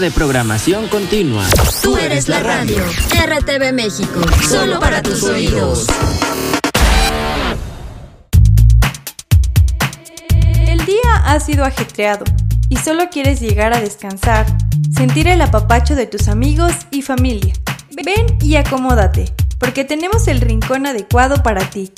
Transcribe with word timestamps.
de 0.00 0.10
programación 0.12 0.86
continua. 0.88 1.44
Tú 1.82 1.96
eres 1.96 2.28
la 2.28 2.40
radio. 2.40 2.76
RTV 3.10 3.72
México. 3.72 4.20
Solo 4.48 4.78
para 4.78 5.02
tus 5.02 5.24
oídos. 5.24 5.86
El 10.30 10.84
día 10.84 11.16
ha 11.24 11.40
sido 11.40 11.64
ajetreado 11.64 12.24
y 12.68 12.76
solo 12.76 13.08
quieres 13.10 13.40
llegar 13.40 13.72
a 13.72 13.80
descansar, 13.80 14.46
sentir 14.94 15.26
el 15.26 15.40
apapacho 15.42 15.96
de 15.96 16.06
tus 16.06 16.28
amigos 16.28 16.72
y 16.90 17.02
familia. 17.02 17.54
Ven 17.90 18.38
y 18.40 18.56
acomódate, 18.56 19.32
porque 19.58 19.84
tenemos 19.84 20.28
el 20.28 20.40
rincón 20.40 20.86
adecuado 20.86 21.42
para 21.42 21.68
ti. 21.70 21.90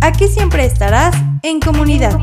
Aquí 0.00 0.26
siempre 0.26 0.64
estarás 0.64 1.14
en 1.42 1.60
comunidad. 1.60 2.18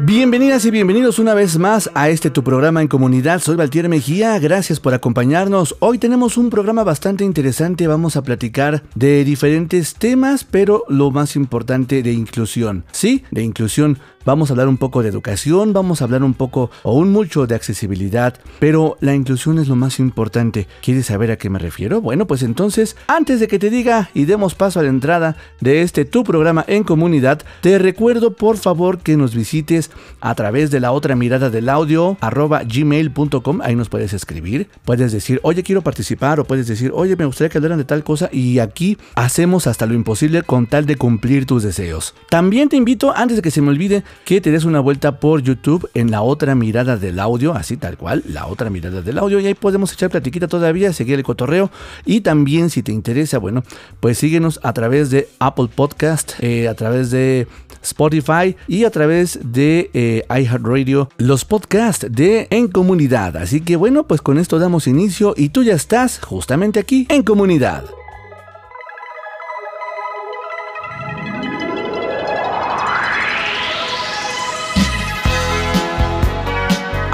Bienvenidas 0.00 0.66
y 0.66 0.70
bienvenidos 0.70 1.18
una 1.18 1.32
vez 1.32 1.58
más 1.58 1.90
a 1.94 2.10
este 2.10 2.28
tu 2.28 2.44
programa 2.44 2.82
en 2.82 2.88
comunidad. 2.88 3.40
Soy 3.40 3.56
Valtier 3.56 3.88
Mejía, 3.88 4.38
gracias 4.38 4.78
por 4.78 4.92
acompañarnos. 4.92 5.74
Hoy 5.78 5.96
tenemos 5.96 6.36
un 6.36 6.50
programa 6.50 6.84
bastante 6.84 7.24
interesante, 7.24 7.86
vamos 7.86 8.14
a 8.16 8.22
platicar 8.22 8.82
de 8.94 9.24
diferentes 9.24 9.94
temas, 9.94 10.44
pero 10.44 10.84
lo 10.90 11.10
más 11.10 11.34
importante 11.34 12.02
de 12.02 12.12
inclusión. 12.12 12.84
Sí, 12.92 13.24
de 13.30 13.42
inclusión. 13.42 13.98
Vamos 14.26 14.50
a 14.50 14.54
hablar 14.54 14.66
un 14.66 14.76
poco 14.76 15.04
de 15.04 15.08
educación, 15.08 15.72
vamos 15.72 16.00
a 16.00 16.04
hablar 16.04 16.24
un 16.24 16.34
poco 16.34 16.68
o 16.82 16.94
un 16.94 17.12
mucho 17.12 17.46
de 17.46 17.54
accesibilidad, 17.54 18.34
pero 18.58 18.96
la 19.00 19.14
inclusión 19.14 19.60
es 19.60 19.68
lo 19.68 19.76
más 19.76 20.00
importante. 20.00 20.66
¿Quieres 20.82 21.06
saber 21.06 21.30
a 21.30 21.38
qué 21.38 21.48
me 21.48 21.60
refiero? 21.60 22.00
Bueno, 22.00 22.26
pues 22.26 22.42
entonces, 22.42 22.96
antes 23.06 23.38
de 23.38 23.46
que 23.46 23.60
te 23.60 23.70
diga 23.70 24.10
y 24.14 24.24
demos 24.24 24.56
paso 24.56 24.80
a 24.80 24.82
la 24.82 24.88
entrada 24.88 25.36
de 25.60 25.82
este 25.82 26.04
tu 26.04 26.24
programa 26.24 26.64
en 26.66 26.82
comunidad, 26.82 27.42
te 27.60 27.78
recuerdo 27.78 28.32
por 28.32 28.56
favor 28.56 28.98
que 28.98 29.16
nos 29.16 29.32
visites 29.32 29.92
a 30.20 30.34
través 30.34 30.72
de 30.72 30.80
la 30.80 30.90
otra 30.90 31.14
mirada 31.14 31.48
del 31.48 31.68
audio 31.68 32.16
arroba 32.20 32.64
gmail.com, 32.64 33.60
ahí 33.62 33.76
nos 33.76 33.88
puedes 33.88 34.12
escribir, 34.12 34.68
puedes 34.84 35.12
decir, 35.12 35.38
oye 35.44 35.62
quiero 35.62 35.82
participar 35.82 36.40
o 36.40 36.44
puedes 36.44 36.66
decir, 36.66 36.90
oye 36.92 37.14
me 37.14 37.26
gustaría 37.26 37.48
que 37.48 37.58
hablaran 37.58 37.78
de 37.78 37.84
tal 37.84 38.02
cosa 38.02 38.28
y 38.32 38.58
aquí 38.58 38.98
hacemos 39.14 39.68
hasta 39.68 39.86
lo 39.86 39.94
imposible 39.94 40.42
con 40.42 40.66
tal 40.66 40.84
de 40.84 40.96
cumplir 40.96 41.46
tus 41.46 41.62
deseos. 41.62 42.12
También 42.28 42.68
te 42.68 42.76
invito, 42.76 43.14
antes 43.14 43.36
de 43.36 43.42
que 43.42 43.52
se 43.52 43.62
me 43.62 43.68
olvide, 43.68 44.02
que 44.24 44.40
te 44.40 44.50
des 44.50 44.64
una 44.64 44.80
vuelta 44.80 45.20
por 45.20 45.42
YouTube 45.42 45.88
en 45.94 46.10
la 46.10 46.22
otra 46.22 46.54
mirada 46.54 46.96
del 46.96 47.18
audio, 47.18 47.54
así 47.54 47.76
tal 47.76 47.96
cual, 47.96 48.22
la 48.28 48.46
otra 48.46 48.70
mirada 48.70 49.02
del 49.02 49.18
audio, 49.18 49.40
y 49.40 49.46
ahí 49.46 49.54
podemos 49.54 49.92
echar 49.92 50.10
platiquita 50.10 50.48
todavía, 50.48 50.92
seguir 50.92 51.18
el 51.18 51.24
cotorreo. 51.24 51.70
Y 52.04 52.20
también, 52.20 52.70
si 52.70 52.82
te 52.82 52.92
interesa, 52.92 53.38
bueno, 53.38 53.62
pues 54.00 54.18
síguenos 54.18 54.60
a 54.62 54.72
través 54.72 55.10
de 55.10 55.28
Apple 55.38 55.68
Podcast, 55.74 56.32
eh, 56.40 56.68
a 56.68 56.74
través 56.74 57.10
de 57.10 57.46
Spotify 57.82 58.56
y 58.66 58.84
a 58.84 58.90
través 58.90 59.38
de 59.42 59.90
eh, 59.94 60.24
iHeartRadio, 60.28 61.08
los 61.18 61.44
podcasts 61.44 62.06
de 62.10 62.48
En 62.50 62.68
Comunidad. 62.68 63.36
Así 63.36 63.60
que 63.60 63.76
bueno, 63.76 64.06
pues 64.06 64.20
con 64.20 64.38
esto 64.38 64.58
damos 64.58 64.86
inicio 64.86 65.34
y 65.36 65.50
tú 65.50 65.62
ya 65.62 65.74
estás 65.74 66.18
justamente 66.18 66.80
aquí 66.80 67.06
en 67.10 67.22
Comunidad. 67.22 67.84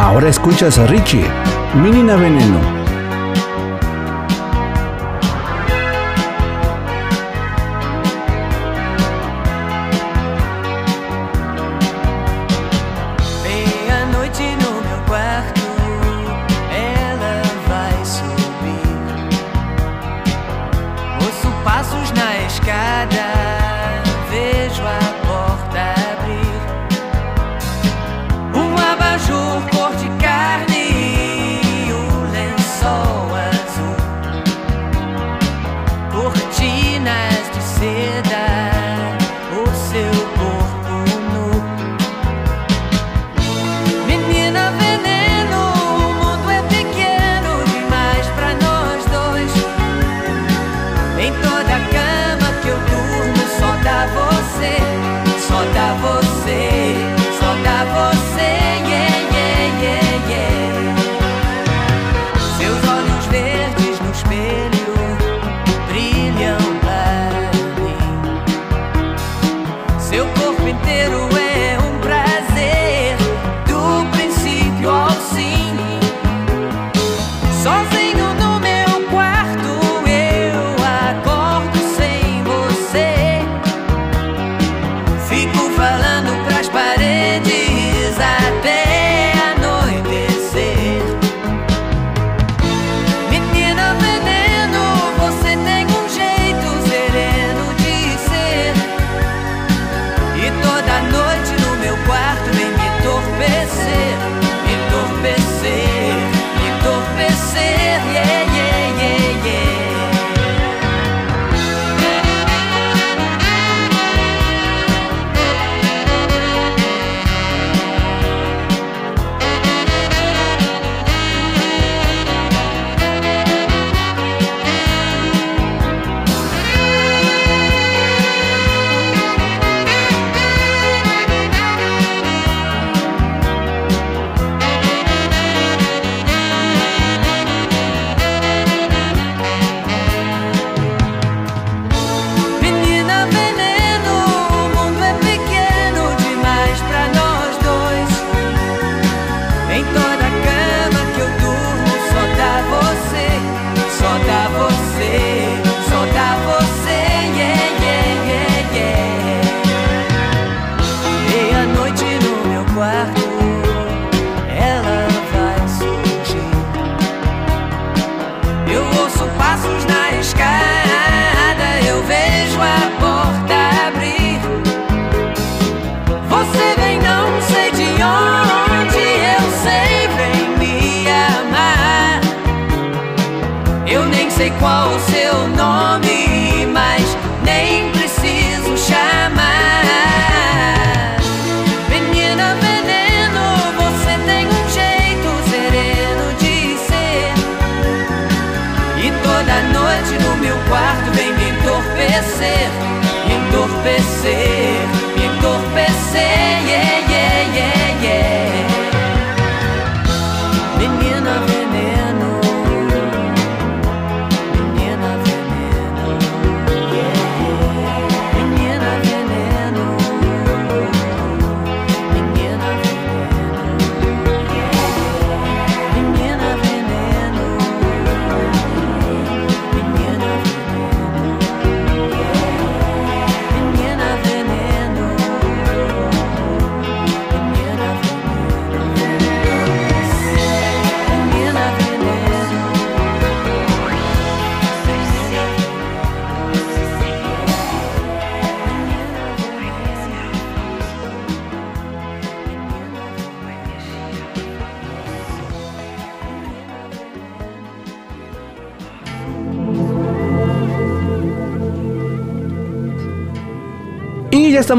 Ahora 0.03 0.29
escuchas 0.29 0.81
a 0.81 0.87
Richie, 0.89 1.25
Menina 1.81 2.17
Veneno. 2.17 2.82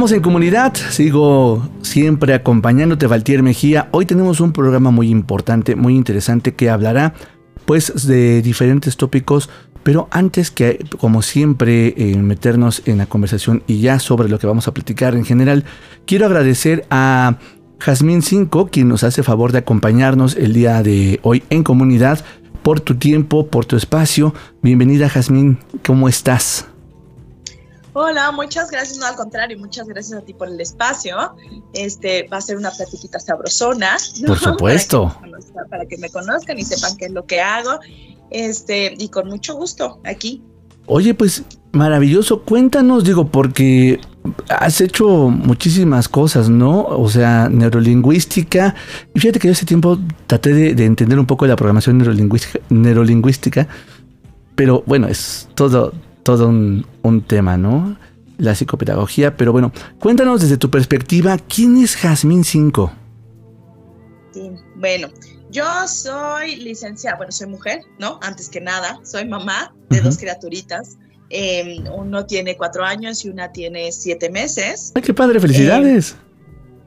Estamos 0.03 0.17
en 0.17 0.21
comunidad, 0.21 0.73
sigo 0.89 1.65
siempre 1.81 2.33
acompañándote 2.33 3.07
Valtier 3.07 3.41
Mejía. 3.41 3.87
Hoy 3.91 4.05
tenemos 4.05 4.41
un 4.41 4.51
programa 4.51 4.91
muy 4.91 5.07
importante, 5.07 5.77
muy 5.77 5.95
interesante 5.95 6.55
que 6.55 6.69
hablará 6.69 7.13
pues 7.63 8.05
de 8.05 8.41
diferentes 8.41 8.97
tópicos, 8.97 9.49
pero 9.81 10.09
antes 10.11 10.51
que 10.51 10.85
como 10.99 11.21
siempre 11.21 11.93
eh, 11.95 12.17
meternos 12.17 12.81
en 12.85 12.97
la 12.97 13.05
conversación 13.05 13.63
y 13.65 13.79
ya 13.79 13.97
sobre 13.99 14.27
lo 14.27 14.39
que 14.39 14.47
vamos 14.47 14.67
a 14.67 14.73
platicar 14.73 15.15
en 15.15 15.23
general, 15.23 15.63
quiero 16.05 16.25
agradecer 16.25 16.85
a 16.89 17.37
Jazmín 17.79 18.23
5 18.23 18.71
quien 18.71 18.89
nos 18.89 19.05
hace 19.05 19.23
favor 19.23 19.53
de 19.53 19.59
acompañarnos 19.59 20.35
el 20.35 20.51
día 20.51 20.83
de 20.83 21.21
hoy 21.23 21.43
en 21.49 21.63
comunidad 21.63 22.25
por 22.61 22.81
tu 22.81 22.95
tiempo, 22.95 23.47
por 23.47 23.63
tu 23.63 23.77
espacio. 23.77 24.33
Bienvenida 24.61 25.07
Jazmín, 25.07 25.59
¿cómo 25.81 26.09
estás? 26.09 26.72
Hola, 27.95 28.31
muchas 28.31 28.71
gracias, 28.71 28.97
no 28.97 29.05
al 29.05 29.15
contrario, 29.15 29.57
muchas 29.59 29.87
gracias 29.87 30.19
a 30.19 30.25
ti 30.25 30.33
por 30.33 30.47
el 30.47 30.59
espacio. 30.59 31.15
Este 31.73 32.27
va 32.31 32.37
a 32.37 32.41
ser 32.41 32.57
una 32.57 32.71
platiquita 32.71 33.19
sabrosona. 33.19 33.97
¿no? 34.21 34.27
Por 34.27 34.39
supuesto. 34.39 35.15
Para 35.19 35.25
que, 35.29 35.29
me 35.29 35.29
conozcan, 35.29 35.69
para 35.69 35.85
que 35.85 35.97
me 35.97 36.09
conozcan 36.09 36.59
y 36.59 36.63
sepan 36.63 36.97
qué 36.97 37.05
es 37.05 37.11
lo 37.11 37.25
que 37.25 37.39
hago. 37.39 37.79
Este, 38.31 38.95
y 38.97 39.09
con 39.09 39.27
mucho 39.27 39.55
gusto 39.55 39.99
aquí. 40.03 40.41
Oye, 40.87 41.13
pues 41.13 41.43
maravilloso, 41.71 42.41
cuéntanos, 42.41 43.03
digo, 43.03 43.27
porque 43.27 44.01
has 44.49 44.81
hecho 44.81 45.29
muchísimas 45.29 46.09
cosas, 46.09 46.49
¿no? 46.49 46.83
O 46.83 47.09
sea, 47.09 47.47
neurolingüística. 47.49 48.75
Y 49.13 49.19
fíjate 49.19 49.39
que 49.39 49.47
yo 49.47 49.53
hace 49.53 49.65
tiempo 49.65 49.99
traté 50.27 50.53
de, 50.53 50.73
de 50.73 50.85
entender 50.85 51.19
un 51.19 51.25
poco 51.25 51.45
de 51.45 51.49
la 51.49 51.55
programación 51.55 51.99
neurolingüística, 51.99 52.59
neurolingüística, 52.69 53.67
pero 54.55 54.83
bueno, 54.85 55.07
es 55.07 55.47
todo, 55.55 55.93
todo 56.23 56.47
un, 56.47 56.85
un 57.01 57.21
tema, 57.21 57.57
¿no? 57.57 57.97
La 58.37 58.55
psicopedagogía, 58.55 59.37
pero 59.37 59.51
bueno, 59.51 59.71
cuéntanos 59.99 60.41
desde 60.41 60.57
tu 60.57 60.69
perspectiva, 60.69 61.37
¿quién 61.37 61.77
es 61.77 61.95
Jazmín 61.95 62.43
5? 62.43 62.91
Sí, 64.33 64.51
bueno, 64.77 65.09
yo 65.51 65.65
soy 65.87 66.55
licenciada, 66.55 67.17
bueno, 67.17 67.31
soy 67.31 67.47
mujer, 67.47 67.81
¿no? 67.99 68.19
Antes 68.23 68.49
que 68.49 68.59
nada, 68.59 68.99
soy 69.03 69.27
mamá 69.27 69.73
de 69.89 70.01
dos 70.01 70.17
criaturitas. 70.17 70.97
Eh, 71.29 71.83
uno 71.95 72.25
tiene 72.25 72.57
cuatro 72.57 72.83
años 72.83 73.23
y 73.23 73.29
una 73.29 73.51
tiene 73.51 73.91
siete 73.91 74.31
meses. 74.31 74.91
¡Ay, 74.95 75.03
qué 75.03 75.13
padre! 75.13 75.39
¡Felicidades! 75.39 76.15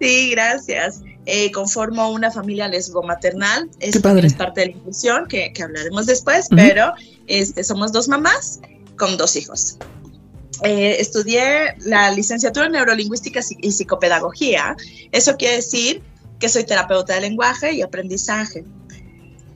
Sí, 0.00 0.30
gracias. 0.32 1.02
Eh, 1.26 1.50
conformo 1.52 2.10
una 2.10 2.30
familia 2.30 2.68
lesbo-maternal. 2.68 3.70
Qué 3.78 3.88
Eso 3.88 3.98
es 3.98 4.34
parte 4.34 4.60
de 4.60 4.66
la 4.66 4.72
inclusión 4.72 5.26
que, 5.26 5.52
que 5.52 5.62
hablaremos 5.62 6.06
después, 6.06 6.48
pero 6.50 6.92
este, 7.28 7.62
somos 7.64 7.92
dos 7.92 8.08
mamás 8.08 8.60
con 8.96 9.16
dos 9.16 9.36
hijos. 9.36 9.78
Eh, 10.62 10.96
estudié 11.00 11.74
la 11.80 12.10
licenciatura 12.10 12.66
en 12.66 12.72
neurolingüística 12.72 13.40
y 13.60 13.72
psicopedagogía. 13.72 14.76
Eso 15.12 15.36
quiere 15.36 15.56
decir 15.56 16.02
que 16.38 16.48
soy 16.48 16.64
terapeuta 16.64 17.14
de 17.14 17.20
lenguaje 17.22 17.72
y 17.72 17.82
aprendizaje. 17.82 18.64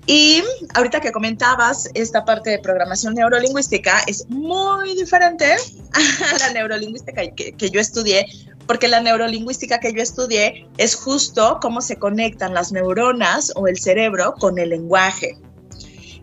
Y 0.06 0.42
ahorita 0.74 1.00
que 1.00 1.12
comentabas 1.12 1.88
esta 1.94 2.24
parte 2.24 2.50
de 2.50 2.58
programación 2.58 3.14
neurolingüística 3.14 4.02
es 4.06 4.28
muy 4.28 4.94
diferente 4.94 5.46
a 5.92 6.38
la 6.38 6.52
neurolingüística 6.52 7.22
que, 7.34 7.52
que 7.52 7.70
yo 7.70 7.80
estudié, 7.80 8.26
porque 8.66 8.88
la 8.88 9.00
neurolingüística 9.00 9.78
que 9.78 9.92
yo 9.92 10.02
estudié 10.02 10.66
es 10.78 10.94
justo 10.94 11.58
cómo 11.62 11.80
se 11.80 11.96
conectan 11.96 12.54
las 12.54 12.72
neuronas 12.72 13.52
o 13.54 13.68
el 13.68 13.78
cerebro 13.78 14.34
con 14.34 14.58
el 14.58 14.70
lenguaje. 14.70 15.38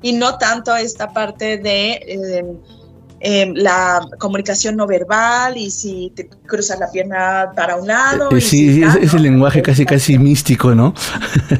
Y 0.02 0.14
no 0.14 0.38
tanto 0.38 0.76
esta 0.76 1.12
parte 1.14 1.58
de 1.58 1.92
eh, 1.94 2.46
eh, 3.20 3.52
la 3.56 4.08
comunicación 4.20 4.76
no 4.76 4.86
verbal 4.86 5.58
y 5.58 5.72
si 5.72 6.12
te 6.16 6.30
cruzas 6.30 6.80
la 6.80 6.92
pierna 6.92 7.52
para 7.56 7.76
un 7.76 7.88
lado. 7.88 8.30
Eh, 8.32 8.38
y 8.38 8.42
sí, 8.42 8.74
si 8.74 8.84
es, 8.84 9.14
el 9.14 9.24
lenguaje 9.24 9.62
casi, 9.62 9.86
casi 9.86 10.20
místico, 10.20 10.76
¿no? 10.76 10.94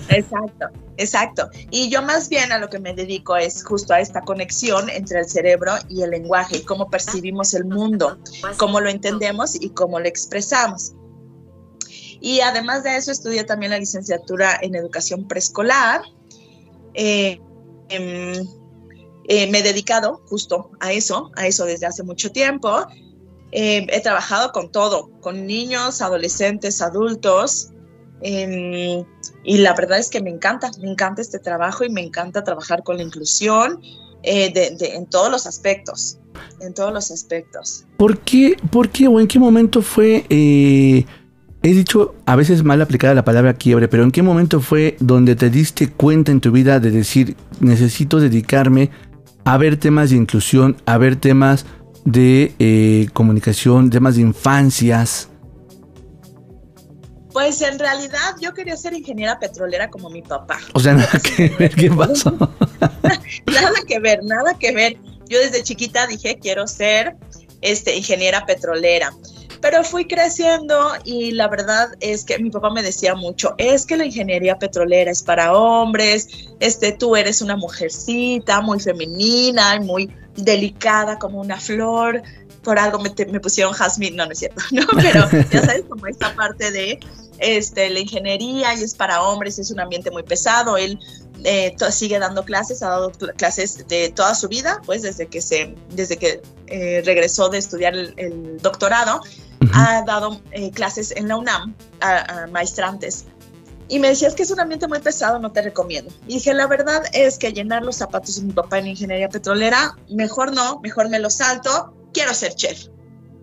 Exacto, 0.10 0.68
exacto. 0.98 1.50
Y 1.72 1.90
yo 1.90 2.04
más 2.04 2.30
bien 2.30 2.52
a 2.52 2.60
lo 2.60 2.70
que 2.70 2.78
me 2.78 2.94
dedico 2.94 3.36
es 3.36 3.64
justo 3.64 3.94
a 3.94 4.00
esta 4.00 4.22
conexión 4.22 4.90
entre 4.90 5.20
el 5.20 5.28
cerebro 5.28 5.74
y 5.90 6.04
el 6.04 6.12
lenguaje, 6.12 6.58
y 6.58 6.62
cómo 6.62 6.90
percibimos 6.90 7.54
el 7.56 7.66
mundo, 7.66 8.20
cómo 8.58 8.80
lo 8.80 8.90
entendemos 8.90 9.56
y 9.60 9.70
cómo 9.70 10.00
lo 10.00 10.08
expresamos. 10.08 10.94
Y 12.20 12.42
además 12.42 12.84
de 12.84 12.98
eso, 12.98 13.12
estudié 13.12 13.44
también 13.44 13.72
la 13.72 13.80
licenciatura 13.80 14.60
en 14.62 14.76
educación 14.76 15.28
preescolar. 15.28 16.02
Eh, 16.94 17.40
em, 17.90 18.46
eh, 19.28 19.50
me 19.52 19.60
he 19.60 19.64
dedicado 19.64 20.22
justo 20.28 20.72
a 20.80 20.92
eso, 20.94 21.32
a 21.36 21.48
eso 21.48 21.66
desde 21.66 21.86
hace 21.86 22.04
mucho 22.04 22.32
tiempo. 22.32 22.86
Eh, 23.52 23.86
he 23.90 24.02
trabajado 24.02 24.52
con 24.52 24.72
todo, 24.72 25.10
con 25.22 25.46
niños, 25.48 26.02
adolescentes, 26.02 26.82
adultos. 26.82 27.70
em, 28.22 29.06
y 29.44 29.58
la 29.60 29.74
verdad 29.76 30.00
es 30.00 30.10
que 30.10 30.20
me 30.22 30.32
encanta, 30.32 30.72
me 30.82 30.90
encanta 30.90 31.22
este 31.22 31.38
trabajo 31.38 31.84
y 31.86 31.90
me 31.92 32.02
encanta 32.02 32.44
trabajar 32.44 32.82
con 32.84 32.98
la 32.98 33.04
inclusión 33.04 33.80
eh, 34.24 34.52
de- 34.52 34.76
de- 34.76 34.96
en 34.96 35.06
todos 35.06 35.30
los 35.32 35.46
aspectos, 35.46 36.18
en 36.60 36.74
todos 36.74 36.92
los 36.92 37.12
aspectos. 37.12 37.86
¿Por 37.98 38.18
qué, 38.22 38.58
por 38.72 38.90
qué 38.90 39.08
o 39.08 39.20
en 39.20 39.28
qué 39.28 39.38
momento 39.38 39.84
fue, 39.84 40.26
eh, 40.30 41.06
he 41.62 41.70
dicho 41.70 42.16
a 42.26 42.36
veces 42.36 42.64
mal 42.64 42.82
aplicada 42.82 43.14
la 43.14 43.24
palabra 43.24 43.54
quiebre, 43.54 43.88
pero 43.88 44.04
en 44.04 44.12
qué 44.12 44.24
momento 44.24 44.60
fue 44.62 44.98
donde 45.00 45.36
te 45.36 45.52
diste 45.52 45.92
cuenta 45.92 46.32
en 46.32 46.42
tu 46.42 46.52
vida 46.52 46.80
de 46.80 46.90
decir, 46.90 47.36
necesito 47.60 48.20
dedicarme 48.20 48.90
a 49.48 49.58
ver 49.58 49.78
temas 49.78 50.10
de 50.10 50.18
inclusión, 50.18 50.76
a 50.86 50.98
ver 50.98 51.16
temas 51.16 51.66
de 52.04 52.54
eh, 52.60 53.08
comunicación, 53.14 53.90
temas 53.90 54.16
de 54.16 54.22
infancias? 54.24 55.30
Pues 57.32 57.62
en 57.62 57.80
realidad 57.80 58.36
yo 58.42 58.54
quería 58.54 58.76
ser 58.76 58.94
ingeniera 58.94 59.40
petrolera 59.40 59.90
como 59.90 60.10
mi 60.10 60.22
papá. 60.22 60.60
O 60.74 60.82
sea, 60.82 60.96
nada 60.96 61.18
que 61.24 61.48
ver, 61.58 61.74
¿qué 61.74 61.90
pasó? 61.90 62.32
Nada 63.46 63.76
que 63.88 64.00
ver, 64.00 64.20
nada 64.24 64.54
que 64.60 64.74
ver. 64.74 64.98
Yo 65.30 65.40
desde 65.40 65.64
chiquita 65.64 66.08
dije, 66.08 66.38
quiero 66.42 66.68
ser 66.68 67.16
este, 67.62 67.96
ingeniera 67.96 68.46
petrolera. 68.46 69.14
Pero 69.62 69.84
fui 69.84 70.06
creciendo 70.08 70.92
y 71.04 71.32
la 71.32 71.48
verdad 71.48 71.90
es 72.00 72.24
que 72.24 72.38
mi 72.40 72.50
papá 72.50 72.70
me 72.70 72.84
decía 72.84 73.16
mucho, 73.16 73.56
es 73.58 73.86
que 73.86 73.98
la 73.98 74.06
ingeniería 74.06 74.58
petrolera 74.60 75.10
es 75.12 75.24
para 75.24 75.54
hombres, 75.54 76.28
este, 76.60 76.92
tú 76.92 77.16
eres 77.16 77.42
una 77.42 77.56
mujercita 77.56 78.62
muy 78.62 78.80
femenina 78.80 79.76
y 79.76 79.80
muy 79.80 80.12
delicada 80.36 81.18
como 81.18 81.40
una 81.42 81.60
flor, 81.60 82.22
por 82.62 82.78
algo 82.78 83.00
me, 83.00 83.10
pusieron 83.40 83.74
jazmín, 83.74 84.16
no, 84.16 84.26
no 84.26 84.32
es 84.32 84.40
cierto, 84.40 84.62
no, 84.72 84.86
pero 84.96 85.28
ya 85.52 85.62
sabes, 85.66 85.84
como 85.90 86.06
esta 86.08 86.36
parte 86.36 86.72
de 86.72 87.00
este, 87.40 87.90
la 87.90 88.00
ingeniería 88.00 88.74
y 88.76 88.84
es 88.84 88.94
para 88.94 89.22
hombres, 89.24 89.58
es 89.58 89.72
un 89.72 89.80
ambiente 89.80 90.12
muy 90.12 90.24
pesado, 90.24 90.78
él 90.78 91.00
eh, 91.44 91.76
sigue 91.92 92.20
dando 92.20 92.44
clases, 92.44 92.84
ha 92.84 92.90
dado 92.90 93.12
cl- 93.12 93.34
clases 93.36 93.88
de 93.88 94.10
toda 94.10 94.36
su 94.36 94.48
vida, 94.48 94.82
pues 94.86 95.04
desde 95.04 95.28
que, 95.28 95.42
se, 95.42 95.74
desde 95.92 96.18
que 96.18 96.42
eh, 96.68 97.02
regresó 97.06 97.50
de 97.50 97.60
estudiar 97.60 97.96
el 97.96 98.58
doctorado, 98.62 99.22
Ujú. 99.62 99.72
ha 99.74 100.04
dado 100.04 100.42
eh, 100.52 100.72
clases 100.72 101.12
en 101.16 101.28
la 101.28 101.38
UNAM 101.38 101.76
a, 102.02 102.44
a 102.44 102.48
maestrantes. 102.48 103.26
Y 103.90 104.00
me 104.00 104.10
decía, 104.10 104.28
es 104.28 104.34
que 104.34 104.44
es 104.44 104.52
un 104.52 104.60
ambiente 104.60 104.88
muy 104.88 105.00
pesado, 105.00 105.40
no 105.40 105.52
te 105.52 105.62
recomiendo. 105.62 106.14
Y 106.28 106.36
dije, 106.36 106.54
la 106.54 106.68
verdad 106.68 107.04
es 107.14 107.38
que 107.38 107.54
llenar 107.54 107.84
los 107.84 107.96
zapatos 107.96 108.36
de 108.36 108.44
mi 108.44 108.54
papá 108.54 108.80
en 108.80 108.88
ingeniería 108.88 109.30
petrolera, 109.30 109.96
mejor 110.10 110.54
no, 110.54 110.80
mejor 110.82 111.10
me 111.10 111.20
lo 111.20 111.30
salto, 111.30 111.94
quiero 112.14 112.34
ser 112.34 112.54
chef. 112.56 112.88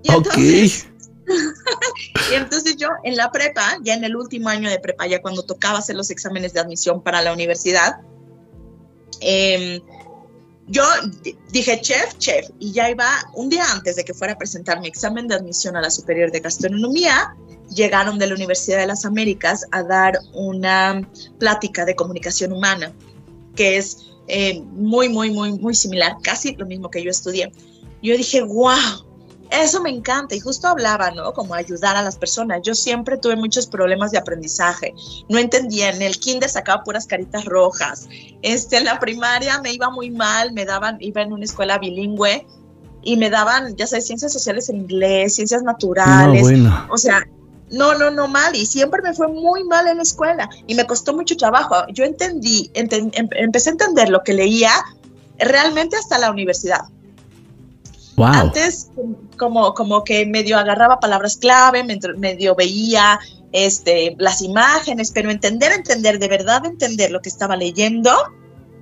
Y 0.03 0.13
entonces 0.13 0.87
y 2.31 2.35
entonces 2.35 2.77
yo 2.77 2.89
en 3.03 3.17
la 3.17 3.31
prepa, 3.31 3.79
ya 3.83 3.95
en 3.95 4.05
el 4.05 4.17
último 4.17 4.49
año 4.49 4.69
de 4.69 4.79
prepa, 4.79 5.07
ya 5.07 5.23
cuando 5.23 5.43
tocaba 5.43 5.79
hacer 5.79 5.97
los 5.97 6.11
exámenes 6.11 6.53
de 6.53 6.61
admisión 6.61 7.03
para 7.03 7.23
la 7.23 7.33
universidad, 7.33 8.01
eh, 9.21 9.81
yo 10.67 10.83
dije 11.53 11.81
chef, 11.81 12.17
chef, 12.19 12.47
y 12.59 12.73
ya 12.73 12.91
iba 12.91 13.07
un 13.35 13.49
día 13.49 13.65
antes 13.71 13.97
de 13.97 14.05
que 14.05 14.15
fuera 14.15 14.33
a 14.33 14.39
presentar 14.39 14.81
mi 14.81 14.89
examen 14.89 15.29
de 15.29 15.35
admisión 15.35 15.77
a 15.77 15.81
la 15.81 15.91
Superior 15.91 16.31
de 16.33 16.41
Gastronomía, 16.41 17.37
llegaron 17.75 18.19
de 18.19 18.27
la 18.27 18.35
Universidad 18.35 18.79
de 18.79 18.87
las 18.87 19.05
Américas 19.05 19.67
a 19.73 19.83
dar 19.83 20.19
una 20.33 21.07
plática 21.39 21.85
de 21.85 21.95
comunicación 21.95 22.53
humana, 22.53 22.93
que 23.55 23.77
es 23.77 24.11
eh, 24.29 24.61
muy, 24.73 25.09
muy, 25.09 25.31
muy, 25.31 25.53
muy 25.59 25.75
similar, 25.75 26.17
casi 26.23 26.55
lo 26.57 26.67
mismo 26.67 26.91
que 26.91 27.03
yo 27.03 27.11
estudié. 27.11 27.53
Yo 28.03 28.17
dije, 28.17 28.43
wow, 28.43 29.05
eso 29.63 29.81
me 29.83 29.91
encanta 29.91 30.35
y 30.35 30.41
justo 30.41 30.69
hablaba, 30.69 31.11
¿no? 31.11 31.33
Como 31.33 31.55
ayudar 31.55 31.97
a 31.97 32.03
las 32.03 32.17
personas. 32.17 32.61
Yo 32.63 32.75
siempre 32.75 33.17
tuve 33.17 33.37
muchos 33.37 33.67
problemas 33.67 34.11
de 34.11 34.19
aprendizaje. 34.19 34.95
No 35.29 35.39
entendía, 35.39 35.91
en 35.91 36.03
el 36.03 36.19
kinder 36.19 36.49
sacaba 36.49 36.83
puras 36.83 37.07
caritas 37.07 37.45
rojas. 37.45 38.09
Este, 38.43 38.79
en 38.79 38.85
la 38.85 38.99
primaria 38.99 39.61
me 39.61 39.73
iba 39.73 39.91
muy 39.91 40.11
mal, 40.11 40.53
me 40.53 40.65
daban, 40.65 40.97
iba 41.01 41.23
en 41.23 41.33
una 41.33 41.45
escuela 41.45 41.79
bilingüe 41.79 42.47
y 43.03 43.17
me 43.17 43.31
daban, 43.31 43.77
ya 43.77 43.87
sabes, 43.87 44.07
ciencias 44.07 44.33
sociales 44.33 44.69
en 44.69 44.77
inglés, 44.77 45.35
ciencias 45.35 45.63
naturales. 45.63 46.43
No, 46.43 46.49
bueno. 46.49 46.87
O 46.91 46.97
sea, 46.97 47.27
no, 47.71 47.97
no, 47.99 48.11
no 48.11 48.29
mal. 48.29 48.57
Y 48.57 48.67
siempre 48.67 49.03
me 49.03 49.13
fue 49.15 49.29
muy 49.29 49.65
mal 49.65 49.87
en 49.89 49.99
la 49.99 50.03
escuela 50.03 50.49
y 50.67 50.75
me 50.75 50.87
costó 50.87 51.15
mucho 51.15 51.37
trabajo. 51.37 51.75
Yo 51.93 52.05
entendí, 52.05 52.71
em, 52.75 52.89
empecé 53.13 53.71
a 53.71 53.73
entender 53.73 54.09
lo 54.09 54.23
que 54.23 54.33
leía 54.33 54.73
realmente 55.39 55.97
hasta 55.97 56.19
la 56.19 56.31
universidad. 56.31 56.83
Antes 58.17 58.91
como, 59.39 59.75
como 59.75 60.05
que 60.05 60.27
medio 60.27 60.59
agarraba 60.59 61.01
palabras 61.01 61.37
clave, 61.37 61.85
medio 62.17 62.55
veía 62.55 63.19
este, 63.53 64.15
las 64.19 64.43
imágenes, 64.43 65.11
pero 65.13 65.31
entender, 65.31 65.73
entender, 65.73 66.19
de 66.19 66.29
verdad 66.29 66.65
entender 66.67 67.11
lo 67.11 67.21
que 67.21 67.29
estaba 67.29 67.57
leyendo 67.57 68.11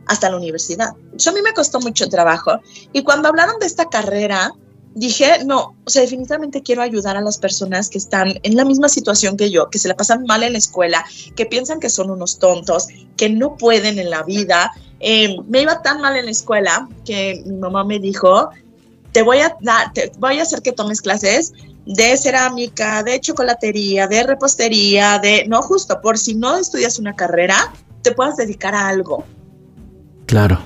hasta 0.07 0.31
la 0.31 0.37
universidad. 0.37 0.91
Eso 1.17 1.31
a 1.31 1.33
mí 1.33 1.41
me 1.43 1.53
costó 1.53 1.81
mucho 1.81 2.09
trabajo. 2.09 2.53
Y 2.93 3.03
cuando 3.03 3.29
hablaron 3.29 3.59
de 3.59 3.67
esta 3.67 3.89
carrera, 3.89 4.53
dije, 4.95 5.45
no, 5.45 5.75
o 5.85 5.91
sea, 5.91 6.03
definitivamente 6.03 6.63
quiero 6.63 6.83
ayudar 6.83 7.17
a 7.17 7.21
las 7.21 7.39
personas 7.39 7.89
que 7.89 7.99
están 7.99 8.35
en 8.43 8.57
la 8.57 8.65
misma 8.65 8.89
situación 8.89 9.37
que 9.37 9.51
yo, 9.51 9.71
que 9.71 9.79
se 9.79 9.89
la 9.89 9.97
pasan 9.97 10.25
mal 10.27 10.43
en 10.43 10.53
la 10.53 10.59
escuela, 10.59 11.05
que 11.37 11.47
piensan 11.47 11.81
que 11.81 11.89
son 11.89 12.11
unos 12.11 12.39
tontos, 12.39 12.89
que 13.17 13.31
no 13.31 13.57
pueden 13.57 13.99
en 13.99 14.11
la 14.11 14.23
vida. 14.23 14.73
Eh, 15.01 15.37
me 15.49 15.63
iba 15.63 15.83
tan 15.83 16.01
mal 16.01 16.17
en 16.17 16.27
la 16.27 16.31
escuela 16.31 16.89
que 17.05 17.43
mi 17.47 17.57
mamá 17.57 17.85
me 17.85 17.99
dijo, 17.99 18.51
te 19.13 19.23
voy 19.23 19.39
a 19.39 19.57
dar, 19.61 19.93
te 19.93 20.11
voy 20.19 20.39
a 20.39 20.43
hacer 20.43 20.63
que 20.63 20.73
tomes 20.73 21.01
clases 21.01 21.53
de 21.87 22.17
cerámica, 22.17 23.03
de 23.03 23.21
chocolatería, 23.21 24.07
de 24.07 24.23
repostería, 24.25 25.19
de, 25.19 25.45
no 25.49 25.63
justo, 25.63 26.01
por 26.01 26.19
si 26.19 26.35
no 26.35 26.57
estudias 26.57 26.99
una 26.99 27.15
carrera, 27.15 27.73
te 28.03 28.13
puedas 28.13 28.37
dedicar 28.37 28.75
a 28.75 28.89
algo. 28.89 29.25
Claro. 30.27 30.61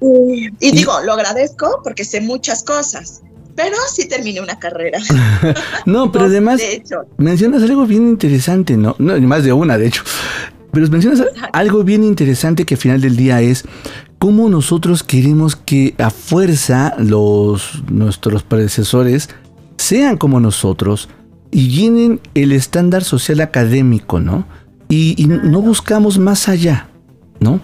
Y, 0.00 0.50
digo, 0.72 0.92
lo 1.04 1.12
agradezco 1.12 1.80
porque 1.84 2.04
sé 2.04 2.20
muchas 2.20 2.64
cosas, 2.64 3.22
pero 3.54 3.76
sí 3.94 4.08
terminé 4.08 4.40
una 4.40 4.58
carrera. 4.58 4.98
no, 5.86 6.10
pero 6.10 6.24
además 6.24 6.60
mencionas 7.18 7.62
algo 7.62 7.86
bien 7.86 8.08
interesante, 8.08 8.76
¿no? 8.76 8.96
no 8.98 9.18
más 9.20 9.44
de 9.44 9.52
una, 9.52 9.78
de 9.78 9.86
hecho. 9.86 10.02
Pero 10.72 10.88
mencionas 10.88 11.22
algo 11.52 11.84
bien 11.84 12.02
interesante 12.02 12.64
que 12.64 12.74
al 12.74 12.80
final 12.80 13.00
del 13.00 13.14
día 13.14 13.42
es 13.42 13.62
cómo 14.22 14.48
nosotros 14.48 15.02
queremos 15.02 15.56
que 15.56 15.96
a 15.98 16.08
fuerza 16.08 16.94
los 16.96 17.82
nuestros 17.90 18.44
predecesores 18.44 19.28
sean 19.78 20.16
como 20.16 20.38
nosotros 20.38 21.08
y 21.50 21.70
llenen 21.70 22.20
el 22.34 22.52
estándar 22.52 23.02
social 23.02 23.40
académico, 23.40 24.20
¿no? 24.20 24.46
Y, 24.88 25.26
no 25.26 25.60
buscamos 25.60 26.20
más 26.20 26.48
allá, 26.48 26.88
¿no? 27.40 27.60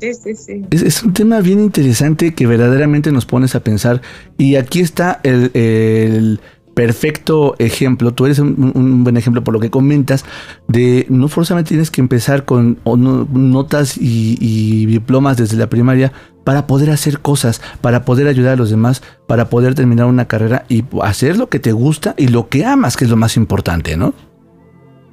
Sí, 0.00 0.14
sí, 0.14 0.34
sí. 0.34 0.62
Es, 0.70 1.02
un 1.02 1.12
tema 1.12 1.40
bien 1.40 1.60
interesante 1.60 2.32
que 2.32 2.46
verdaderamente 2.46 3.12
nos 3.12 3.26
pones 3.26 3.54
a 3.54 3.60
pensar. 3.60 4.00
Y 4.38 4.56
aquí 4.56 4.80
está 4.80 5.20
el 5.22 6.40
perfecto 6.76 7.56
ejemplo, 7.58 8.12
tú 8.12 8.26
eres 8.26 8.38
un, 8.38 9.02
buen 9.02 9.16
ejemplo 9.16 9.42
por 9.42 9.54
lo 9.54 9.60
que 9.60 9.70
comentas, 9.70 10.26
de 10.68 11.06
no 11.08 11.26
forzosamente 11.28 11.70
tienes 11.70 11.90
que 11.90 12.02
empezar 12.02 12.44
con 12.44 12.78
notas 12.84 13.96
y, 13.96 14.84
diplomas 14.84 15.38
desde 15.38 15.56
la 15.56 15.70
primaria 15.70 16.12
para 16.44 16.66
poder 16.66 16.90
hacer 16.90 17.20
cosas, 17.20 17.62
para 17.80 18.04
poder 18.04 18.28
ayudar 18.28 18.52
a 18.52 18.56
los 18.56 18.68
demás, 18.68 19.02
para 19.26 19.48
poder 19.48 19.74
terminar 19.74 20.04
una 20.04 20.28
carrera 20.28 20.66
y 20.68 20.84
hacer 21.00 21.38
lo 21.38 21.48
que 21.48 21.60
te 21.60 21.72
gusta 21.72 22.14
y 22.18 22.28
lo 22.28 22.50
que 22.50 22.66
amas, 22.66 22.98
que 22.98 23.04
es 23.04 23.10
lo 23.10 23.16
más 23.16 23.38
importante, 23.38 23.96
¿no? 23.96 24.12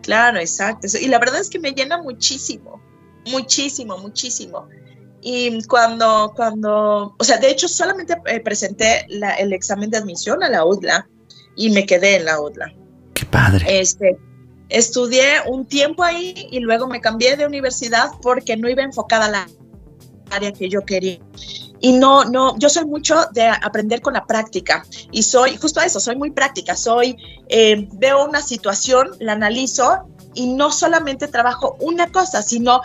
Claro, 0.01 0.39
exacto. 0.39 0.88
Y 1.01 1.08
la 1.08 1.17
verdad 1.17 1.39
es 1.39 1.50
que 1.50 1.60
me 1.60 1.72
llena 1.72 1.98
muchísimo, 2.03 2.82
muchísimo, 3.32 3.98
muchísimo. 4.00 4.67
Y 5.22 5.63
cuando, 5.67 6.34
cuando, 6.36 7.15
o 7.17 7.24
sea, 7.24 7.38
de 7.38 7.51
hecho 7.51 7.70
solamente 7.70 8.17
eh, 8.25 8.41
presenté 8.41 9.08
el 9.39 9.53
examen 9.53 9.89
de 9.89 10.00
admisión 10.00 10.43
a 10.43 10.50
la 10.50 10.65
UDLA 10.65 11.08
y 11.55 11.69
me 11.69 11.86
quedé 11.86 12.17
en 12.17 12.25
la 12.25 12.41
UDLA. 12.41 12.74
Qué 13.13 13.25
padre. 13.25 13.79
Este, 13.79 14.17
estudié 14.69 15.41
un 15.48 15.65
tiempo 15.65 16.03
ahí 16.03 16.48
y 16.51 16.60
luego 16.60 16.88
me 16.88 17.01
cambié 17.01 17.36
de 17.38 17.45
universidad 17.45 18.10
porque 18.22 18.57
no 18.57 18.69
iba 18.69 18.83
enfocada 18.83 19.25
a 19.25 19.29
la 19.29 19.48
área 20.31 20.51
que 20.51 20.69
yo 20.69 20.81
quería. 20.81 21.19
Y 21.79 21.91
no, 21.91 22.24
no, 22.24 22.57
yo 22.60 22.69
soy 22.69 22.86
mucho 22.86 23.25
de 23.33 23.43
aprender 23.43 24.01
con 24.01 24.13
la 24.13 24.25
práctica 24.25 24.86
y 25.12 25.24
soy, 25.24 25.57
justo 25.57 25.81
a 25.81 25.86
eso, 25.86 26.00
soy 26.00 26.15
muy 26.15 26.31
práctica, 26.31 26.75
soy, 26.75 27.17
eh, 27.50 27.88
veo 27.93 28.25
una 28.25 28.41
situación, 28.41 29.12
la 29.19 29.33
analizo 29.33 30.07
y 30.33 30.48
no 30.48 30.72
solamente 30.72 31.27
trabajo 31.27 31.75
una 31.81 32.10
cosa, 32.12 32.41
sino 32.41 32.81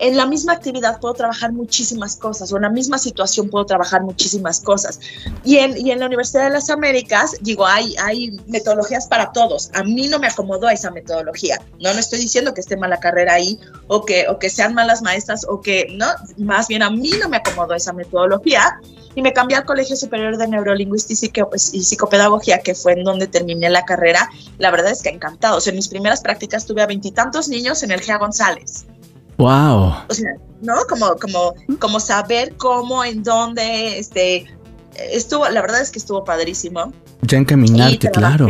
en 0.00 0.16
la 0.16 0.26
misma 0.26 0.54
actividad 0.54 0.98
puedo 0.98 1.14
trabajar 1.14 1.52
muchísimas 1.52 2.16
cosas 2.16 2.50
o 2.52 2.56
en 2.56 2.62
la 2.62 2.70
misma 2.70 2.98
situación 2.98 3.50
puedo 3.50 3.66
trabajar 3.66 4.02
muchísimas 4.02 4.60
cosas. 4.60 4.98
Y 5.44 5.58
en, 5.58 5.76
y 5.76 5.90
en 5.90 6.00
la 6.00 6.06
Universidad 6.06 6.44
de 6.44 6.50
las 6.50 6.70
Américas, 6.70 7.36
digo, 7.42 7.66
hay, 7.66 7.94
hay 8.02 8.30
metodologías 8.46 9.06
para 9.06 9.30
todos. 9.32 9.70
A 9.74 9.82
mí 9.84 10.08
no 10.08 10.18
me 10.18 10.26
acomodó 10.26 10.70
esa 10.70 10.90
metodología. 10.90 11.60
No, 11.80 11.92
no 11.92 12.00
estoy 12.00 12.18
diciendo 12.18 12.54
que 12.54 12.62
esté 12.62 12.78
mala 12.78 12.98
carrera 12.98 13.34
ahí 13.34 13.60
o 13.88 14.04
que, 14.04 14.26
o 14.28 14.38
que 14.38 14.48
sean 14.48 14.72
malas 14.72 15.02
maestras 15.02 15.44
o 15.46 15.60
que, 15.60 15.86
no, 15.92 16.06
más 16.38 16.68
bien 16.68 16.82
a 16.82 16.90
mí 16.90 17.12
no 17.20 17.28
me 17.28 17.36
acomodó 17.36 17.74
esa 17.74 17.92
metodología 17.92 18.80
y 19.14 19.20
me 19.20 19.34
cambié 19.34 19.58
al 19.58 19.66
Colegio 19.66 19.96
Superior 19.96 20.38
de 20.38 20.48
Neurolingüística 20.48 21.46
y 21.72 21.82
Psicopedagogía, 21.82 22.60
que 22.60 22.74
fue 22.74 22.92
en 22.92 23.04
donde 23.04 23.26
terminé 23.26 23.68
la 23.68 23.84
carrera. 23.84 24.30
La 24.58 24.70
verdad 24.70 24.92
es 24.92 25.02
que 25.02 25.10
encantado. 25.10 25.58
en 25.64 25.76
mis 25.76 25.88
primeras 25.88 26.22
prácticas 26.22 26.64
tuve 26.64 26.80
a 26.80 26.86
veintitantos 26.86 27.48
niños 27.48 27.82
en 27.82 27.90
el 27.90 28.00
GEA 28.00 28.16
González. 28.16 28.86
Wow. 29.40 29.94
O 30.06 30.12
sea, 30.12 30.34
¿no? 30.60 30.74
Como, 30.86 31.16
como, 31.16 31.54
como 31.78 31.98
saber 31.98 32.54
cómo, 32.58 33.02
en 33.02 33.22
dónde, 33.22 33.98
este, 33.98 34.44
estuvo, 35.10 35.48
la 35.48 35.62
verdad 35.62 35.80
es 35.80 35.90
que 35.90 35.98
estuvo 35.98 36.22
padrísimo. 36.24 36.92
Ya 37.22 37.38
encaminarte, 37.38 38.10
claro. 38.10 38.48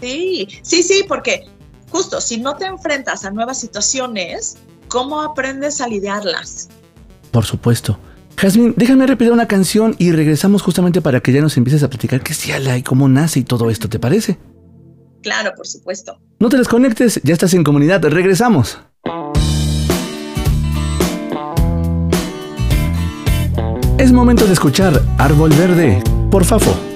Sí, 0.00 0.48
sí, 0.62 0.82
sí, 0.82 1.04
porque 1.06 1.44
justo 1.90 2.22
si 2.22 2.40
no 2.40 2.56
te 2.56 2.64
enfrentas 2.64 3.26
a 3.26 3.30
nuevas 3.30 3.60
situaciones, 3.60 4.56
¿cómo 4.88 5.20
aprendes 5.20 5.82
a 5.82 5.88
lidiarlas? 5.88 6.70
Por 7.30 7.44
supuesto. 7.44 7.98
Jasmine, 8.38 8.72
déjame 8.74 9.06
repetir 9.06 9.30
una 9.30 9.46
canción 9.46 9.94
y 9.98 10.10
regresamos 10.12 10.62
justamente 10.62 11.02
para 11.02 11.20
que 11.20 11.32
ya 11.32 11.42
nos 11.42 11.58
empieces 11.58 11.82
a 11.82 11.90
platicar 11.90 12.22
qué 12.22 12.32
es 12.32 12.46
Yala 12.46 12.78
y 12.78 12.82
cómo 12.82 13.10
nace 13.10 13.40
y 13.40 13.44
todo 13.44 13.68
esto, 13.68 13.90
¿te 13.90 13.98
parece? 13.98 14.38
Claro, 15.22 15.52
por 15.54 15.66
supuesto. 15.66 16.18
No 16.40 16.48
te 16.48 16.56
desconectes, 16.56 17.20
ya 17.22 17.34
estás 17.34 17.52
en 17.52 17.62
comunidad, 17.62 18.02
regresamos. 18.02 18.78
Es 24.02 24.10
momento 24.10 24.46
de 24.46 24.52
escuchar 24.52 25.00
Árbol 25.16 25.50
Verde 25.50 26.02
por 26.28 26.44
Fafo. 26.44 26.91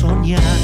Soñar, 0.00 0.55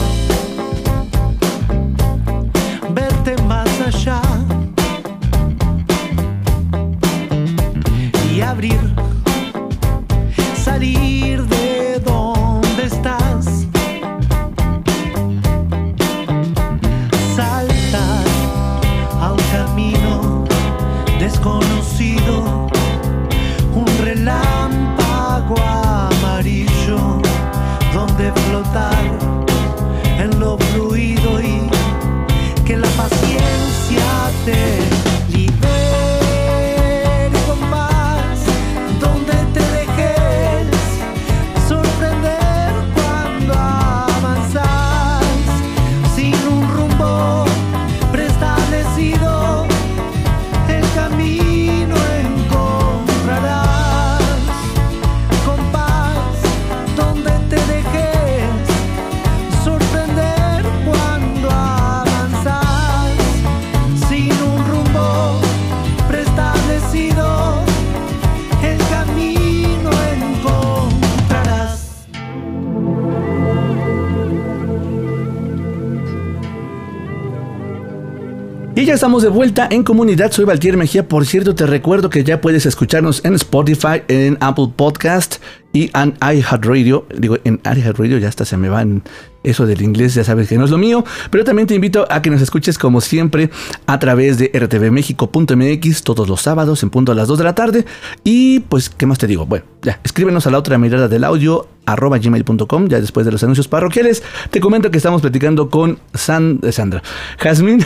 estamos 79.12 79.25
de 79.25 79.29
vuelta 79.29 79.68
en 79.70 79.83
comunidad. 79.83 80.33
Soy 80.33 80.46
Valtier 80.46 80.79
Mejía. 80.79 81.07
Por 81.07 81.27
cierto, 81.27 81.55
te 81.55 81.66
recuerdo 81.66 82.09
que 82.09 82.25
ya 82.25 82.40
puedes 82.40 82.64
escucharnos 82.64 83.22
en 83.27 83.35
Spotify, 83.35 84.01
en 84.09 84.38
Apple 84.40 84.68
Podcast 84.75 85.37
y 85.75 85.90
en 85.94 86.14
iHeartRadio. 86.22 87.05
Digo, 87.18 87.37
en 87.44 87.61
iHeartRadio 87.62 88.16
ya 88.16 88.29
hasta 88.29 88.46
se 88.46 88.57
me 88.57 88.70
van 88.70 89.03
eso 89.42 89.66
del 89.66 89.83
inglés, 89.83 90.14
ya 90.14 90.25
sabes 90.25 90.48
que 90.48 90.57
no 90.57 90.64
es 90.64 90.70
lo 90.70 90.79
mío. 90.79 91.05
Pero 91.31 91.44
también 91.44 91.68
te 91.68 91.75
invito 91.75 92.07
a 92.09 92.22
que 92.22 92.31
nos 92.31 92.40
escuches 92.40 92.79
como 92.79 93.03
siempre 93.03 93.51
a 93.85 93.98
través 93.98 94.38
de 94.38 94.51
rtvmexico.mx 94.55 96.03
todos 96.05 96.27
los 96.27 96.40
sábados 96.40 96.83
en 96.83 96.88
punto 96.88 97.12
a 97.12 97.14
las 97.14 97.29
2 97.29 97.37
de 97.37 97.44
la 97.44 97.55
tarde. 97.55 97.85
Y 98.25 98.61
pues, 98.61 98.88
¿qué 98.88 99.05
más 99.05 99.18
te 99.18 99.27
digo? 99.27 99.44
Bueno, 99.44 99.66
ya, 99.83 100.01
escríbenos 100.05 100.46
a 100.46 100.51
la 100.51 100.57
otra 100.57 100.79
mirada 100.79 101.09
del 101.09 101.25
audio 101.25 101.68
arroba 101.87 102.18
gmail.com 102.18 102.88
ya 102.88 103.01
después 103.01 103.27
de 103.27 103.33
los 103.33 103.42
anuncios 103.42 103.68
parroquiales 103.68 104.23
te 104.51 104.61
comento 104.61 104.90
que 104.90 104.99
estamos 104.99 105.21
platicando 105.21 105.68
con 105.68 105.92
eh, 105.92 106.73
Sandra 106.73 107.03
Jazmín 107.38 107.85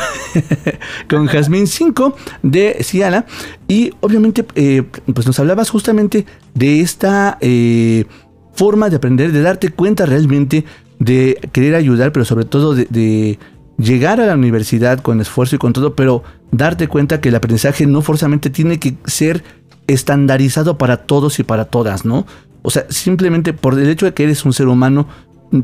con 1.09 1.27
Jazmín 1.27 1.67
5 1.67 2.17
de 2.43 2.79
Ciala 2.83 3.27
y 3.69 3.93
obviamente 4.01 4.45
eh, 4.55 4.83
pues 5.13 5.27
nos 5.27 5.39
hablabas 5.39 5.71
justamente 5.71 6.27
de 6.55 6.81
esta 6.81 7.39
eh, 7.41 8.05
forma 8.55 8.91
de 8.91 8.97
aprender 8.97 9.33
de 9.33 9.43
darte 9.43 9.71
cuenta 9.71 10.07
realmente 10.07 10.65
de 10.99 11.39
querer 11.53 11.75
ayudar 11.75 12.13
pero 12.13 12.25
sobre 12.25 12.45
todo 12.45 12.75
de, 12.75 12.87
de 12.91 13.39
llegar 13.79 14.21
a 14.21 14.27
la 14.27 14.35
universidad 14.35 15.01
con 15.01 15.21
esfuerzo 15.21 15.57
y 15.57 15.59
con 15.59 15.73
todo 15.73 15.95
pero 15.95 16.23
darte 16.51 16.89
cuenta 16.89 17.21
que 17.21 17.31
el 17.31 17.35
aprendizaje 17.35 17.87
no 17.87 18.03
forzosamente 18.03 18.51
tiene 18.51 18.79
que 18.79 18.95
ser 19.07 19.43
estandarizado 19.87 20.79
para 20.79 20.99
todos 20.99 21.39
y 21.39 21.45
para 21.45 21.67
todas, 21.67 22.05
¿no? 22.05 22.27
O 22.67 22.71
sea, 22.71 22.85
simplemente 22.89 23.53
por 23.53 23.79
el 23.79 23.89
hecho 23.89 24.07
de 24.07 24.13
que 24.13 24.25
eres 24.25 24.45
un 24.45 24.53
ser 24.53 24.67
humano, 24.67 25.07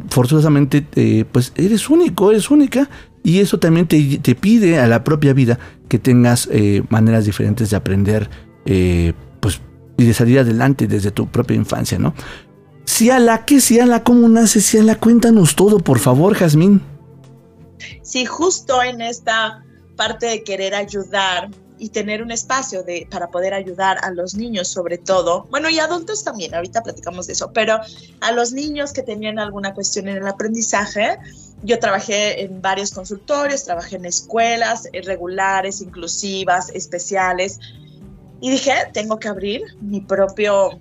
forzosamente, 0.09 0.87
eh, 0.95 1.25
pues 1.33 1.53
eres 1.57 1.91
único, 1.91 2.31
eres 2.31 2.49
única. 2.49 2.89
Y 3.25 3.41
eso 3.41 3.59
también 3.59 3.89
te, 3.89 4.19
te 4.19 4.37
pide 4.37 4.79
a 4.79 4.87
la 4.87 5.03
propia 5.03 5.33
vida 5.33 5.59
que 5.89 5.99
tengas 5.99 6.49
eh, 6.53 6.85
maneras 6.91 7.25
diferentes 7.25 7.71
de 7.71 7.77
aprender, 7.77 8.31
eh, 8.67 9.15
pues, 9.41 9.61
y 9.99 10.05
de 10.05 10.15
salir 10.15 10.39
adelante 10.39 10.87
desde 10.87 11.11
tu 11.11 11.27
propia 11.27 11.57
infancia, 11.57 11.99
¿no? 11.99 12.15
Ciala, 12.87 13.47
¿qué 13.47 13.61
Ciala? 13.61 14.05
¿Cómo 14.05 14.29
nace 14.29 14.61
Ciala? 14.61 14.95
Cuéntanos 14.95 15.57
todo, 15.57 15.81
por 15.81 15.99
favor, 15.99 16.35
Jazmín. 16.35 16.81
Sí, 18.03 18.27
justo 18.27 18.81
en 18.81 19.01
esta 19.01 19.65
parte 19.97 20.27
de 20.27 20.45
querer 20.45 20.77
ayudar 20.77 21.51
y 21.83 21.89
tener 21.89 22.23
un 22.23 22.31
espacio 22.31 22.85
de, 22.85 23.09
para 23.11 23.27
poder 23.27 23.55
ayudar 23.55 23.99
a 24.05 24.13
los 24.13 24.37
niños 24.37 24.69
sobre 24.69 24.99
todo, 24.99 25.49
bueno, 25.51 25.69
y 25.69 25.81
adultos 25.81 26.23
también, 26.23 26.55
ahorita 26.55 26.81
platicamos 26.85 27.27
de 27.27 27.33
eso, 27.33 27.53
pero 27.53 27.81
a 28.21 28.31
los 28.31 28.53
niños 28.53 28.93
que 28.93 29.03
tenían 29.03 29.41
alguna 29.41 29.75
cuestión 29.75 30.07
en 30.07 30.19
el 30.19 30.29
aprendizaje, 30.29 31.19
yo 31.65 31.81
trabajé 31.81 32.43
en 32.43 32.63
varios 32.63 32.93
consultorios, 32.93 33.65
trabajé 33.65 33.97
en 33.97 34.05
escuelas 34.05 34.89
eh, 34.93 35.03
regulares, 35.03 35.81
inclusivas, 35.81 36.71
especiales, 36.71 37.59
y 38.41 38.51
dije, 38.51 38.75
tengo 38.93 39.19
que 39.19 39.27
abrir 39.27 39.63
mi 39.81 40.03
propio 40.03 40.79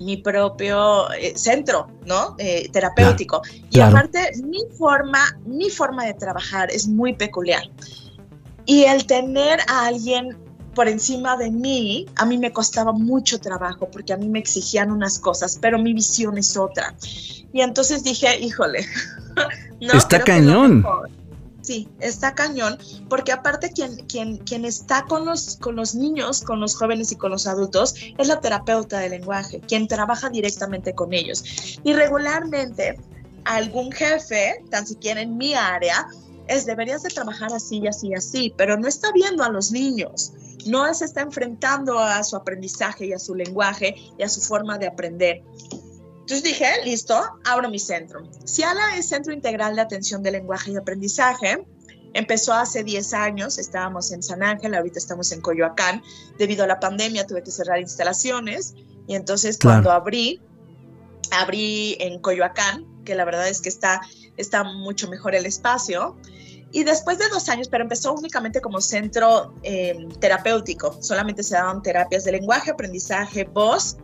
mi 0.00 0.16
propio 0.16 1.10
eh, 1.12 1.34
centro, 1.36 1.88
¿no? 2.06 2.34
Eh, 2.38 2.70
terapéutico. 2.72 3.40
Claro, 3.42 3.56
y 3.56 3.70
claro. 3.70 3.96
aparte, 3.96 4.32
mi 4.42 4.60
forma, 4.78 5.38
mi 5.44 5.68
forma 5.68 6.06
de 6.06 6.14
trabajar 6.14 6.70
es 6.70 6.88
muy 6.88 7.14
peculiar. 7.14 7.64
Y 8.66 8.84
el 8.84 9.06
tener 9.06 9.60
a 9.68 9.86
alguien 9.86 10.36
por 10.74 10.88
encima 10.88 11.36
de 11.36 11.50
mí, 11.50 12.06
a 12.16 12.24
mí 12.24 12.38
me 12.38 12.52
costaba 12.52 12.92
mucho 12.92 13.38
trabajo 13.38 13.90
porque 13.90 14.12
a 14.12 14.16
mí 14.16 14.28
me 14.28 14.38
exigían 14.38 14.90
unas 14.90 15.18
cosas, 15.18 15.58
pero 15.60 15.78
mi 15.78 15.92
visión 15.92 16.38
es 16.38 16.56
otra. 16.56 16.94
Y 17.52 17.60
entonces 17.60 18.04
dije, 18.04 18.38
híjole, 18.40 18.86
no, 19.80 19.92
Está 19.92 20.22
cañón. 20.22 20.84
Sí, 21.62 21.88
está 22.00 22.34
cañón, 22.34 22.78
porque 23.10 23.32
aparte 23.32 23.70
quien, 23.70 23.94
quien, 24.06 24.38
quien 24.38 24.64
está 24.64 25.04
con 25.04 25.26
los, 25.26 25.58
con 25.58 25.76
los 25.76 25.94
niños, 25.94 26.40
con 26.40 26.58
los 26.58 26.74
jóvenes 26.74 27.12
y 27.12 27.16
con 27.16 27.30
los 27.30 27.46
adultos, 27.46 27.94
es 28.16 28.28
la 28.28 28.40
terapeuta 28.40 28.98
del 29.00 29.10
lenguaje, 29.10 29.60
quien 29.60 29.86
trabaja 29.86 30.30
directamente 30.30 30.94
con 30.94 31.12
ellos. 31.12 31.78
Y 31.84 31.92
regularmente 31.92 32.98
algún 33.44 33.92
jefe, 33.92 34.64
tan 34.70 34.86
siquiera 34.86 35.20
en 35.20 35.36
mi 35.36 35.54
área, 35.54 36.06
es 36.50 36.66
deberías 36.66 37.02
de 37.02 37.10
trabajar 37.10 37.52
así 37.52 37.78
y 37.78 37.86
así 37.86 38.08
y 38.08 38.14
así, 38.14 38.54
pero 38.56 38.76
no 38.76 38.88
está 38.88 39.12
viendo 39.12 39.44
a 39.44 39.48
los 39.48 39.70
niños, 39.70 40.32
no 40.66 40.92
se 40.92 41.04
está 41.04 41.20
enfrentando 41.22 41.98
a 41.98 42.22
su 42.24 42.36
aprendizaje 42.36 43.06
y 43.06 43.12
a 43.12 43.18
su 43.18 43.34
lenguaje 43.34 43.94
y 44.18 44.22
a 44.22 44.28
su 44.28 44.40
forma 44.40 44.76
de 44.76 44.88
aprender. 44.88 45.42
Entonces 46.20 46.42
dije, 46.42 46.66
listo, 46.84 47.20
abro 47.44 47.70
mi 47.70 47.78
centro. 47.78 48.22
Ciala 48.44 48.96
es 48.96 49.08
Centro 49.08 49.32
Integral 49.32 49.74
de 49.76 49.82
Atención 49.82 50.22
de 50.22 50.30
Lenguaje 50.30 50.70
y 50.72 50.76
Aprendizaje. 50.76 51.64
Empezó 52.12 52.52
hace 52.52 52.82
10 52.84 53.14
años, 53.14 53.58
estábamos 53.58 54.10
en 54.12 54.22
San 54.22 54.42
Ángel, 54.42 54.74
ahorita 54.74 54.98
estamos 54.98 55.30
en 55.32 55.40
Coyoacán. 55.40 56.02
Debido 56.38 56.64
a 56.64 56.66
la 56.66 56.80
pandemia 56.80 57.26
tuve 57.26 57.42
que 57.42 57.50
cerrar 57.50 57.80
instalaciones 57.80 58.74
y 59.06 59.14
entonces 59.14 59.56
Claro. 59.58 59.82
cuando 59.82 59.92
abrí, 59.92 60.40
abrí 61.30 61.96
en 62.00 62.20
Coyoacán, 62.20 62.86
que 63.04 63.14
la 63.14 63.24
verdad 63.24 63.48
es 63.48 63.60
que 63.60 63.68
está, 63.68 64.00
está 64.36 64.64
mucho 64.64 65.08
mejor 65.08 65.34
el 65.34 65.46
espacio. 65.46 66.16
Y 66.72 66.84
después 66.84 67.18
de 67.18 67.28
dos 67.28 67.48
años, 67.48 67.68
pero 67.68 67.82
empezó 67.82 68.12
únicamente 68.12 68.60
como 68.60 68.80
centro 68.80 69.54
eh, 69.62 70.06
terapéutico, 70.20 70.96
solamente 71.00 71.42
se 71.42 71.54
daban 71.54 71.82
terapias 71.82 72.24
de 72.24 72.32
lenguaje, 72.32 72.70
aprendizaje, 72.70 73.44
voz, 73.44 73.96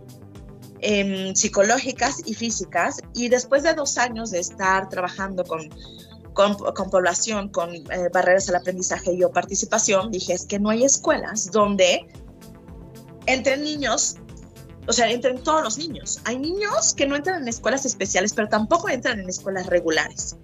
em, 0.81 1.35
psicológicas 1.35 2.23
y 2.25 2.35
físicas. 2.35 2.99
Y 3.15 3.29
después 3.29 3.63
de 3.63 3.75
dos 3.75 3.99
años 3.99 4.33
de 4.33 4.41
estar 4.41 4.89
trabajando 4.89 5.45
con, 5.45 5.69
con, 6.33 6.55
con 6.55 6.91
población, 6.91 7.51
con 7.51 7.73
eh, 7.73 7.85
barreras 8.13 8.49
al 8.49 8.57
aprendizaje 8.57 9.13
y 9.13 9.23
o 9.23 9.31
participación, 9.31 10.11
dije, 10.11 10.33
es 10.33 10.45
que 10.45 10.59
no 10.59 10.71
hay 10.71 10.85
escuelas 10.85 11.53
donde 11.53 12.05
entren 13.27 13.63
niños, 13.63 14.17
o 14.89 14.93
sea, 14.93 15.09
entren 15.09 15.41
todos 15.43 15.63
los 15.63 15.79
niños. 15.79 16.21
Hay 16.25 16.39
niños 16.39 16.95
que 16.95 17.07
no 17.07 17.15
entran 17.15 17.43
en 17.43 17.49
escuelas 17.49 17.85
especiales, 17.87 18.33
pero 18.35 18.49
tampoco 18.49 18.89
entran 18.89 19.21
en 19.21 19.29
escuelas 19.29 19.67
regulares. 19.67 20.37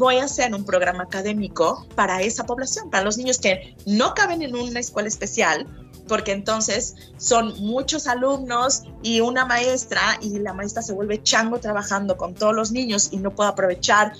Voy 0.00 0.16
a 0.16 0.24
hacer 0.24 0.54
un 0.54 0.64
programa 0.64 1.02
académico 1.02 1.86
para 1.94 2.22
esa 2.22 2.46
población, 2.46 2.88
para 2.88 3.04
los 3.04 3.18
niños 3.18 3.36
que 3.36 3.76
no 3.84 4.14
caben 4.14 4.40
en 4.40 4.56
una 4.56 4.80
escuela 4.80 5.08
especial, 5.08 5.66
porque 6.08 6.32
entonces 6.32 6.94
son 7.18 7.52
muchos 7.60 8.06
alumnos 8.06 8.84
y 9.02 9.20
una 9.20 9.44
maestra 9.44 10.00
y 10.22 10.38
la 10.38 10.54
maestra 10.54 10.80
se 10.80 10.94
vuelve 10.94 11.22
chango 11.22 11.60
trabajando 11.60 12.16
con 12.16 12.32
todos 12.32 12.54
los 12.54 12.72
niños 12.72 13.10
y 13.12 13.18
no 13.18 13.34
puede 13.34 13.50
aprovechar 13.50 14.14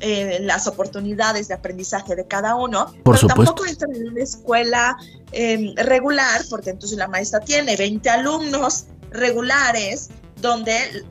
eh, 0.00 0.38
las 0.40 0.66
oportunidades 0.66 1.46
de 1.46 1.54
aprendizaje 1.54 2.16
de 2.16 2.26
cada 2.26 2.56
uno, 2.56 2.86
Por 3.04 3.14
pero 3.14 3.18
supuesto. 3.18 3.54
tampoco 3.54 3.66
entran 3.66 3.94
en 3.94 4.08
una 4.08 4.20
escuela 4.24 4.96
eh, 5.30 5.74
regular, 5.76 6.42
porque 6.50 6.70
entonces 6.70 6.98
la 6.98 7.06
maestra 7.06 7.38
tiene 7.38 7.76
20 7.76 8.10
alumnos 8.10 8.86
regulares, 9.12 10.10
donde 10.40 11.04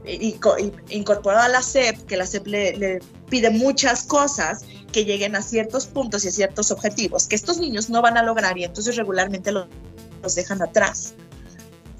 incorporado 0.89 1.43
a 1.43 1.47
la 1.47 1.61
SEP, 1.61 2.05
que 2.05 2.17
la 2.17 2.27
SEP 2.27 2.47
le, 2.47 2.77
le 2.77 2.99
pide 3.33 3.49
muchas 3.49 4.03
cosas 4.03 4.63
que 4.91 5.05
lleguen 5.05 5.35
a 5.35 5.41
ciertos 5.41 5.87
puntos 5.87 6.23
y 6.23 6.27
a 6.27 6.31
ciertos 6.31 6.69
objetivos 6.69 7.27
que 7.27 7.33
estos 7.35 7.57
niños 7.57 7.89
no 7.89 7.99
van 7.99 8.15
a 8.15 8.21
lograr 8.21 8.55
y 8.59 8.63
entonces 8.63 8.95
regularmente 8.95 9.51
los, 9.51 9.65
los 10.21 10.35
dejan 10.35 10.61
atrás. 10.61 11.15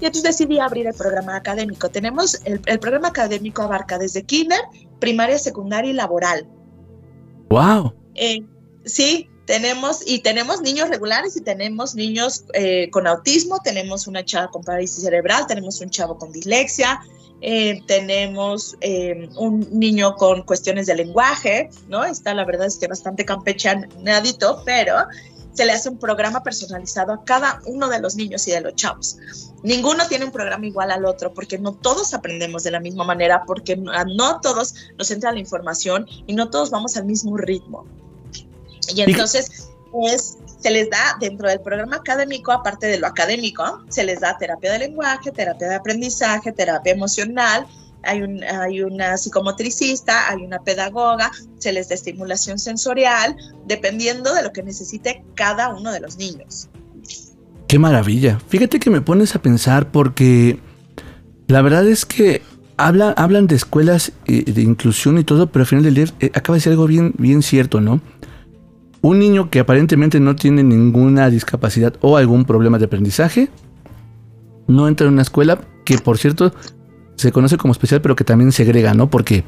Y 0.00 0.06
entonces 0.06 0.22
decidí 0.22 0.60
abrir 0.60 0.86
el 0.86 0.94
programa 0.94 1.34
académico. 1.34 1.88
Tenemos, 1.88 2.40
el, 2.44 2.60
el, 2.66 2.78
programa 2.78 3.08
académico 3.08 3.62
abarca 3.62 3.98
desde 3.98 4.22
kinder, 4.22 4.60
primaria, 5.00 5.36
secundaria 5.36 5.90
y 5.90 5.94
laboral. 5.94 6.46
¡Wow! 7.50 7.92
Eh, 8.14 8.46
sí, 8.84 9.28
tenemos, 9.46 10.02
y 10.06 10.20
tenemos 10.20 10.62
niños 10.62 10.88
regulares 10.88 11.36
y 11.36 11.42
tenemos 11.42 11.94
niños 11.94 12.44
eh, 12.54 12.90
con 12.90 13.06
autismo, 13.06 13.58
tenemos 13.62 14.06
una 14.06 14.24
chava 14.24 14.50
con 14.50 14.62
parálisis 14.62 15.02
cerebral, 15.04 15.46
tenemos 15.46 15.80
un 15.80 15.90
chavo 15.90 16.16
con 16.16 16.32
dislexia, 16.32 17.00
eh, 17.42 17.82
tenemos 17.86 18.76
eh, 18.80 19.28
un 19.36 19.68
niño 19.70 20.16
con 20.16 20.44
cuestiones 20.44 20.86
de 20.86 20.94
lenguaje, 20.94 21.68
¿no? 21.88 22.04
Está 22.04 22.32
la 22.32 22.44
verdad 22.44 22.66
es 22.66 22.78
que 22.78 22.88
bastante 22.88 23.24
campechanadito, 23.24 24.62
pero 24.64 24.94
se 25.52 25.66
le 25.66 25.72
hace 25.72 25.90
un 25.90 25.98
programa 25.98 26.42
personalizado 26.42 27.12
a 27.12 27.24
cada 27.24 27.60
uno 27.66 27.88
de 27.88 28.00
los 28.00 28.16
niños 28.16 28.48
y 28.48 28.50
de 28.50 28.62
los 28.62 28.74
chavos. 28.74 29.18
Ninguno 29.62 30.06
tiene 30.08 30.24
un 30.24 30.32
programa 30.32 30.66
igual 30.66 30.90
al 30.90 31.04
otro 31.04 31.34
porque 31.34 31.58
no 31.58 31.74
todos 31.74 32.14
aprendemos 32.14 32.64
de 32.64 32.70
la 32.70 32.80
misma 32.80 33.04
manera, 33.04 33.44
porque 33.46 33.76
no, 33.76 33.92
no 34.16 34.40
todos 34.40 34.74
nos 34.98 35.10
entra 35.10 35.32
la 35.32 35.38
información 35.38 36.06
y 36.26 36.34
no 36.34 36.48
todos 36.50 36.70
vamos 36.70 36.96
al 36.96 37.04
mismo 37.04 37.36
ritmo. 37.36 37.86
Y 38.94 39.02
entonces 39.02 39.68
es, 40.02 40.38
se 40.60 40.70
les 40.70 40.90
da 40.90 41.16
dentro 41.20 41.48
del 41.48 41.60
programa 41.60 41.96
académico, 41.96 42.52
aparte 42.52 42.86
de 42.86 42.98
lo 42.98 43.06
académico, 43.06 43.82
se 43.88 44.04
les 44.04 44.20
da 44.20 44.36
terapia 44.36 44.72
de 44.72 44.80
lenguaje, 44.80 45.30
terapia 45.30 45.68
de 45.68 45.74
aprendizaje, 45.76 46.52
terapia 46.52 46.92
emocional, 46.92 47.66
hay, 48.02 48.22
un, 48.22 48.42
hay 48.44 48.82
una 48.82 49.16
psicomotricista, 49.16 50.30
hay 50.30 50.44
una 50.44 50.58
pedagoga, 50.60 51.30
se 51.58 51.72
les 51.72 51.88
da 51.88 51.94
estimulación 51.94 52.58
sensorial, 52.58 53.36
dependiendo 53.66 54.34
de 54.34 54.42
lo 54.42 54.52
que 54.52 54.62
necesite 54.62 55.24
cada 55.34 55.74
uno 55.74 55.92
de 55.92 56.00
los 56.00 56.18
niños. 56.18 56.68
Qué 57.68 57.78
maravilla. 57.78 58.40
Fíjate 58.48 58.78
que 58.78 58.90
me 58.90 59.00
pones 59.00 59.34
a 59.34 59.42
pensar 59.42 59.90
porque 59.90 60.58
la 61.48 61.62
verdad 61.62 61.86
es 61.86 62.04
que 62.04 62.42
habla, 62.76 63.10
hablan 63.16 63.46
de 63.46 63.56
escuelas 63.56 64.12
eh, 64.26 64.44
de 64.44 64.62
inclusión 64.62 65.18
y 65.18 65.24
todo, 65.24 65.50
pero 65.50 65.62
al 65.62 65.66
final 65.66 65.84
del 65.84 65.94
día 65.94 66.04
eh, 66.20 66.30
acaba 66.34 66.56
de 66.56 66.60
ser 66.60 66.72
algo 66.72 66.86
bien, 66.86 67.14
bien 67.18 67.42
cierto, 67.42 67.80
¿no? 67.80 68.00
Un 69.04 69.18
niño 69.18 69.50
que 69.50 69.60
aparentemente 69.60 70.18
no 70.18 70.34
tiene 70.34 70.64
ninguna 70.64 71.28
discapacidad 71.28 71.92
o 72.00 72.16
algún 72.16 72.46
problema 72.46 72.78
de 72.78 72.86
aprendizaje, 72.86 73.50
no 74.66 74.88
entra 74.88 75.06
en 75.06 75.12
una 75.12 75.20
escuela 75.20 75.60
que, 75.84 75.98
por 75.98 76.16
cierto, 76.16 76.54
se 77.14 77.30
conoce 77.30 77.58
como 77.58 77.72
especial, 77.72 78.00
pero 78.00 78.16
que 78.16 78.24
también 78.24 78.50
segrega, 78.50 78.94
¿no? 78.94 79.10
Porque, 79.10 79.44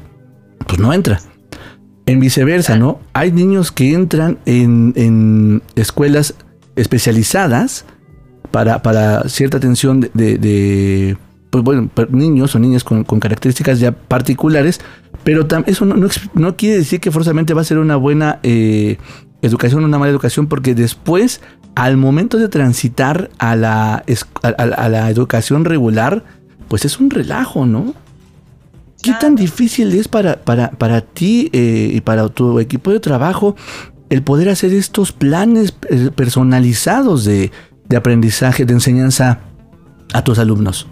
pues 0.67 0.79
no 0.79 0.93
entra. 0.93 1.21
En 2.05 2.19
viceversa, 2.19 2.77
¿no? 2.77 2.99
Hay 3.13 3.31
niños 3.31 3.71
que 3.71 3.95
entran 3.95 4.37
en, 4.45 4.93
en 4.95 5.63
escuelas 5.75 6.35
especializadas 6.75 7.83
para, 8.51 8.83
para 8.83 9.27
cierta 9.27 9.57
atención 9.57 10.01
de, 10.01 10.37
de, 10.37 11.17
pues 11.49 11.63
bueno, 11.63 11.89
niños 12.11 12.53
o 12.53 12.59
niñas 12.59 12.83
con, 12.83 13.03
con, 13.03 13.19
características 13.19 13.79
ya 13.79 13.91
particulares, 13.91 14.81
pero 15.23 15.47
eso 15.65 15.85
no, 15.85 15.95
no, 15.95 16.09
no, 16.35 16.55
quiere 16.55 16.77
decir 16.77 16.99
que 16.99 17.09
forzosamente 17.09 17.55
va 17.55 17.61
a 17.61 17.65
ser 17.65 17.79
una 17.79 17.95
buena 17.95 18.39
eh, 18.43 18.97
educación 19.41 19.83
una 19.83 19.97
mala 19.97 20.11
educación, 20.11 20.47
porque 20.47 20.75
después, 20.75 21.41
al 21.75 21.97
momento 21.97 22.37
de 22.37 22.49
transitar 22.49 23.29
a 23.37 23.55
la, 23.55 24.03
a, 24.43 24.47
a 24.47 24.89
la 24.89 25.09
educación 25.09 25.65
regular, 25.65 26.23
pues 26.67 26.85
es 26.85 26.99
un 26.99 27.09
relajo, 27.09 27.65
¿no? 27.65 27.93
¿Qué 29.01 29.13
tan 29.13 29.35
difícil 29.35 29.93
es 29.93 30.07
para, 30.07 30.43
para, 30.43 30.71
para 30.71 31.01
ti 31.01 31.49
eh, 31.53 31.91
y 31.93 32.01
para 32.01 32.27
tu 32.29 32.59
equipo 32.59 32.91
de 32.91 32.99
trabajo 32.99 33.55
el 34.09 34.23
poder 34.23 34.49
hacer 34.49 34.73
estos 34.73 35.11
planes 35.11 35.71
personalizados 36.15 37.23
de, 37.23 37.51
de 37.85 37.97
aprendizaje, 37.97 38.65
de 38.65 38.73
enseñanza 38.73 39.39
a 40.13 40.23
tus 40.23 40.39
alumnos? 40.39 40.87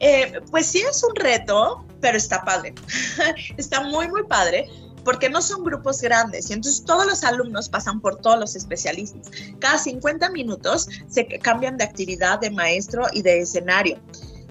Eh, 0.00 0.32
pues 0.50 0.66
sí 0.66 0.78
es 0.78 1.02
un 1.04 1.14
reto, 1.14 1.84
pero 2.00 2.18
está 2.18 2.44
padre. 2.44 2.74
está 3.56 3.82
muy, 3.82 4.08
muy 4.08 4.24
padre 4.24 4.66
porque 5.04 5.28
no 5.28 5.42
son 5.42 5.64
grupos 5.64 6.00
grandes 6.00 6.50
y 6.50 6.52
entonces 6.52 6.84
todos 6.84 7.06
los 7.06 7.24
alumnos 7.24 7.68
pasan 7.68 8.00
por 8.00 8.16
todos 8.16 8.38
los 8.38 8.56
especialistas. 8.56 9.30
Cada 9.58 9.78
50 9.78 10.30
minutos 10.30 10.88
se 11.08 11.26
cambian 11.38 11.76
de 11.76 11.84
actividad 11.84 12.40
de 12.40 12.50
maestro 12.50 13.06
y 13.12 13.22
de 13.22 13.40
escenario. 13.40 13.98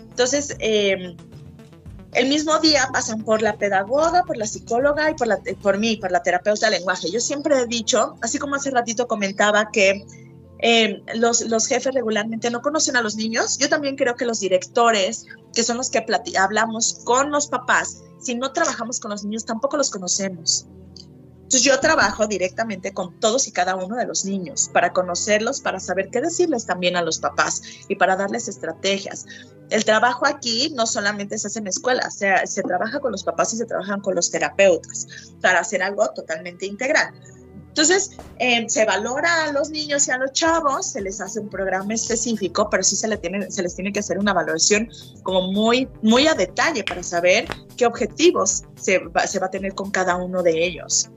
Entonces, 0.09 0.55
eh, 0.59 1.15
el 2.13 2.29
mismo 2.29 2.57
día 2.59 2.89
pasan 2.91 3.23
por 3.23 3.41
la 3.41 3.57
pedagoga, 3.57 4.23
por 4.23 4.37
la 4.37 4.47
psicóloga 4.47 5.11
y 5.11 5.13
por, 5.13 5.27
la, 5.27 5.39
por 5.61 5.77
mí, 5.77 5.97
por 5.97 6.11
la 6.11 6.23
terapeuta 6.23 6.69
de 6.69 6.77
lenguaje. 6.77 7.11
Yo 7.11 7.19
siempre 7.19 7.59
he 7.59 7.67
dicho, 7.67 8.15
así 8.21 8.39
como 8.39 8.55
hace 8.55 8.71
ratito 8.71 9.07
comentaba 9.07 9.69
que 9.71 10.05
eh, 10.59 11.03
los, 11.13 11.41
los, 11.41 11.67
jefes 11.67 11.93
regularmente 11.93 12.49
no 12.49 12.61
conocen 12.61 12.95
a 12.95 13.01
los 13.01 13.15
niños. 13.15 13.57
Yo 13.59 13.69
también 13.69 13.95
creo 13.95 14.15
que 14.15 14.25
los 14.25 14.39
directores, 14.39 15.27
que 15.53 15.61
son 15.61 15.77
los 15.77 15.91
que 15.91 16.03
hablamos 16.37 17.01
con 17.03 17.29
los 17.29 17.47
papás, 17.47 18.01
si 18.19 18.35
no 18.35 18.51
trabajamos 18.51 18.99
con 18.99 19.11
los 19.11 19.23
niños, 19.23 19.45
tampoco 19.45 19.77
los 19.77 19.89
conocemos. 19.89 20.67
Entonces 21.47 21.63
yo 21.63 21.79
trabajo 21.79 22.27
directamente 22.27 22.93
con 22.93 23.17
todos 23.21 23.47
y 23.47 23.53
cada 23.53 23.77
uno 23.77 23.95
de 23.95 24.05
los 24.05 24.25
niños 24.25 24.69
para 24.73 24.91
conocerlos, 24.91 25.61
para 25.61 25.79
saber 25.79 26.09
qué 26.09 26.19
decirles 26.19 26.65
también 26.65 26.97
a 26.97 27.01
los 27.01 27.19
papás 27.19 27.61
y 27.87 27.95
para 27.95 28.17
darles 28.17 28.49
estrategias. 28.49 29.25
El 29.69 29.85
trabajo 29.85 30.25
aquí 30.25 30.73
no 30.75 30.85
solamente 30.85 31.37
se 31.37 31.47
hace 31.47 31.59
en 31.59 31.67
escuela, 31.67 32.11
se, 32.11 32.45
se 32.47 32.63
trabaja 32.63 32.99
con 32.99 33.13
los 33.13 33.23
papás 33.23 33.53
y 33.53 33.57
se 33.57 33.65
trabajan 33.65 34.01
con 34.01 34.15
los 34.15 34.29
terapeutas 34.29 35.07
para 35.41 35.59
hacer 35.59 35.81
algo 35.81 36.09
totalmente 36.09 36.65
integral. 36.65 37.13
Entonces, 37.77 38.17
eh, 38.39 38.65
se 38.67 38.85
valora 38.85 39.43
a 39.43 39.51
los 39.51 39.69
niños 39.69 40.07
y 40.07 40.11
a 40.11 40.17
los 40.17 40.31
chavos, 40.31 40.87
se 40.87 40.99
les 40.99 41.21
hace 41.21 41.39
un 41.39 41.47
programa 41.47 41.93
específico, 41.93 42.67
pero 42.71 42.81
sí 42.81 42.95
se, 42.95 43.07
les 43.07 43.21
tiene 43.75 43.93
que 43.93 43.99
hacer 43.99 44.17
una 44.17 44.33
valoración 44.33 44.89
como 45.21 45.51
muy, 45.51 45.87
a 46.27 46.33
detalle 46.33 46.83
para 46.83 47.03
saber 47.03 47.45
qué 47.75 47.85
objetivos 47.85 48.63
se 48.81 48.97
va, 48.97 49.21
a 49.21 49.49
tener 49.51 49.75
con 49.75 49.91
cada 49.91 50.15
uno 50.15 50.41
de 50.41 50.65
ellos. 50.65 51.09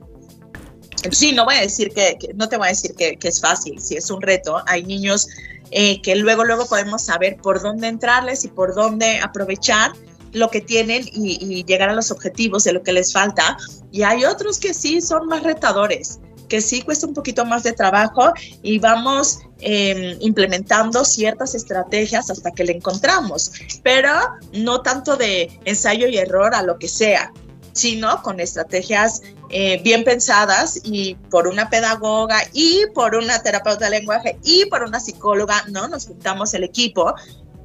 Sí, 1.11 1.33
no 1.33 1.45
voy 1.45 1.55
a 1.55 1.61
decir 1.61 1.89
que, 1.95 2.15
te 2.19 2.57
voy 2.57 2.67
a 2.67 2.69
decir 2.69 2.93
que, 2.93 3.17
es 3.19 3.41
fácil, 3.41 3.81
si 3.81 3.97
es 3.97 4.11
un 4.11 4.21
reto. 4.21 4.61
Hay 4.67 4.83
niños 4.83 5.27
eh, 5.71 5.99
que 6.03 6.15
luego, 6.15 6.43
luego 6.43 6.67
podemos 6.67 7.01
saber 7.01 7.37
por 7.37 7.59
dónde 7.63 7.87
entrarles 7.87 8.45
y 8.45 8.49
por 8.49 8.75
dónde 8.75 9.19
aprovechar 9.19 9.93
lo 10.31 10.49
que 10.49 10.61
tienen 10.61 11.03
y 11.11 11.65
llegar 11.65 11.89
a 11.89 11.93
los 11.93 12.11
objetivos 12.11 12.65
de 12.65 12.73
lo 12.73 12.83
que 12.83 12.93
les 12.93 13.11
falta. 13.11 13.57
Y 13.91 14.03
hay 14.03 14.25
otros 14.25 14.59
que 14.59 14.75
sí 14.75 15.01
son 15.01 15.27
más 15.27 15.41
retadores 15.41 16.19
que 16.51 16.59
sí 16.59 16.81
cuesta 16.81 17.07
un 17.07 17.13
poquito 17.13 17.45
más 17.45 17.63
de 17.63 17.71
trabajo 17.71 18.33
y 18.61 18.77
vamos 18.77 19.39
eh, 19.61 20.17
implementando 20.19 21.05
ciertas 21.05 21.55
estrategias 21.55 22.29
hasta 22.29 22.51
que 22.51 22.65
le 22.65 22.73
encontramos, 22.73 23.53
pero 23.83 24.11
no 24.51 24.81
tanto 24.81 25.15
de 25.15 25.49
ensayo 25.63 26.09
y 26.09 26.17
error 26.17 26.53
a 26.53 26.61
lo 26.61 26.77
que 26.77 26.89
sea, 26.89 27.31
sino 27.71 28.21
con 28.21 28.41
estrategias 28.41 29.21
eh, 29.49 29.79
bien 29.81 30.03
pensadas 30.03 30.81
y 30.83 31.15
por 31.29 31.47
una 31.47 31.69
pedagoga 31.69 32.39
y 32.51 32.81
por 32.93 33.15
una 33.15 33.41
terapeuta 33.41 33.85
de 33.85 33.91
lenguaje 33.91 34.37
y 34.43 34.65
por 34.65 34.83
una 34.83 34.99
psicóloga, 34.99 35.63
¿no? 35.71 35.87
Nos 35.87 36.05
juntamos 36.05 36.53
el 36.53 36.65
equipo 36.65 37.15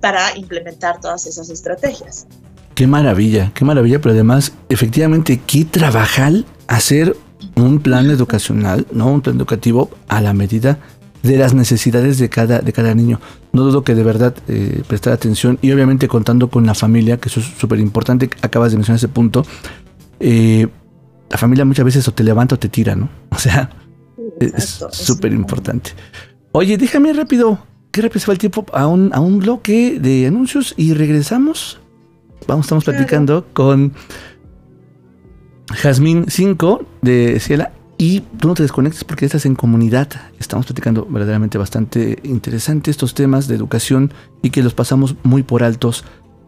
para 0.00 0.36
implementar 0.36 1.00
todas 1.00 1.26
esas 1.26 1.50
estrategias. 1.50 2.28
Qué 2.76 2.86
maravilla, 2.86 3.50
qué 3.52 3.64
maravilla, 3.64 4.00
pero 4.00 4.12
además, 4.14 4.52
efectivamente, 4.68 5.40
qué 5.44 5.64
trabajar 5.64 6.44
hacer 6.68 7.16
un 7.56 7.80
plan 7.80 8.10
educacional, 8.10 8.86
¿no? 8.92 9.10
Un 9.10 9.22
plan 9.22 9.36
educativo 9.36 9.90
a 10.08 10.20
la 10.20 10.32
medida 10.32 10.78
de 11.22 11.36
las 11.36 11.54
necesidades 11.54 12.18
de 12.18 12.28
cada, 12.28 12.60
de 12.60 12.72
cada 12.72 12.94
niño. 12.94 13.20
No 13.52 13.62
dudo 13.62 13.82
que 13.82 13.94
de 13.94 14.04
verdad 14.04 14.34
eh, 14.48 14.82
prestar 14.86 15.12
atención 15.12 15.58
y 15.62 15.72
obviamente 15.72 16.06
contando 16.06 16.48
con 16.48 16.66
la 16.66 16.74
familia, 16.74 17.16
que 17.16 17.28
eso 17.28 17.40
es 17.40 17.46
súper 17.58 17.80
importante, 17.80 18.30
acabas 18.42 18.70
de 18.70 18.78
mencionar 18.78 18.98
ese 18.98 19.08
punto. 19.08 19.44
Eh, 20.20 20.68
la 21.30 21.38
familia 21.38 21.64
muchas 21.64 21.84
veces 21.84 22.06
o 22.06 22.12
te 22.12 22.22
levanta 22.22 22.54
o 22.54 22.58
te 22.58 22.68
tira, 22.68 22.94
¿no? 22.94 23.08
O 23.30 23.38
sea, 23.38 23.70
Exacto, 24.40 24.92
es 24.92 24.98
súper 24.98 25.32
importante. 25.32 25.90
Oye, 26.52 26.76
déjame 26.78 27.12
rápido, 27.12 27.58
se 27.92 28.26
va 28.26 28.32
el 28.32 28.38
tiempo 28.38 28.66
a 28.72 28.86
un, 28.86 29.10
a 29.14 29.20
un 29.20 29.38
bloque 29.38 29.98
de 30.00 30.26
anuncios 30.26 30.74
y 30.76 30.94
regresamos. 30.94 31.80
Vamos, 32.46 32.66
estamos 32.66 32.84
platicando 32.84 33.46
con 33.52 33.92
Jazmín 35.74 36.26
5 36.28 36.84
de 37.02 37.40
Ciela. 37.40 37.72
Y 37.98 38.20
tú 38.20 38.48
no 38.48 38.54
te 38.54 38.62
desconectes 38.62 39.04
porque 39.04 39.24
estás 39.24 39.46
en 39.46 39.54
comunidad. 39.54 40.08
Estamos 40.38 40.66
platicando 40.66 41.06
verdaderamente 41.08 41.56
bastante 41.56 42.18
interesante 42.24 42.90
estos 42.90 43.14
temas 43.14 43.48
de 43.48 43.54
educación 43.54 44.12
y 44.42 44.50
que 44.50 44.62
los 44.62 44.74
pasamos 44.74 45.16
muy 45.22 45.42
por 45.42 45.62
altos 45.62 46.04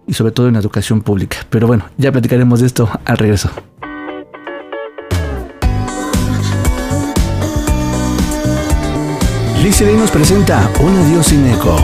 y 0.07 0.13
sobre 0.13 0.33
todo 0.33 0.49
en 0.49 0.55
la 0.55 0.61
educación 0.61 1.01
pública. 1.01 1.39
Pero 1.49 1.67
bueno, 1.67 1.87
ya 1.97 2.13
platicaremos 2.13 2.61
de 2.61 2.67
esto 2.67 2.91
al 3.05 3.17
regreso. 3.17 3.51
Liz 9.63 9.81
nos 9.81 10.11
presenta 10.11 10.71
Un 10.81 10.97
Adiós 10.97 11.27
Sin 11.27 11.47
Eco. 11.47 11.77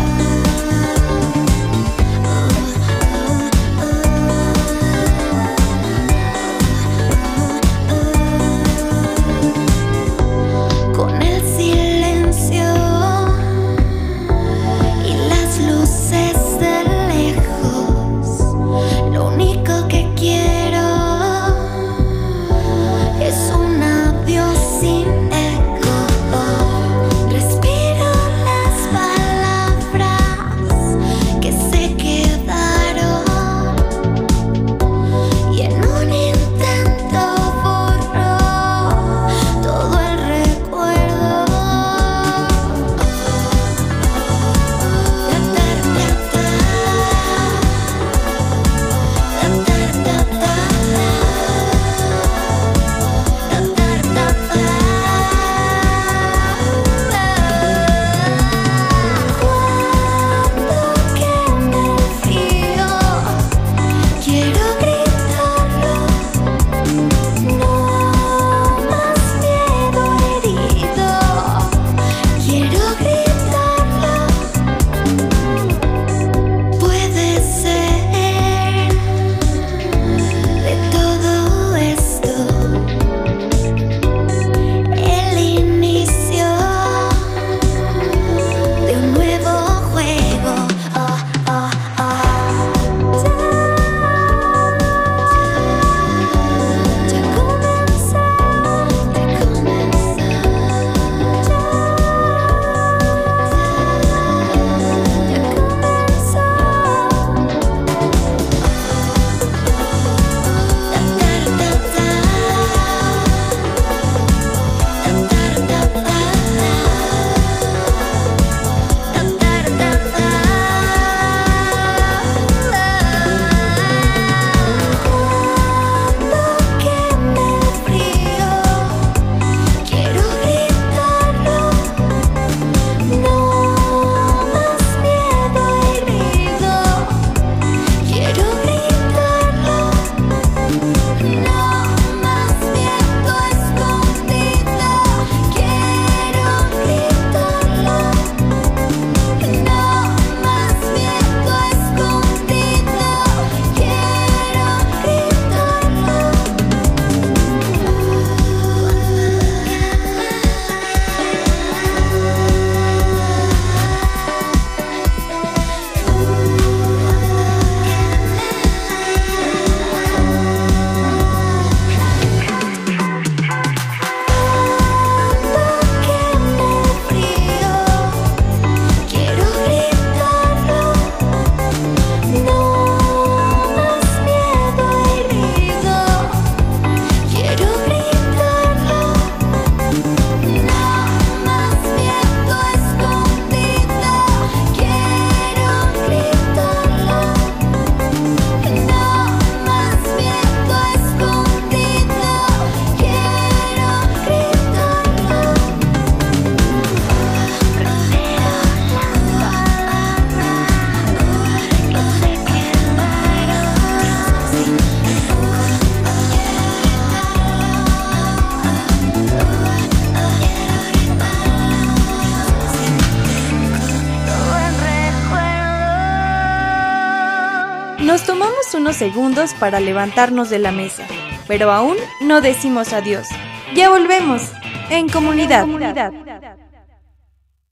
Segundos 228.95 229.55
para 229.55 229.81
levantarnos 229.81 230.51
de 230.51 230.59
la 230.59 230.73
mesa, 230.73 231.05
pero 231.47 231.71
aún 231.71 231.97
no 232.21 232.41
decimos 232.41 232.93
adiós. 232.93 233.29
Ya 233.75 233.91
volvemos, 233.91 234.53
en 234.91 235.09
comunidad. 235.09 235.67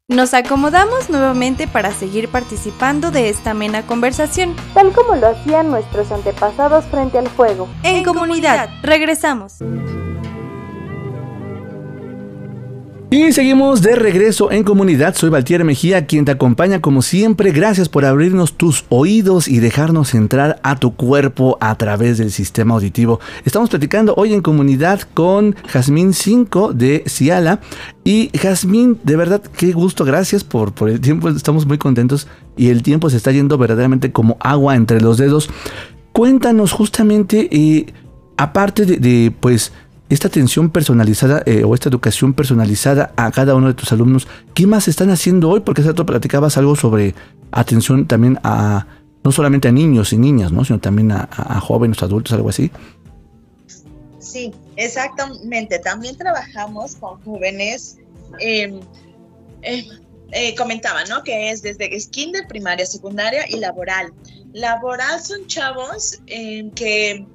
Nos 0.08 0.34
acomodamos 0.34 1.08
nuevamente 1.08 1.66
para 1.66 1.90
seguir 1.92 2.28
participando 2.28 3.10
de 3.10 3.30
esta 3.30 3.52
amena 3.52 3.86
conversación, 3.86 4.54
tal 4.74 4.92
como 4.92 5.16
lo 5.16 5.28
hacían 5.28 5.70
nuestros 5.70 6.10
antepasados 6.12 6.84
frente 6.86 7.18
al 7.18 7.28
fuego. 7.28 7.68
En, 7.82 8.04
comunidad, 8.04 8.68
regresamos. 8.82 9.58
Y 13.12 13.30
seguimos 13.32 13.82
de 13.82 13.94
regreso 13.94 14.50
en 14.50 14.64
comunidad. 14.64 15.14
Soy 15.14 15.28
Valtier 15.28 15.62
Mejía, 15.64 16.06
quien 16.06 16.24
te 16.24 16.32
acompaña 16.32 16.80
como 16.80 17.02
siempre. 17.02 17.52
Gracias 17.52 17.90
por 17.90 18.06
abrirnos 18.06 18.54
tus 18.54 18.86
oídos 18.88 19.48
y 19.48 19.60
dejarnos 19.60 20.14
entrar 20.14 20.58
a 20.62 20.76
tu 20.76 20.94
cuerpo 20.96 21.58
a 21.60 21.76
través 21.76 22.16
del 22.16 22.30
sistema 22.30 22.72
auditivo. 22.72 23.20
Estamos 23.44 23.68
platicando 23.68 24.14
hoy 24.16 24.32
en 24.32 24.40
comunidad 24.40 25.02
con 25.12 25.54
Jazmín 25.66 26.14
5 26.14 26.72
de 26.72 27.04
Ciala. 27.06 27.60
Y 28.02 28.30
Jazmín, 28.32 28.98
de 29.02 29.16
verdad, 29.16 29.42
qué 29.42 29.72
gusto. 29.72 30.06
Gracias 30.06 30.42
por, 30.42 30.72
por 30.72 30.88
el 30.88 30.98
tiempo. 30.98 31.28
Estamos 31.28 31.66
muy 31.66 31.76
contentos 31.76 32.28
y 32.56 32.70
el 32.70 32.82
tiempo 32.82 33.10
se 33.10 33.18
está 33.18 33.30
yendo 33.30 33.58
verdaderamente 33.58 34.10
como 34.10 34.38
agua 34.40 34.74
entre 34.74 35.02
los 35.02 35.18
dedos. 35.18 35.50
Cuéntanos 36.14 36.72
justamente, 36.72 37.46
eh, 37.52 37.92
aparte 38.38 38.86
de, 38.86 38.96
de 38.96 39.34
pues 39.38 39.70
esta 40.12 40.28
atención 40.28 40.70
personalizada 40.70 41.42
eh, 41.46 41.64
o 41.64 41.74
esta 41.74 41.88
educación 41.88 42.34
personalizada 42.34 43.12
a 43.16 43.30
cada 43.30 43.54
uno 43.54 43.68
de 43.68 43.74
tus 43.74 43.92
alumnos, 43.92 44.28
¿qué 44.54 44.66
más 44.66 44.86
están 44.88 45.10
haciendo 45.10 45.48
hoy? 45.48 45.60
Porque 45.60 45.80
hace 45.80 45.90
rato 45.90 46.04
platicabas 46.04 46.58
algo 46.58 46.76
sobre 46.76 47.14
atención 47.50 48.06
también 48.06 48.38
a, 48.44 48.86
no 49.24 49.32
solamente 49.32 49.68
a 49.68 49.72
niños 49.72 50.12
y 50.12 50.18
niñas, 50.18 50.52
¿no? 50.52 50.64
sino 50.64 50.80
también 50.80 51.12
a, 51.12 51.60
jóvenes, 51.60 52.02
adultos, 52.02 52.32
algo 52.34 52.50
así. 52.50 52.70
Sí, 54.18 54.52
exactamente. 54.76 55.78
También 55.78 56.16
trabajamos 56.16 56.96
con 56.96 57.22
jóvenes. 57.22 57.98
Em, 58.38 58.80
em, 59.62 59.84
eh, 60.32 60.54
comentaba, 60.56 61.04
¿no? 61.04 61.22
Que 61.22 61.50
es 61.50 61.60
desde 61.62 61.90
kinder, 62.10 62.46
primaria, 62.48 62.86
secundaria 62.86 63.44
y 63.48 63.58
laboral. 63.58 64.12
Laboral 64.54 65.20
son 65.20 65.46
chavos 65.46 66.20
eh, 66.26 66.70
que, 66.74 67.26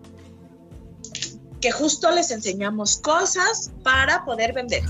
que 1.61 1.71
justo 1.71 2.11
les 2.11 2.31
enseñamos 2.31 2.97
cosas 2.97 3.71
para 3.83 4.25
poder 4.25 4.53
vender. 4.53 4.83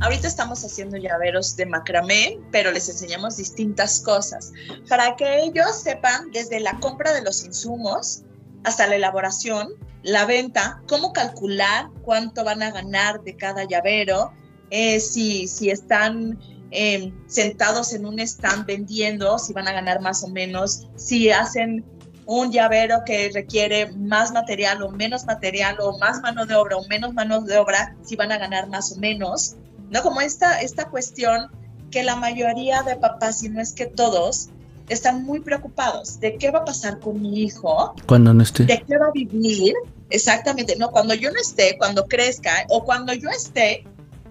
Ahorita 0.00 0.28
estamos 0.28 0.62
haciendo 0.62 0.98
llaveros 0.98 1.56
de 1.56 1.64
macramé, 1.64 2.38
pero 2.52 2.70
les 2.70 2.88
enseñamos 2.88 3.38
distintas 3.38 4.00
cosas 4.00 4.52
para 4.88 5.16
que 5.16 5.40
ellos 5.40 5.74
sepan 5.82 6.30
desde 6.32 6.60
la 6.60 6.78
compra 6.80 7.14
de 7.14 7.22
los 7.22 7.44
insumos 7.44 8.22
hasta 8.64 8.86
la 8.86 8.96
elaboración, 8.96 9.70
la 10.02 10.26
venta, 10.26 10.82
cómo 10.86 11.12
calcular 11.12 11.88
cuánto 12.02 12.44
van 12.44 12.62
a 12.62 12.72
ganar 12.72 13.22
de 13.22 13.36
cada 13.36 13.64
llavero, 13.64 14.32
eh, 14.70 15.00
si, 15.00 15.46
si 15.48 15.70
están 15.70 16.38
eh, 16.72 17.12
sentados 17.26 17.92
en 17.92 18.04
un 18.04 18.18
stand 18.18 18.66
vendiendo, 18.66 19.38
si 19.38 19.52
van 19.52 19.68
a 19.68 19.72
ganar 19.72 20.00
más 20.00 20.22
o 20.24 20.28
menos, 20.28 20.88
si 20.96 21.30
hacen 21.30 21.84
un 22.26 22.50
llavero 22.50 23.02
que 23.06 23.30
requiere 23.32 23.92
más 23.92 24.32
material 24.32 24.82
o 24.82 24.90
menos 24.90 25.24
material 25.24 25.76
o 25.80 25.96
más 25.98 26.20
mano 26.20 26.44
de 26.44 26.54
obra 26.54 26.76
o 26.76 26.86
menos 26.88 27.14
mano 27.14 27.40
de 27.40 27.56
obra, 27.56 27.96
si 28.04 28.16
van 28.16 28.32
a 28.32 28.38
ganar 28.38 28.68
más 28.68 28.92
o 28.92 28.96
menos. 28.96 29.54
¿no? 29.90 30.02
Como 30.02 30.20
esta, 30.20 30.60
esta 30.60 30.90
cuestión 30.90 31.48
que 31.90 32.02
la 32.02 32.16
mayoría 32.16 32.82
de 32.82 32.96
papás, 32.96 33.38
si 33.38 33.48
no 33.48 33.60
es 33.60 33.72
que 33.72 33.86
todos, 33.86 34.48
están 34.88 35.24
muy 35.24 35.40
preocupados 35.40 36.20
de 36.20 36.36
qué 36.36 36.50
va 36.50 36.60
a 36.60 36.64
pasar 36.64 36.98
con 36.98 37.20
mi 37.20 37.42
hijo. 37.42 37.94
Cuando 38.06 38.34
no 38.34 38.42
esté. 38.42 38.64
De 38.64 38.82
qué 38.82 38.98
va 38.98 39.06
a 39.06 39.12
vivir. 39.12 39.74
Exactamente, 40.10 40.76
no, 40.76 40.90
cuando 40.90 41.14
yo 41.14 41.30
no 41.30 41.40
esté, 41.40 41.76
cuando 41.78 42.06
crezca 42.06 42.64
o 42.68 42.84
cuando 42.84 43.12
yo 43.12 43.28
esté, 43.30 43.84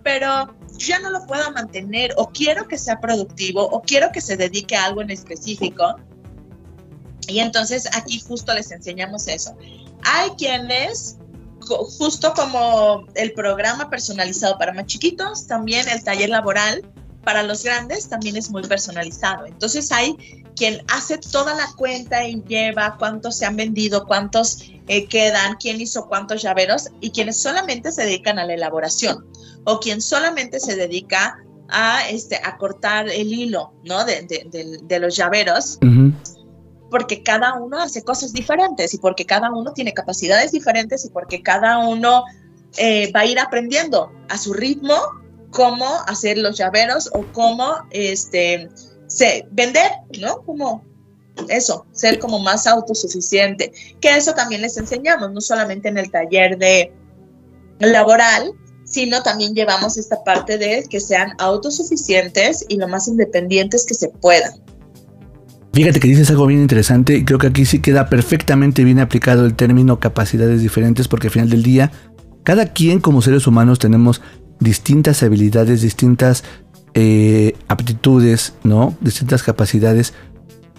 pero 0.04 0.54
ya 0.78 1.00
no 1.00 1.10
lo 1.10 1.26
puedo 1.26 1.52
mantener 1.52 2.14
o 2.18 2.30
quiero 2.30 2.68
que 2.68 2.78
sea 2.78 3.00
productivo 3.00 3.64
o 3.64 3.82
quiero 3.82 4.12
que 4.12 4.22
se 4.22 4.38
dedique 4.38 4.76
a 4.76 4.86
algo 4.86 5.02
en 5.02 5.10
específico. 5.10 5.96
Y 7.28 7.40
entonces 7.40 7.88
aquí 7.96 8.20
justo 8.20 8.54
les 8.54 8.72
enseñamos 8.72 9.28
eso. 9.28 9.56
Hay 10.04 10.30
quienes 10.32 11.18
justo 11.60 12.34
como 12.36 13.06
el 13.16 13.34
programa 13.34 13.90
personalizado 13.90 14.58
para 14.58 14.74
más 14.74 14.86
chiquitos, 14.86 15.48
también 15.48 15.88
el 15.90 16.04
taller 16.04 16.30
laboral 16.30 16.84
para 17.24 17.42
los 17.44 17.64
grandes 17.64 18.08
también 18.08 18.38
es 18.38 18.50
muy 18.52 18.62
personalizado. 18.64 19.46
Entonces 19.48 19.92
hay 19.92 20.16
quien 20.56 20.82
hace 20.94 21.18
toda 21.18 21.56
la 21.56 21.68
cuenta 21.76 22.26
y 22.28 22.42
lleva 22.44 22.96
cuántos 22.98 23.38
se 23.38 23.46
han 23.46 23.58
vendido, 23.58 24.06
cuántos 24.06 24.64
eh, 24.88 25.08
quedan, 25.08 25.56
quién 25.56 25.82
hizo 25.82 26.08
cuántos 26.08 26.42
llaveros 26.44 26.90
y 27.02 27.10
quienes 27.10 27.42
solamente 27.42 27.92
se 27.92 28.04
dedican 28.04 28.40
a 28.40 28.46
la 28.46 28.54
elaboración 28.54 29.26
o 29.66 29.80
quien 29.80 30.02
solamente 30.02 30.60
se 30.60 30.76
dedica 30.76 31.38
a, 31.68 32.08
este, 32.10 32.40
a 32.44 32.58
cortar 32.58 33.10
el 33.10 33.34
hilo 33.34 33.74
¿no? 33.84 34.06
de, 34.06 34.22
de, 34.84 35.00
los 35.00 35.16
llaveros 35.16 35.80
porque 36.89 37.24
cada 37.24 37.54
uno 37.56 37.80
hace 37.80 38.04
cosas 38.04 38.34
diferentes 38.34 38.93
y 38.93 38.98
porque 38.98 39.26
cada 39.26 39.52
uno 39.52 39.74
tiene 39.74 39.93
capacidades 39.93 40.52
diferentes 40.52 41.06
y 41.06 41.10
porque 41.10 41.41
cada 41.41 41.80
uno 41.80 42.24
eh, 42.78 43.12
va 43.13 43.21
a 43.21 43.26
ir 43.26 43.39
aprendiendo 43.39 44.12
a 44.30 44.38
su 44.38 44.54
ritmo 44.54 44.95
cómo 45.52 45.88
hacer 46.08 46.38
los 46.38 46.58
llaveros 46.58 47.10
o 47.13 47.26
cómo 47.32 47.76
este, 47.91 48.69
vender, 49.52 49.91
¿no? 50.19 50.43
Como 50.43 50.84
eso, 51.50 51.86
ser 51.91 52.19
como 52.19 52.39
más 52.39 52.67
autosuficiente. 52.67 53.71
Que 54.02 54.15
eso 54.15 54.34
también 54.34 54.62
les 54.62 54.78
enseñamos, 54.78 55.32
no 55.32 55.41
solamente 55.41 55.89
en 55.89 55.98
el 55.98 56.12
taller 56.12 56.58
de 56.58 56.93
laboral, 57.80 58.54
sino 58.86 59.24
también 59.24 59.56
llevamos 59.56 59.98
esta 59.98 60.24
parte 60.24 60.58
de 60.58 60.86
que 60.89 61.00
sean 61.00 61.34
autosuficientes 61.39 62.65
y 62.67 62.78
lo 62.78 62.88
más 62.88 63.08
independientes 63.08 63.86
que 63.86 63.95
se 63.95 64.10
puedan. 64.10 64.54
Fíjate 65.76 66.00
que 66.00 66.08
dices 66.08 66.30
algo 66.30 66.48
bien 66.48 66.62
interesante 66.62 67.26
creo 67.26 67.38
que 67.38 67.48
aquí 67.48 67.66
sí 67.66 67.80
queda 67.80 68.08
perfectamente 68.08 68.86
bien 68.86 69.00
aplicado 69.00 69.46
el 69.46 69.56
término 69.56 70.00
capacidades 70.00 70.62
diferentes 70.62 71.10
porque 71.10 71.28
al 71.28 71.34
final 71.34 71.50
del 71.50 71.64
día 71.64 71.92
cada 72.44 72.72
quien 72.72 73.02
como 73.02 73.22
seres 73.22 73.46
humanos 73.46 73.78
tenemos 73.78 74.22
distintas 74.62 75.22
habilidades, 75.22 75.82
distintas 75.82 76.46
eh, 76.94 77.58
aptitudes, 77.68 78.54
¿no? 78.64 78.96
Distintas 79.02 79.44
capacidades 79.44 80.14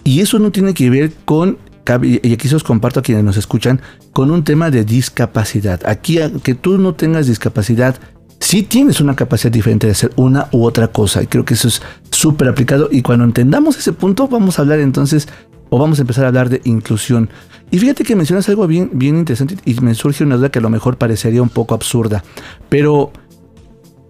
y 0.03 0.21
eso 0.21 0.39
no 0.39 0.51
tiene 0.51 0.73
que 0.73 0.89
ver 0.89 1.11
con 1.25 1.59
y 2.01 2.33
aquí 2.33 2.47
se 2.47 2.55
os 2.55 2.63
comparto 2.63 2.99
a 2.99 3.03
quienes 3.03 3.23
nos 3.23 3.37
escuchan, 3.37 3.79
con 4.11 4.31
un 4.31 4.43
tema 4.43 4.71
de 4.71 4.83
discapacidad. 4.83 5.79
Aquí, 5.85 6.19
que 6.43 6.53
tú 6.53 6.77
no 6.79 6.95
tengas 6.95 7.27
discapacidad 7.27 7.95
si 8.39 8.63
tienes 8.63 9.01
una 9.01 9.15
capacidad 9.15 9.51
diferente 9.51 9.87
de 9.87 9.93
hacer 9.93 10.11
una 10.15 10.47
u 10.51 10.63
otra 10.63 10.89
cosa. 10.89 11.23
Y 11.23 11.27
creo 11.27 11.45
que 11.45 11.55
eso 11.55 11.67
es 11.67 11.81
súper 12.11 12.47
aplicado. 12.47 12.89
Y 12.91 13.01
cuando 13.01 13.25
entendamos 13.25 13.77
ese 13.77 13.93
punto, 13.93 14.27
vamos 14.27 14.59
a 14.59 14.61
hablar 14.61 14.79
entonces, 14.79 15.27
o 15.69 15.79
vamos 15.79 15.99
a 15.99 16.01
empezar 16.01 16.25
a 16.25 16.27
hablar 16.29 16.49
de 16.49 16.61
inclusión. 16.63 17.29
Y 17.71 17.79
fíjate 17.79 18.03
que 18.03 18.15
mencionas 18.15 18.47
algo 18.47 18.65
bien, 18.67 18.91
bien 18.93 19.17
interesante 19.17 19.57
y 19.65 19.73
me 19.81 19.93
surge 19.93 20.23
una 20.23 20.37
duda 20.37 20.49
que 20.49 20.59
a 20.59 20.61
lo 20.61 20.69
mejor 20.69 20.97
parecería 20.97 21.41
un 21.41 21.49
poco 21.49 21.75
absurda. 21.75 22.23
Pero 22.69 23.11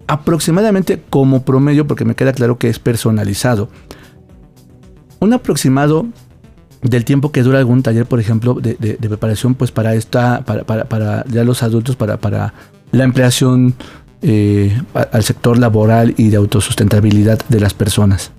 aproximadamente 0.07 1.01
como 1.09 1.43
promedio, 1.43 1.87
porque 1.87 2.05
me 2.05 2.15
queda 2.15 2.33
claro 2.33 2.57
que 2.57 2.69
es 2.69 2.79
personalizado, 2.79 3.69
un 5.19 5.33
aproximado 5.33 6.05
del 6.81 7.05
tiempo 7.05 7.31
que 7.31 7.41
dura 7.41 7.59
algún 7.59 7.81
taller, 7.81 8.05
por 8.05 8.19
ejemplo, 8.19 8.53
de, 8.53 8.97
preparación, 8.99 9.55
pues 9.55 9.71
para 9.71 9.95
esta, 9.95 10.45
para, 10.45 10.63
para, 10.63 10.85
para, 10.85 11.25
ya 11.25 11.43
los 11.43 11.63
adultos, 11.63 11.95
para, 11.95 12.17
para 12.17 12.53
la 12.91 13.03
empleación 13.03 13.73
eh, 14.21 14.81
al 14.93 15.23
sector 15.23 15.57
laboral 15.57 16.13
y 16.17 16.29
de 16.29 16.37
autosustentabilidad 16.37 17.39
de 17.49 17.59
las 17.59 17.73
personas? 17.73 18.31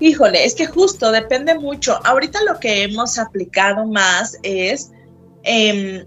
Híjole, 0.00 0.44
es 0.44 0.54
que 0.54 0.66
justo 0.66 1.12
depende 1.12 1.56
mucho. 1.58 2.00
Ahorita 2.04 2.40
lo 2.42 2.58
que 2.58 2.82
hemos 2.82 3.18
aplicado 3.18 3.86
más 3.86 4.36
es 4.42 4.90
eh, 5.44 6.04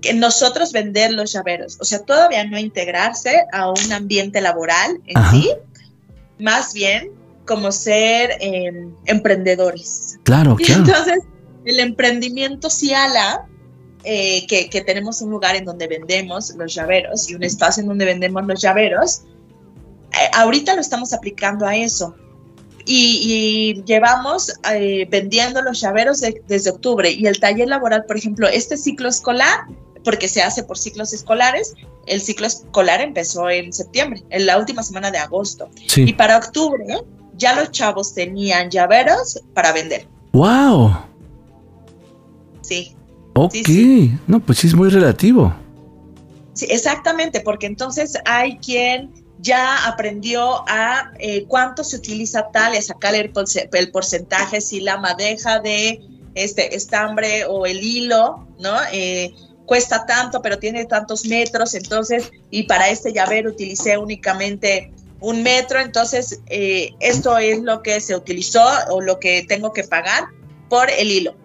que 0.00 0.14
nosotros 0.14 0.72
vender 0.72 1.12
los 1.12 1.32
llaveros, 1.32 1.78
o 1.80 1.84
sea, 1.84 2.00
todavía 2.00 2.44
no 2.44 2.58
integrarse 2.58 3.44
a 3.52 3.70
un 3.70 3.92
ambiente 3.92 4.40
laboral 4.40 4.98
en 5.06 5.22
sí, 5.30 5.50
más 6.38 6.72
bien 6.72 7.10
como 7.46 7.70
ser 7.70 8.30
em, 8.40 8.94
emprendedores. 9.06 10.18
Claro, 10.24 10.56
claro. 10.64 10.80
entonces, 10.80 11.18
el 11.64 11.80
emprendimiento 11.80 12.70
Ciala 12.70 13.46
eh, 14.04 14.46
que, 14.46 14.80
tenemos 14.80 15.22
un 15.22 15.30
lugar 15.30 15.54
en 15.54 15.64
donde 15.64 15.86
vendemos 15.86 16.54
los 16.56 16.74
llaveros 16.74 17.30
y 17.30 17.34
un 17.34 17.42
espacio 17.42 17.82
en 17.82 17.88
donde 17.88 18.04
vendemos 18.04 18.44
los 18.46 18.60
llaveros, 18.60 19.22
eh, 20.12 20.30
ahorita 20.34 20.74
lo 20.74 20.80
estamos 20.80 21.12
aplicando 21.12 21.66
a 21.66 21.76
eso. 21.76 22.14
Y, 22.84 23.80
llevamos 23.86 24.52
eh, 24.74 25.06
vendiendo 25.08 25.62
los 25.62 25.80
llaveros 25.80 26.20
desde 26.20 26.70
octubre 26.70 27.10
y 27.10 27.26
el 27.26 27.38
taller 27.38 27.68
laboral, 27.68 28.04
por 28.06 28.16
ejemplo, 28.16 28.48
este 28.48 28.76
ciclo 28.76 29.08
escolar, 29.08 29.66
porque 30.04 30.26
se 30.28 30.42
hace 30.42 30.64
por 30.64 30.76
ciclos 30.76 31.12
escolares, 31.12 31.74
el 32.06 32.20
ciclo 32.20 32.48
escolar 32.48 33.00
empezó 33.00 33.48
en 33.48 33.72
septiembre, 33.72 34.24
en 34.30 34.46
la 34.46 34.58
última 34.58 34.82
semana 34.82 35.12
de 35.12 35.18
agosto. 35.18 35.68
Y 35.94 36.12
para 36.14 36.38
octubre 36.38 37.02
ya 37.36 37.54
los 37.54 37.70
chavos 37.70 38.14
tenían 38.14 38.68
llaveros 38.68 39.40
para 39.54 39.72
vender. 39.72 40.08
¡Wow! 40.32 40.96
Sí. 42.62 42.96
Ok, 43.34 43.68
no, 44.26 44.40
pues 44.40 44.58
sí 44.58 44.66
es 44.66 44.74
muy 44.74 44.90
relativo. 44.90 45.54
Sí, 46.52 46.66
exactamente, 46.68 47.40
porque 47.40 47.66
entonces 47.66 48.14
hay 48.26 48.58
quien 48.58 49.10
ya 49.38 49.86
aprendió 49.86 50.64
a 50.68 51.10
eh, 51.18 51.44
cuánto 51.48 51.82
se 51.82 51.96
utiliza 51.96 52.50
tal 52.52 52.74
a 52.74 52.82
sacar 52.82 53.14
el, 53.14 53.30
porcentaje, 53.90 54.60
si 54.60 54.80
la 54.80 54.98
madeja 54.98 55.58
de 55.60 56.00
este 56.34 56.76
estambre 56.76 57.44
o 57.46 57.66
el 57.66 57.82
hilo, 57.82 58.46
¿no? 58.60 58.76
Eh, 58.92 59.34
cuesta 59.66 60.06
tanto, 60.06 60.42
pero 60.42 60.58
tiene 60.58 60.84
tantos 60.84 61.26
metros, 61.26 61.74
entonces, 61.74 62.30
y 62.50 62.64
para 62.64 62.88
este 62.90 63.12
llavero 63.12 63.50
utilicé 63.50 63.96
únicamente 63.98 64.92
un 65.20 65.42
metro, 65.42 65.80
entonces 65.80 66.40
eh, 66.46 66.90
esto 67.00 67.38
es 67.38 67.62
lo 67.62 67.82
que 67.82 68.00
se 68.00 68.14
utilizó 68.14 68.64
o 68.90 69.00
lo 69.00 69.18
que 69.18 69.44
tengo 69.48 69.72
que 69.72 69.84
pagar 69.84 70.24
por 70.68 70.90
el 70.90 71.10
hilo. 71.10 71.41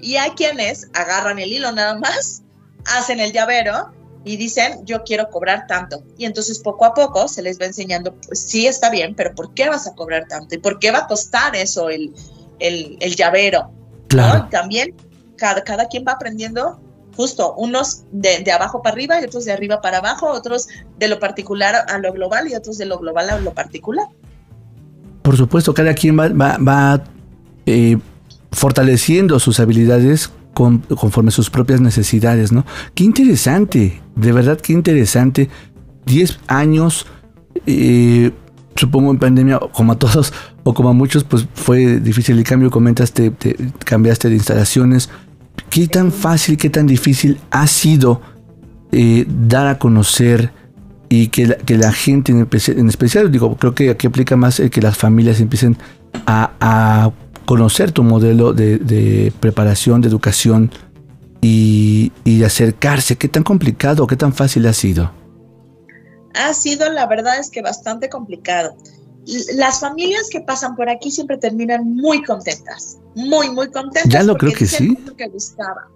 Y 0.00 0.16
hay 0.16 0.30
quienes 0.30 0.88
agarran 0.94 1.38
el 1.38 1.52
hilo 1.52 1.72
nada 1.72 1.98
más, 1.98 2.42
hacen 2.86 3.20
el 3.20 3.32
llavero 3.32 3.92
y 4.24 4.36
dicen, 4.36 4.84
yo 4.84 5.02
quiero 5.02 5.28
cobrar 5.30 5.66
tanto. 5.66 6.02
Y 6.18 6.24
entonces 6.24 6.58
poco 6.58 6.84
a 6.84 6.94
poco 6.94 7.28
se 7.28 7.42
les 7.42 7.58
va 7.60 7.66
enseñando, 7.66 8.14
pues 8.14 8.40
sí 8.40 8.66
está 8.66 8.90
bien, 8.90 9.14
pero 9.14 9.34
¿por 9.34 9.54
qué 9.54 9.68
vas 9.68 9.86
a 9.86 9.94
cobrar 9.94 10.26
tanto? 10.28 10.54
¿Y 10.54 10.58
por 10.58 10.78
qué 10.78 10.90
va 10.90 10.98
a 11.00 11.06
costar 11.06 11.56
eso 11.56 11.88
el, 11.88 12.12
el, 12.58 13.16
llavero? 13.16 13.70
Claro. 14.08 14.48
También 14.50 14.94
cada, 15.36 15.64
cada 15.64 15.88
quien 15.88 16.04
va 16.06 16.12
aprendiendo 16.12 16.78
justo, 17.16 17.54
unos 17.56 18.04
de, 18.12 18.40
de, 18.40 18.52
abajo 18.52 18.82
para 18.82 18.94
arriba 18.94 19.20
y 19.20 19.24
otros 19.24 19.44
de 19.44 19.52
arriba 19.52 19.80
para 19.80 19.98
abajo, 19.98 20.30
otros 20.30 20.68
de 20.98 21.08
lo 21.08 21.18
particular 21.18 21.84
a 21.88 21.98
lo 21.98 22.12
global 22.12 22.48
y 22.48 22.54
otros 22.54 22.78
de 22.78 22.86
lo 22.86 22.98
global 22.98 23.30
a 23.30 23.38
lo 23.38 23.52
particular. 23.52 24.06
Por 25.22 25.36
supuesto, 25.36 25.74
cada 25.74 25.94
quien 25.94 26.18
va, 26.18 26.28
va, 26.28 26.56
va 26.58 27.04
eh, 27.66 27.98
fortaleciendo 28.52 29.38
sus 29.38 29.60
habilidades 29.60 30.30
conforme 30.52 31.28
a 31.28 31.32
sus 31.32 31.48
propias 31.48 31.80
necesidades, 31.80 32.52
¿no? 32.52 32.66
Qué 32.94 33.04
interesante, 33.04 34.00
de 34.16 34.32
verdad 34.32 34.60
qué 34.60 34.72
interesante. 34.72 35.48
10 36.06 36.40
años, 36.48 37.06
eh, 37.66 38.32
supongo 38.74 39.10
en 39.10 39.18
pandemia, 39.18 39.60
como 39.72 39.92
a 39.92 39.98
todos 39.98 40.32
o 40.64 40.74
como 40.74 40.88
a 40.88 40.92
muchos, 40.92 41.24
pues 41.24 41.46
fue 41.54 42.00
difícil 42.00 42.38
el 42.38 42.44
cambio. 42.44 42.70
Comentas, 42.70 43.12
te, 43.12 43.32
cambiaste 43.84 44.28
de 44.28 44.34
instalaciones. 44.34 45.08
¿Qué 45.68 45.86
tan 45.86 46.10
fácil, 46.10 46.56
qué 46.56 46.70
tan 46.70 46.86
difícil 46.86 47.38
ha 47.50 47.66
sido 47.66 48.20
eh, 48.92 49.24
dar 49.28 49.66
a 49.68 49.78
conocer 49.78 50.52
y 51.08 51.28
que 51.28 51.46
la, 51.46 51.56
que 51.56 51.76
la 51.76 51.92
gente 51.92 52.32
en, 52.32 52.88
especial, 52.88 53.30
digo, 53.30 53.56
creo 53.56 53.74
que 53.74 53.90
aquí 53.90 54.06
aplica 54.06 54.36
más 54.36 54.60
que 54.70 54.80
las 54.80 54.96
familias 54.96 55.40
empiecen 55.40 55.76
a, 56.26 57.10
conocer 57.50 57.90
tu 57.90 58.04
modelo 58.04 58.52
de, 58.52 59.32
preparación, 59.40 60.00
de 60.00 60.08
educación 60.08 60.70
y, 61.40 62.12
y 62.24 62.44
acercarse? 62.44 63.16
¿Qué 63.16 63.26
tan 63.26 63.42
complicado, 63.42 64.06
qué 64.06 64.14
tan 64.14 64.32
fácil 64.32 64.68
ha 64.68 64.72
sido? 64.72 65.10
ha 66.34 66.54
sido, 66.54 66.88
la 66.90 67.06
verdad 67.06 67.38
es 67.38 67.50
que 67.50 67.60
bastante 67.62 68.08
complicado. 68.08 68.76
Las 69.54 69.80
familias 69.80 70.28
que 70.30 70.40
pasan 70.40 70.76
por 70.76 70.88
aquí 70.88 71.10
siempre 71.10 71.36
terminan 71.38 71.84
muy 71.84 72.22
contentas, 72.22 72.98
muy, 73.14 73.50
muy 73.50 73.70
contentas. 73.70 74.12
Ya 74.12 74.22
lo 74.22 74.36
creo 74.36 74.52
que 74.52 74.66
sí. 74.66 74.96
Que 75.16 75.26
gustaba. 75.28 75.88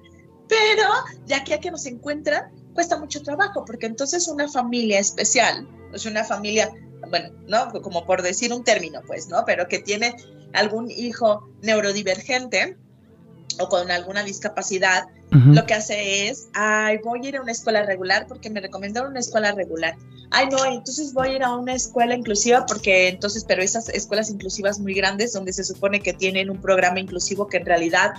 Pero 0.48 0.82
de 1.26 1.34
aquí 1.34 1.52
a 1.52 1.60
que 1.60 1.70
nos 1.70 1.86
encuentran, 1.86 2.50
cuesta 2.74 2.98
mucho 2.98 3.22
trabajo, 3.22 3.64
porque 3.64 3.86
entonces 3.86 4.28
una 4.28 4.48
familia 4.48 4.98
especial, 4.98 5.68
es 5.92 6.04
una 6.04 6.24
familia, 6.24 6.70
bueno, 7.08 7.30
¿no? 7.46 7.70
Como 7.80 8.04
por 8.04 8.22
decir 8.22 8.52
un 8.52 8.64
término, 8.64 9.00
pues, 9.06 9.28
¿no? 9.28 9.44
Pero 9.46 9.68
que 9.68 9.78
tiene 9.78 10.16
algún 10.54 10.90
hijo 10.90 11.48
neurodivergente 11.62 12.76
o 13.60 13.68
con 13.68 13.90
alguna 13.90 14.24
discapacidad, 14.24 15.04
lo 15.30 15.66
que 15.66 15.74
hace 15.74 16.28
es, 16.28 16.48
ay, 16.54 16.98
voy 17.02 17.26
a 17.26 17.28
ir 17.28 17.36
a 17.36 17.42
una 17.42 17.50
escuela 17.50 17.82
regular 17.82 18.26
porque 18.28 18.50
me 18.50 18.60
recomendaron 18.60 19.10
una 19.10 19.20
escuela 19.20 19.50
regular 19.50 19.96
ay 20.34 20.48
no, 20.50 20.64
entonces 20.64 21.12
voy 21.14 21.28
a 21.28 21.32
ir 21.32 21.42
a 21.42 21.54
una 21.54 21.74
escuela 21.74 22.14
inclusiva 22.14 22.66
porque 22.66 23.08
entonces, 23.08 23.44
pero 23.46 23.62
esas 23.62 23.88
escuelas 23.88 24.30
inclusivas 24.30 24.78
muy 24.78 24.94
grandes 24.94 25.32
donde 25.32 25.52
se 25.52 25.64
supone 25.64 26.00
que 26.00 26.12
tienen 26.12 26.50
un 26.50 26.60
programa 26.60 27.00
inclusivo 27.00 27.46
que 27.46 27.58
en 27.58 27.66
realidad 27.66 28.12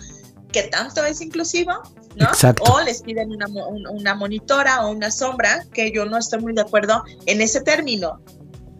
que 0.51 0.63
tanto 0.63 1.03
es 1.03 1.19
inclusivo, 1.19 1.73
¿no? 2.15 2.27
O 2.61 2.81
les 2.81 3.01
piden 3.01 3.29
una, 3.31 3.47
una 3.91 4.15
monitora 4.15 4.85
o 4.85 4.91
una 4.91 5.11
sombra, 5.11 5.65
que 5.73 5.91
yo 5.91 6.05
no 6.05 6.17
estoy 6.17 6.39
muy 6.39 6.53
de 6.53 6.61
acuerdo 6.61 7.03
en 7.25 7.41
ese 7.41 7.59
término 7.59 8.21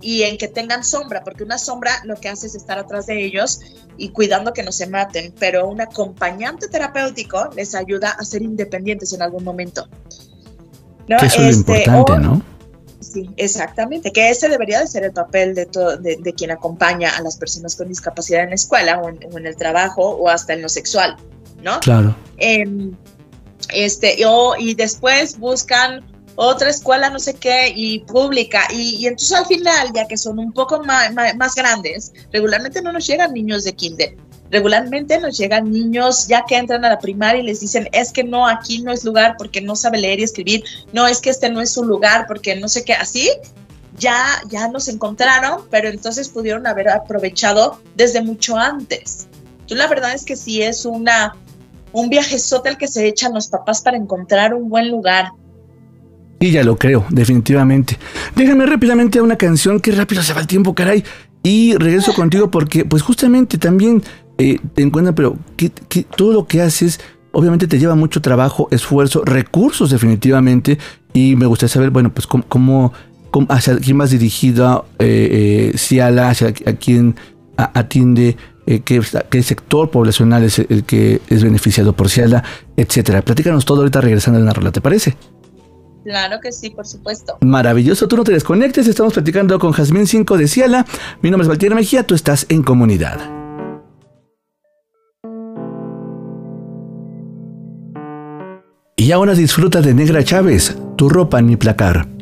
y 0.01 0.23
en 0.23 0.37
que 0.37 0.47
tengan 0.47 0.83
sombra, 0.83 1.23
porque 1.23 1.43
una 1.43 1.57
sombra 1.57 2.01
lo 2.03 2.15
que 2.15 2.29
hace 2.29 2.47
es 2.47 2.55
estar 2.55 2.77
atrás 2.77 3.07
de 3.07 3.23
ellos 3.23 3.61
y 3.97 4.09
cuidando 4.09 4.53
que 4.53 4.63
no 4.63 4.71
se 4.71 4.87
maten, 4.87 5.33
pero 5.39 5.67
un 5.67 5.81
acompañante 5.81 6.67
terapéutico 6.67 7.49
les 7.55 7.73
ayuda 7.75 8.11
a 8.11 8.23
ser 8.23 8.41
independientes 8.41 9.13
en 9.13 9.21
algún 9.21 9.43
momento. 9.43 9.87
¿no? 11.07 11.17
eso 11.17 11.25
es 11.41 11.67
lo 11.67 11.73
este, 11.73 11.83
importante, 11.85 12.27
¿no? 12.27 12.55
Sí, 12.99 13.29
exactamente, 13.37 14.11
que 14.11 14.29
ese 14.29 14.49
debería 14.49 14.79
de 14.79 14.87
ser 14.87 15.03
el 15.03 15.11
papel 15.11 15.53
de, 15.53 15.67
de, 16.19 16.33
quien 16.33 16.51
acompaña 16.51 17.15
a 17.15 17.21
las 17.21 17.37
personas 17.37 17.75
con 17.75 17.87
discapacidad 17.87 18.43
en 18.43 18.49
la 18.49 18.55
escuela 18.55 18.99
o 18.99 19.09
en, 19.09 19.45
el 19.45 19.55
trabajo 19.55 20.01
o 20.01 20.27
hasta 20.27 20.53
en 20.53 20.63
lo 20.63 20.69
sexual, 20.69 21.15
¿no? 21.61 21.79
Claro. 21.81 22.15
Em, 22.37 22.95
este, 23.73 24.25
o, 24.25 24.55
y 24.57 24.73
después 24.73 25.37
buscan 25.37 26.03
otra 26.35 26.69
escuela, 26.69 27.09
no 27.09 27.19
sé 27.19 27.35
qué, 27.35 27.71
y 27.75 27.99
pública, 27.99 28.67
y, 28.71 29.05
entonces 29.07 29.37
al 29.37 29.45
final, 29.45 29.91
ya 29.93 30.07
que 30.07 30.17
son 30.17 30.39
un 30.39 30.51
poco 30.51 30.83
más, 30.83 31.13
más, 31.13 31.55
grandes, 31.55 32.11
regularmente 32.31 32.81
no 32.81 32.91
nos 32.91 33.07
llegan 33.07 33.33
niños 33.33 33.63
de 33.63 33.73
kinder, 33.73 34.17
regularmente 34.51 35.19
nos 35.19 35.37
llegan 35.37 35.71
niños 35.71 36.27
ya 36.27 36.43
que 36.45 36.57
entran 36.57 36.83
a 36.85 36.89
la 36.89 36.99
primaria 36.99 37.41
y 37.41 37.45
les 37.45 37.61
dicen, 37.61 37.87
es 37.91 38.11
que 38.11 38.23
no, 38.23 38.47
aquí 38.47 38.81
no 38.81 38.91
es 38.91 39.03
lugar 39.03 39.35
porque 39.37 39.61
no 39.61 39.75
sabe 39.75 39.97
leer 39.97 40.19
y 40.19 40.23
escribir, 40.23 40.63
no, 40.93 41.07
es 41.07 41.21
que 41.21 41.29
este 41.29 41.49
no 41.49 41.61
es 41.61 41.71
su 41.71 41.83
lugar 41.83 42.25
porque 42.27 42.55
no 42.55 42.67
sé 42.67 42.83
qué, 42.83 42.93
así, 42.93 43.29
ya, 43.97 44.41
ya 44.49 44.67
nos 44.67 44.87
encontraron, 44.87 45.61
pero 45.69 45.89
entonces 45.89 46.29
pudieron 46.29 46.67
haber 46.67 46.89
aprovechado 46.89 47.79
desde 47.95 48.21
mucho 48.21 48.57
antes. 48.57 49.27
Entonces 49.61 49.77
la 49.77 49.87
verdad 49.87 50.13
es 50.13 50.25
que 50.25 50.35
sí 50.35 50.61
es 50.61 50.85
una, 50.85 51.35
un 51.91 52.09
viajezote 52.09 52.69
el 52.69 52.77
que 52.77 52.87
se 52.87 53.07
echan 53.07 53.33
los 53.33 53.47
papás 53.47 53.81
para 53.81 53.97
encontrar 53.97 54.53
un 54.53 54.69
buen 54.69 54.89
lugar. 54.89 55.29
Y 56.39 56.51
ya 56.51 56.63
lo 56.63 56.77
creo, 56.77 57.05
definitivamente. 57.09 57.97
Déjame 58.35 58.65
rápidamente 58.65 59.19
a 59.19 59.23
una 59.23 59.37
canción, 59.37 59.79
que 59.79 59.91
rápido 59.91 60.21
se 60.21 60.33
va 60.33 60.41
el 60.41 60.47
tiempo, 60.47 60.75
caray. 60.75 61.03
Y 61.43 61.75
regreso 61.75 62.13
contigo 62.13 62.51
porque, 62.51 62.85
pues 62.85 63.01
justamente 63.01 63.57
también 63.57 64.03
eh, 64.37 64.59
te 64.73 64.81
encuentran, 64.81 65.15
pero 65.15 65.37
que, 65.55 65.69
todo 66.15 66.33
lo 66.33 66.47
que 66.47 66.61
haces 66.61 66.99
obviamente 67.31 67.67
te 67.67 67.79
lleva 67.79 67.95
mucho 67.95 68.21
trabajo, 68.21 68.67
esfuerzo, 68.71 69.23
recursos 69.25 69.89
definitivamente. 69.89 70.77
Y 71.13 71.35
me 71.35 71.45
gustaría 71.45 71.73
saber, 71.73 71.89
bueno, 71.91 72.13
pues 72.13 72.27
cómo, 72.27 72.93
hacia 73.49 73.77
quién 73.77 73.97
vas 73.97 74.11
dirigido, 74.11 74.85
eh, 74.99 75.71
eh, 75.73 76.19
hacia 76.19 76.47
a 76.47 76.73
quién 76.73 77.15
atiende, 77.57 78.37
eh, 78.67 78.81
qué, 78.81 79.43
sector 79.43 79.91
poblacional 79.91 80.43
es 80.43 80.57
el 80.57 80.83
que 80.85 81.21
es 81.29 81.43
beneficiado 81.43 81.93
por 81.93 82.09
Ciala, 82.09 82.43
etcétera. 82.75 83.21
Platícanos 83.21 83.63
todo 83.63 83.79
ahorita 83.79 84.01
regresando 84.01 84.39
a 84.39 84.43
la 84.43 84.53
rola, 84.53 84.71
¿te 84.71 84.81
parece? 84.81 85.15
Claro 86.05 86.39
que 86.39 86.51
sí, 86.51 86.69
por 86.69 86.85
supuesto. 86.85 87.39
Maravilloso, 87.41 88.07
tú 88.07 88.15
no 88.15 88.23
te 88.23 88.31
desconectes, 88.31 88.87
estamos 88.87 89.13
platicando 89.13 89.57
con 89.57 89.71
Jazmín 89.71 90.05
5 90.05 90.37
de 90.37 90.47
Ciala. 90.47 90.85
Mi 91.23 91.31
nombre 91.31 91.45
es 91.45 91.49
Valtier 91.49 91.73
Mejía, 91.73 92.03
tú 92.03 92.13
estás 92.13 92.45
en 92.49 92.61
comunidad. 92.61 93.19
Y 98.95 99.11
ahora 99.11 99.33
disfruta 99.33 99.81
de 99.81 99.95
Negra 99.95 100.23
Chávez, 100.23 100.77
tu 100.95 101.09
ropa 101.09 101.39
en 101.39 101.47
mi 101.47 101.55
placar. 101.57 102.14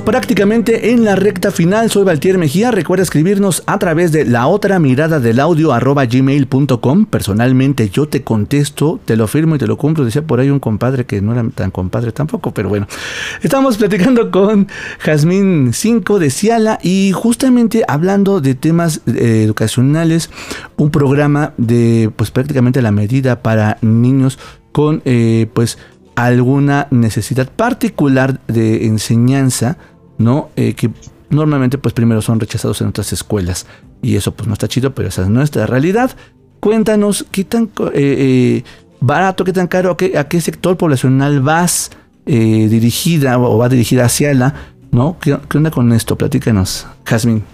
Prácticamente 0.00 0.92
en 0.92 1.04
la 1.04 1.16
recta 1.16 1.50
final. 1.50 1.90
Soy 1.90 2.04
Valtier 2.04 2.38
Mejía. 2.38 2.70
Recuerda 2.70 3.02
escribirnos 3.02 3.62
a 3.66 3.78
través 3.78 4.12
de 4.12 4.24
la 4.24 4.46
otra 4.46 4.78
mirada 4.78 5.20
del 5.20 5.40
audio 5.40 5.72
arroba 5.72 6.06
gmail.com. 6.06 7.06
Personalmente 7.06 7.88
yo 7.90 8.08
te 8.08 8.22
contesto, 8.22 9.00
te 9.04 9.16
lo 9.16 9.26
firmo 9.26 9.56
y 9.56 9.58
te 9.58 9.66
lo 9.66 9.76
cumplo. 9.76 10.04
Decía 10.04 10.22
por 10.22 10.40
ahí 10.40 10.50
un 10.50 10.60
compadre 10.60 11.06
que 11.06 11.20
no 11.20 11.32
era 11.32 11.44
tan 11.54 11.70
compadre 11.70 12.12
tampoco, 12.12 12.52
pero 12.52 12.68
bueno. 12.68 12.86
Estamos 13.42 13.76
platicando 13.76 14.30
con 14.30 14.68
Jazmín 15.00 15.72
5 15.72 16.18
de 16.18 16.30
Ciala 16.30 16.78
y 16.82 17.12
justamente 17.12 17.84
hablando 17.86 18.40
de 18.40 18.54
temas 18.54 19.00
eh, 19.06 19.42
educacionales, 19.44 20.30
un 20.76 20.90
programa 20.90 21.52
de 21.56 22.10
pues 22.16 22.30
prácticamente 22.30 22.82
la 22.82 22.92
medida 22.92 23.42
para 23.42 23.78
niños 23.82 24.38
con 24.74 25.02
eh, 25.04 25.46
pues 25.54 25.78
alguna 26.14 26.86
necesidad 26.90 27.48
particular 27.48 28.40
de 28.46 28.86
enseñanza, 28.86 29.76
¿no? 30.18 30.50
Eh, 30.56 30.74
que 30.74 30.90
normalmente 31.30 31.78
pues 31.78 31.94
primero 31.94 32.22
son 32.22 32.40
rechazados 32.40 32.80
en 32.80 32.88
otras 32.88 33.12
escuelas 33.12 33.66
y 34.02 34.16
eso 34.16 34.32
pues 34.32 34.46
no 34.46 34.52
está 34.52 34.68
chido, 34.68 34.94
pero 34.94 35.08
esa 35.08 35.22
es 35.22 35.28
nuestra 35.28 35.66
realidad. 35.66 36.10
Cuéntanos 36.60 37.26
qué 37.30 37.44
tan 37.44 37.64
eh, 37.64 37.90
eh, 37.94 38.64
barato, 39.00 39.44
qué 39.44 39.52
tan 39.52 39.66
caro, 39.66 39.90
a 39.90 40.24
qué, 40.24 40.40
sector 40.40 40.76
poblacional 40.76 41.40
vas 41.40 41.90
dirigida 42.26 43.38
o 43.38 43.58
va 43.58 43.68
dirigida 43.68 44.06
hacia 44.06 44.32
la, 44.32 44.54
¿no? 44.92 45.18
¿Qué, 45.20 45.36
qué 45.48 45.58
onda 45.58 45.70
con 45.70 45.92
esto? 45.92 46.16
Platícanos, 46.16 46.86
Jazmín. 47.04 47.53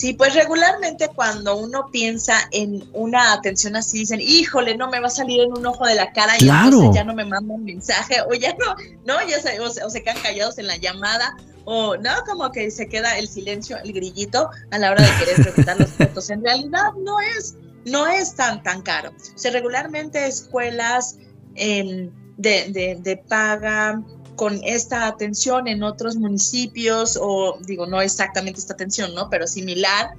Sí, 0.00 0.14
pues 0.14 0.34
regularmente 0.34 1.10
cuando 1.14 1.58
uno 1.58 1.90
piensa 1.92 2.48
en 2.52 2.88
una 2.94 3.34
atención 3.34 3.76
así, 3.76 3.98
dicen, 3.98 4.18
híjole, 4.18 4.74
no 4.74 4.88
me 4.88 4.98
va 4.98 5.08
a 5.08 5.10
salir 5.10 5.42
en 5.42 5.52
un 5.52 5.66
ojo 5.66 5.84
de 5.84 5.94
la 5.94 6.10
cara 6.10 6.36
y 6.38 6.48
entonces 6.48 6.94
ya 6.94 7.04
no 7.04 7.14
me 7.14 7.26
mandan 7.26 7.62
mensaje 7.62 8.22
o 8.22 8.32
ya 8.32 8.54
no, 8.54 8.74
no, 9.04 9.28
ya 9.28 9.38
se, 9.42 9.60
o, 9.60 9.68
se, 9.68 9.84
o 9.84 9.90
se 9.90 10.02
quedan 10.02 10.16
callados 10.22 10.56
en 10.56 10.68
la 10.68 10.78
llamada 10.78 11.36
o 11.66 11.98
no, 11.98 12.12
como 12.24 12.50
que 12.50 12.70
se 12.70 12.88
queda 12.88 13.18
el 13.18 13.28
silencio, 13.28 13.76
el 13.84 13.92
grillito 13.92 14.48
a 14.70 14.78
la 14.78 14.90
hora 14.90 15.02
de 15.02 15.18
querer 15.18 15.42
preguntar 15.42 15.78
los 15.78 15.90
puntos. 15.90 16.30
En 16.30 16.42
realidad 16.42 16.94
no 16.96 17.20
es, 17.20 17.56
no 17.84 18.06
es 18.06 18.34
tan, 18.34 18.62
tan 18.62 18.80
caro. 18.80 19.10
O 19.10 19.38
sea, 19.38 19.50
regularmente 19.50 20.26
escuelas 20.26 21.18
em, 21.56 22.10
de, 22.38 22.70
de, 22.70 22.98
de 23.02 23.18
paga 23.18 24.02
con 24.40 24.58
esta 24.64 25.06
atención 25.06 25.68
en 25.68 25.82
otros 25.82 26.16
municipios, 26.16 27.18
o 27.20 27.58
digo, 27.66 27.84
no 27.84 28.00
exactamente 28.00 28.58
esta 28.58 28.72
atención, 28.72 29.14
¿no? 29.14 29.28
Pero 29.28 29.46
similar, 29.46 30.14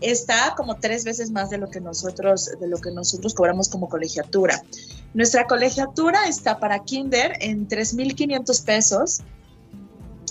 está 0.00 0.54
como 0.56 0.76
tres 0.76 1.02
veces 1.02 1.32
más 1.32 1.50
de 1.50 1.58
lo 1.58 1.68
que 1.68 1.80
nosotros, 1.80 2.48
de 2.60 2.68
lo 2.68 2.78
que 2.78 2.92
nosotros 2.92 3.34
cobramos 3.34 3.68
como 3.68 3.88
colegiatura. 3.88 4.62
Nuestra 5.14 5.48
colegiatura 5.48 6.28
está 6.28 6.60
para 6.60 6.84
kinder 6.84 7.32
en 7.40 7.66
3.500 7.66 8.64
pesos 8.64 9.22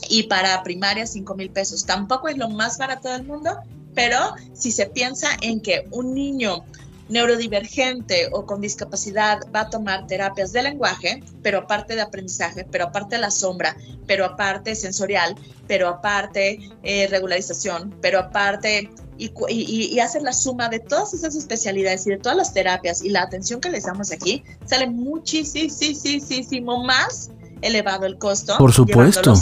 y 0.08 0.24
para 0.24 0.64
primaria 0.64 1.06
5,000 1.06 1.50
pesos. 1.50 1.86
Tampoco 1.86 2.30
es 2.30 2.38
lo 2.38 2.48
más 2.48 2.78
barato 2.78 3.10
del 3.10 3.26
mundo, 3.26 3.50
pero 3.94 4.18
si 4.54 4.72
se 4.72 4.86
piensa 4.86 5.28
en 5.42 5.60
que 5.60 5.90
un 5.92 6.14
niño 6.14 6.64
neurodivergente 7.10 8.30
o 8.32 8.46
con 8.46 8.62
discapacidad 8.62 9.40
va 9.56 9.62
a 9.62 9.70
tomar 9.70 10.08
terapias 10.08 10.52
de 10.52 10.64
lenguaje, 10.64 11.22
pero 11.44 11.60
aparte 11.60 11.96
de 11.96 12.02
aprendizaje, 12.02 12.66
pero 12.72 12.86
aparte 12.86 13.16
de 13.16 13.22
la 13.22 13.32
sombra, 13.32 13.76
pero 14.08 14.26
aparte 14.26 14.76
sensorial, 14.76 15.36
pero 15.68 15.88
aparte 15.88 16.60
eh, 16.84 17.08
regularización, 17.08 17.94
pero 18.02 18.20
aparte 18.20 18.90
y, 19.18 19.32
y, 19.48 19.94
y- 19.94 20.00
hacer 20.00 20.24
la 20.24 20.34
suma 20.34 20.68
de 20.68 20.80
todas 20.80 21.14
esas 21.14 21.36
especialidades 21.36 22.06
y 22.06 22.10
de 22.10 22.18
todas 22.18 22.38
las 22.38 22.54
terapias 22.54 23.02
y 23.02 23.10
la 23.10 23.22
atención 23.22 23.62
que 23.62 23.70
les 23.70 23.86
damos 23.86 24.12
aquí, 24.12 24.44
sale 24.66 24.88
muchísimo 24.88 26.84
más 26.84 27.30
elevado 27.62 28.06
el 28.06 28.18
costo. 28.18 28.58
Por 28.58 28.74
supuesto. 28.74 29.34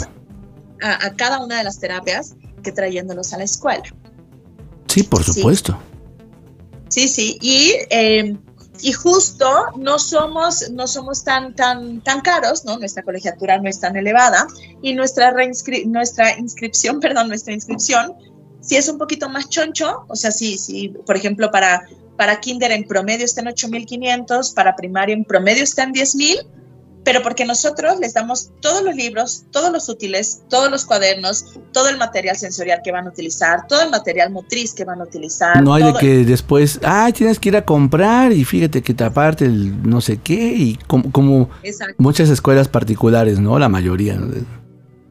A, 0.82 1.06
a 1.06 1.14
cada 1.16 1.42
una 1.44 1.58
de 1.58 1.64
las 1.64 1.78
terapias 1.80 2.36
que 2.62 2.72
trayéndolos 2.72 3.32
a 3.32 3.38
la 3.38 3.44
escuela. 3.44 3.82
Sí, 4.88 5.02
por 5.02 5.24
supuesto. 5.24 5.72
Sí, 5.72 5.93
sí, 7.08 7.38
y, 7.40 7.72
eh, 7.90 8.36
y 8.80 8.92
justo 8.92 9.46
no 9.76 9.98
somos, 9.98 10.70
no 10.70 10.86
somos 10.86 11.24
tan, 11.24 11.54
tan, 11.54 12.00
tan 12.02 12.20
caros, 12.20 12.64
¿no? 12.64 12.78
Nuestra 12.78 13.02
colegiatura 13.02 13.58
no 13.58 13.68
es 13.68 13.80
tan 13.80 13.96
elevada 13.96 14.46
y 14.82 14.94
nuestra, 14.94 15.32
reinscri- 15.32 15.86
nuestra 15.86 16.38
inscripción, 16.38 17.00
perdón, 17.04 17.28
nuestra 17.28 17.52
inscripción, 17.52 18.14
si 18.60 18.76
es 18.76 18.88
un 18.88 18.98
poquito 18.98 19.28
más 19.28 19.48
choncho, 19.48 20.04
o 20.08 20.16
sea, 20.16 20.30
sí, 20.30 20.56
sí, 20.58 20.92
por 21.06 21.16
ejemplo, 21.16 21.50
para, 21.50 21.86
para 22.16 22.40
kinder 22.40 22.72
en 22.72 22.84
promedio 22.84 23.24
está 23.24 23.42
en 23.42 23.48
8.500, 23.48 24.54
para 24.54 24.74
primaria 24.74 25.14
en 25.14 25.24
promedio 25.24 25.64
está 25.64 25.82
en 25.82 25.92
10.000, 25.92 26.46
pero 27.04 27.22
porque 27.22 27.44
nosotros 27.44 27.98
les 28.00 28.14
damos 28.14 28.50
todos 28.60 28.82
los 28.82 28.94
libros, 28.94 29.44
todos 29.50 29.70
los 29.70 29.88
útiles, 29.88 30.42
todos 30.48 30.70
los 30.70 30.84
cuadernos, 30.84 31.44
todo 31.72 31.88
el 31.88 31.98
material 31.98 32.36
sensorial 32.36 32.80
que 32.82 32.90
van 32.92 33.06
a 33.06 33.10
utilizar, 33.10 33.66
todo 33.68 33.82
el 33.82 33.90
material 33.90 34.30
motriz 34.30 34.72
que 34.72 34.84
van 34.84 35.00
a 35.00 35.04
utilizar. 35.04 35.62
No 35.62 35.74
hay 35.74 35.84
de 35.84 35.92
que 35.94 36.24
después, 36.24 36.80
ay, 36.82 37.12
tienes 37.12 37.38
que 37.38 37.50
ir 37.50 37.56
a 37.56 37.64
comprar 37.64 38.32
y 38.32 38.44
fíjate 38.44 38.82
que 38.82 38.94
te 38.94 39.04
aparte 39.04 39.44
el 39.44 39.88
no 39.88 40.00
sé 40.00 40.18
qué 40.18 40.34
y 40.34 40.78
como, 40.86 41.12
como 41.12 41.50
muchas 41.98 42.30
escuelas 42.30 42.68
particulares, 42.68 43.38
¿no? 43.38 43.58
La 43.58 43.68
mayoría. 43.68 44.14
¿no? 44.14 44.63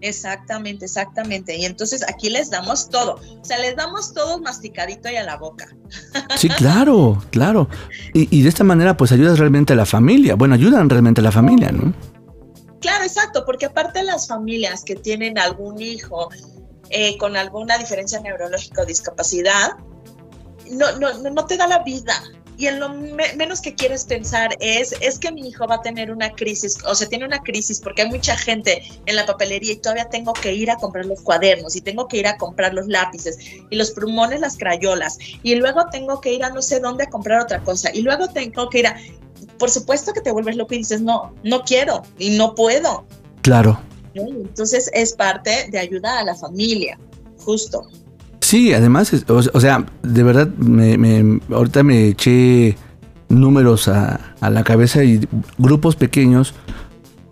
Exactamente, 0.04 0.84
exactamente. 0.86 1.56
Y 1.56 1.64
entonces 1.66 2.04
aquí 2.10 2.30
les 2.30 2.50
damos 2.50 2.90
todo. 2.90 3.16
O 3.42 3.46
sea, 3.46 3.58
les 3.60 3.76
damos 3.78 4.14
todo 4.14 4.40
masticadito 4.42 5.10
y 5.10 5.16
a 5.16 5.24
la 5.24 5.38
boca. 5.38 5.68
Sí, 6.38 6.50
claro, 6.50 7.24
claro. 7.32 7.70
Y, 8.14 8.28
y 8.38 8.42
de 8.44 8.50
esta 8.50 8.64
manera 8.66 8.98
pues 8.98 9.12
ayudas 9.14 9.40
realmente 9.40 9.74
a 9.74 9.76
la 9.78 9.86
familia. 9.86 10.36
Bueno, 10.36 10.56
ayudan 10.56 10.90
realmente 10.90 11.22
a 11.22 11.24
la 11.24 11.32
familia, 11.32 11.72
¿no? 11.72 11.94
Claro, 12.82 13.06
exacto, 13.06 13.46
porque 13.46 13.68
aparte 13.68 14.04
las 14.04 14.28
familias 14.28 14.84
que 14.84 14.96
tienen 14.96 15.38
algún 15.40 15.82
hijo 15.82 16.28
eh, 16.90 17.18
con 17.18 17.38
alguna 17.38 17.78
diferencia 17.78 18.20
neurológica 18.20 18.82
o 18.82 18.86
discapacidad, 18.86 19.72
no, 20.70 20.92
no, 21.00 21.14
no- 21.20 21.30
no 21.30 21.46
te 21.46 21.56
da 21.56 21.66
la 21.68 21.80
vida. 21.84 22.14
Y 22.58 22.68
en 22.68 22.80
lo 22.80 22.90
me- 22.90 23.34
menos 23.36 23.62
que 23.62 23.74
quieres 23.74 24.06
pensar 24.06 24.56
es, 24.60 24.94
es 25.02 25.18
que 25.18 25.32
mi 25.32 25.48
hijo 25.48 25.66
va 25.68 25.76
a 25.76 25.82
tener 25.82 26.12
una 26.12 26.32
crisis, 26.32 26.78
o 26.86 26.94
sea, 26.94 27.10
tiene 27.10 27.26
una 27.26 27.40
crisis 27.40 27.80
porque 27.80 28.04
hay 28.04 28.10
mucha 28.10 28.38
gente 28.38 28.84
en 29.06 29.16
la 29.16 29.26
papelería 29.26 29.74
y 29.74 29.78
todavía 29.78 30.08
tengo 30.10 30.34
que 30.34 30.54
ir 30.54 30.70
a 30.70 30.78
comprar 30.78 31.06
los 31.06 31.22
cuadernos 31.22 31.76
y 31.76 31.82
tengo 31.82 32.08
que 32.08 32.18
ir 32.18 32.28
a 32.28 32.38
comprar 32.38 32.74
los 32.74 32.88
lápices 32.88 33.38
y 33.70 33.76
los 33.76 33.92
plumones, 33.92 34.40
las 34.40 34.58
crayolas 34.58 35.18
y 35.42 35.56
luego 35.56 35.86
tengo 35.92 36.22
que 36.22 36.34
ir 36.34 36.44
a 36.44 36.50
no 36.52 36.62
sé 36.62 36.80
dónde 36.80 37.06
a 37.06 37.10
comprar 37.10 37.42
otra 37.42 37.64
cosa 37.64 37.90
y 37.94 38.02
luego 38.02 38.28
tengo 38.28 38.70
que 38.70 38.80
ir 38.80 38.88
a... 38.88 38.98
Por 39.58 39.70
supuesto 39.70 40.14
que 40.14 40.22
te 40.22 40.32
vuelves 40.32 40.56
loco 40.56 40.76
y 40.76 40.78
dices, 40.80 41.02
no, 41.02 41.34
no 41.44 41.64
quiero 41.64 42.04
y 42.20 42.38
no 42.38 42.54
puedo. 42.54 43.06
Claro. 43.42 43.82
Entonces 44.14 44.92
es 44.94 45.14
parte 45.14 45.70
de 45.72 45.80
ayuda 45.80 46.20
a 46.20 46.24
la 46.24 46.36
familia, 46.36 47.00
justo. 47.44 47.88
Sí, 48.54 48.72
además, 48.72 49.12
es- 49.14 49.26
o, 49.32 49.38
o 49.52 49.60
sea, 49.60 49.84
de 50.04 50.22
verdad, 50.22 50.48
me, 50.58 50.96
me- 51.00 51.40
ahorita 51.52 51.82
me 51.82 52.10
eché 52.10 52.78
números 53.28 53.88
a, 53.88 54.20
a 54.42 54.50
la 54.52 54.64
cabeza 54.64 55.04
y 55.04 55.28
grupos 55.58 55.96
pequeños, 55.96 56.54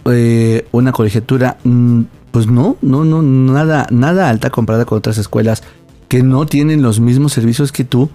eh, 0.06 0.66
una 0.72 0.92
colegiatura, 0.92 1.58
mm, 1.64 2.02
pues 2.32 2.48
no, 2.48 2.76
no, 2.82 3.06
no, 3.06 3.22
nada, 3.22 3.86
nada 3.92 4.30
alta 4.32 4.50
comparada 4.50 4.86
con 4.86 4.98
otras 4.98 5.20
escuelas 5.20 5.62
que 6.08 6.24
no 6.24 6.48
tienen 6.48 6.82
los 6.82 7.00
mismos 7.00 7.34
servicios 7.34 7.72
que 7.72 7.84
tú, 7.84 8.10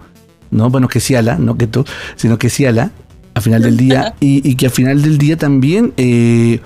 no, 0.51 0.69
bueno, 0.71 0.89
que 0.89 0.99
Ciala, 0.99 1.39
no 1.39 1.57
que 1.57 1.69
tú, 1.69 1.85
sino 2.17 2.39
que 2.39 2.51
Ciala, 2.51 2.91
a 3.35 3.41
final 3.41 3.63
del 3.63 3.77
día 3.77 4.17
y, 4.21 4.49
y 4.51 4.57
que 4.57 4.67
a 4.67 4.71
final 4.71 5.01
del 5.01 5.17
día 5.17 5.37
también 5.37 5.93
eh, 5.97 6.59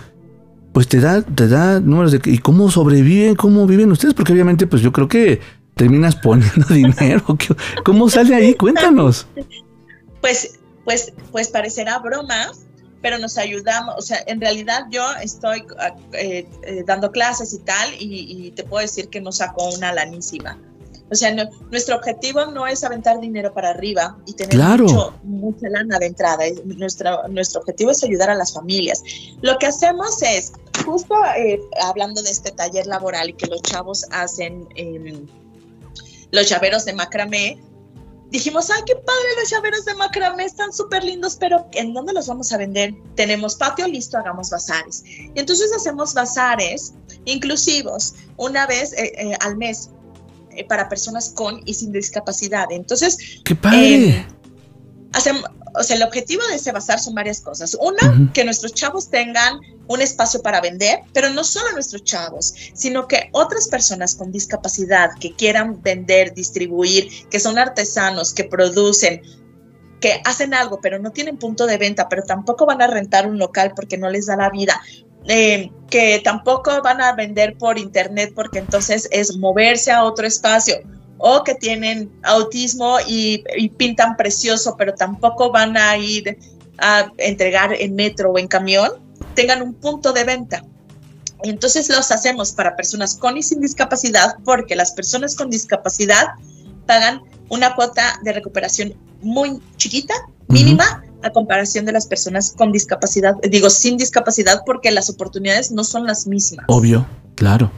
pues 0.73 0.89
te 0.89 1.01
da 1.01 1.21
te 1.21 1.49
da 1.49 1.81
números 1.81 2.13
de 2.13 2.21
y 2.25 2.39
cómo 2.39 2.71
sobreviven 2.71 3.35
cómo 3.35 3.67
viven 3.67 3.93
ustedes 3.93 4.15
porque 4.15 4.33
obviamente 4.33 4.67
pues 4.69 4.81
yo 4.81 4.91
creo 4.93 5.09
que 5.09 5.41
terminas 5.81 6.15
poniendo 6.17 6.67
dinero 6.83 7.25
¿Qué- 7.39 7.57
cómo 7.85 8.11
sale 8.11 8.35
ahí 8.35 8.55
cuéntanos 8.55 9.27
Pues, 10.21 10.59
pues, 10.85 11.13
pues 11.33 11.49
parecerá 11.49 11.99
broma, 11.99 12.51
pero 13.01 13.17
nos 13.17 13.39
ayudamos, 13.39 13.95
o 13.97 14.03
sea, 14.03 14.19
en 14.27 14.39
realidad 14.41 14.83
yo 14.91 15.03
estoy 15.23 15.65
ah, 15.79 15.95
eh, 16.13 16.47
eh, 16.65 16.83
dando 16.87 17.11
clases 17.11 17.55
y 17.55 17.59
tal, 17.61 17.95
y, 17.99 18.47
y 18.47 18.51
te 18.51 18.63
puedo 18.65 18.83
decir 18.83 19.09
que 19.09 19.23
nos 19.23 19.39
sacó 19.39 19.71
una 19.71 19.93
lanísima. 19.95 20.59
O 21.11 21.15
sea, 21.15 21.35
no- 21.35 21.49
nuestro 21.71 21.97
objetivo 21.97 22.45
no 22.47 22.67
es 22.67 22.85
aventar 22.85 23.19
dinero 23.19 23.55
para 23.55 23.71
arriba 23.71 24.19
y 24.27 24.35
tener 24.35 24.51
Claro. 24.55 24.85
mucho- 24.85 25.15
mucha 25.25 25.69
lana 25.71 25.99
de 25.99 26.07
entrada. 26.07 26.45
Es- 26.45 26.63
Nuestra, 26.67 27.27
nuestro 27.29 27.61
objetivo 27.63 27.91
es 27.91 28.05
ayudar 28.05 28.29
a 28.29 28.35
las 28.35 28.53
familias. 28.53 29.03
Lo 29.41 29.57
que 29.59 29.67
hacemos 29.67 30.23
es, 30.23 30.53
justo 30.85 31.15
eh, 31.39 31.59
hablando 31.83 32.23
de 32.23 32.31
este 32.31 32.51
taller 32.53 32.87
laboral 32.87 33.31
y 33.31 33.33
que 33.33 33.47
los 33.47 33.63
chavos 33.63 34.05
hacen 34.11 34.69
los 36.33 36.49
llaveros 36.49 36.85
de 36.85 36.93
macramé, 36.93 37.61
dijimos, 38.31 38.71
ay, 38.71 38.83
qué 38.87 38.95
padre 38.95 39.29
los 39.41 39.51
llaveros 39.51 39.85
de 39.85 39.95
macramé, 39.95 40.45
están 40.45 40.73
súper 40.73 41.05
lindos, 41.05 41.37
pero 41.39 41.67
¿en 41.73 41.93
dónde 41.93 42.13
los 42.13 42.29
vamos 42.29 42.53
a 42.53 42.59
vender? 42.59 42.95
Tenemos 43.17 43.57
patio 43.57 43.87
listo, 43.87 44.19
hagamos 44.19 44.51
bazares. 44.51 45.03
Y 45.07 45.33
entonces 45.35 45.73
hacemos 45.75 46.15
bazares 46.15 46.95
inclusivos 47.25 48.15
una 48.37 48.67
vez 48.67 48.93
eh, 48.93 49.13
eh, 49.17 49.37
al 49.41 49.57
mes 49.57 49.91
eh, 50.53 50.65
para 50.65 50.89
personas 50.89 51.31
con 51.31 51.61
y 51.65 51.75
sin 51.75 51.93
discapacidad. 51.93 52.67
Entonces, 52.71 53.41
qué 53.45 53.55
padre 53.55 54.27
hacemos, 55.13 55.45
o 55.75 55.83
sea, 55.83 55.97
el 55.97 56.03
objetivo 56.03 56.43
de 56.49 56.57
ese 56.57 56.73
bazar 56.73 56.99
son 56.99 57.15
varias 57.15 57.41
cosas. 57.41 57.77
Una, 57.81 58.31
que 58.33 58.45
nuestros 58.45 58.75
chavos 58.75 59.11
tengan 59.11 59.61
un 59.87 60.01
espacio 60.01 60.43
para 60.43 60.61
vender, 60.61 61.01
pero 61.13 61.31
no 61.31 61.45
solo 61.45 61.73
nuestros 61.73 62.05
chavos, 62.05 62.55
sino 62.75 63.07
que 63.07 63.29
otras 63.33 63.69
personas 63.69 64.15
con 64.15 64.33
discapacidad 64.33 65.11
que 65.21 65.35
quieran 65.35 65.83
vender, 65.83 66.35
distribuir, 66.35 67.09
que 67.29 67.41
son 67.41 67.59
artesanos, 67.59 68.35
que 68.35 68.45
producen, 68.45 69.23
que 70.01 70.21
hacen 70.25 70.55
algo, 70.55 70.81
pero 70.81 70.99
no 70.99 71.11
tienen 71.11 71.37
punto 71.37 71.67
de 71.67 71.79
venta, 71.79 72.09
pero 72.09 72.23
tampoco 72.23 72.67
van 72.67 72.83
a 72.83 72.87
rentar 72.87 73.27
un 73.27 73.39
local 73.39 73.73
porque 73.75 73.99
no 73.99 74.09
les 74.09 74.27
da 74.27 74.37
la 74.37 74.51
vida. 74.51 74.81
eh, 75.27 75.71
que 75.91 76.19
tampoco 76.25 76.81
van 76.83 77.03
a 77.03 77.13
vender 77.13 77.59
por 77.59 77.79
internet 77.79 78.33
porque 78.35 78.59
entonces 78.59 79.07
es 79.11 79.37
moverse 79.37 79.93
a 79.93 80.05
otro 80.05 80.27
espacio 80.27 80.77
o 81.21 81.45
que 81.45 81.55
tienen 81.55 82.11
autismo 82.23 82.97
y, 83.07 83.45
y 83.57 83.69
pintan 83.69 84.17
precioso, 84.17 84.75
pero 84.77 84.95
tampoco 84.95 85.53
van 85.53 85.77
a 85.77 85.97
ir 85.99 86.39
a 86.79 87.13
entregar 87.19 87.75
en 87.75 87.95
metro 87.95 88.31
o 88.31 88.39
en 88.39 88.49
camión, 88.49 88.91
tengan 89.35 89.61
un 89.61 89.75
punto 89.75 90.13
de 90.13 90.25
venta. 90.25 90.65
Entonces 91.43 91.89
los 91.91 92.11
hacemos 92.11 92.53
para 92.53 92.75
personas 92.75 93.15
con 93.15 93.37
y 93.37 93.43
sin 93.43 93.61
discapacidad, 93.61 94.37
porque 94.45 94.75
las 94.75 94.93
personas 94.93 95.35
con 95.35 95.51
discapacidad 95.51 96.29
pagan 96.87 97.21
una 97.51 97.75
cuota 97.75 98.19
de 98.25 98.33
recuperación 98.33 98.95
muy 99.21 99.61
chiquita, 99.77 100.15
mínima, 100.49 101.05
a 101.23 101.31
comparación 101.31 101.85
de 101.85 101.93
las 101.93 102.07
personas 102.07 102.55
con 102.57 102.73
discapacidad, 102.73 103.37
digo 103.43 103.69
sin 103.69 103.99
discapacidad, 103.99 104.63
porque 104.65 104.91
las 104.91 105.11
oportunidades 105.11 105.71
no 105.71 105.85
son 105.85 106.07
las 106.07 106.27
mismas. 106.27 106.65
obvio 106.69 107.07
claro 107.35 107.71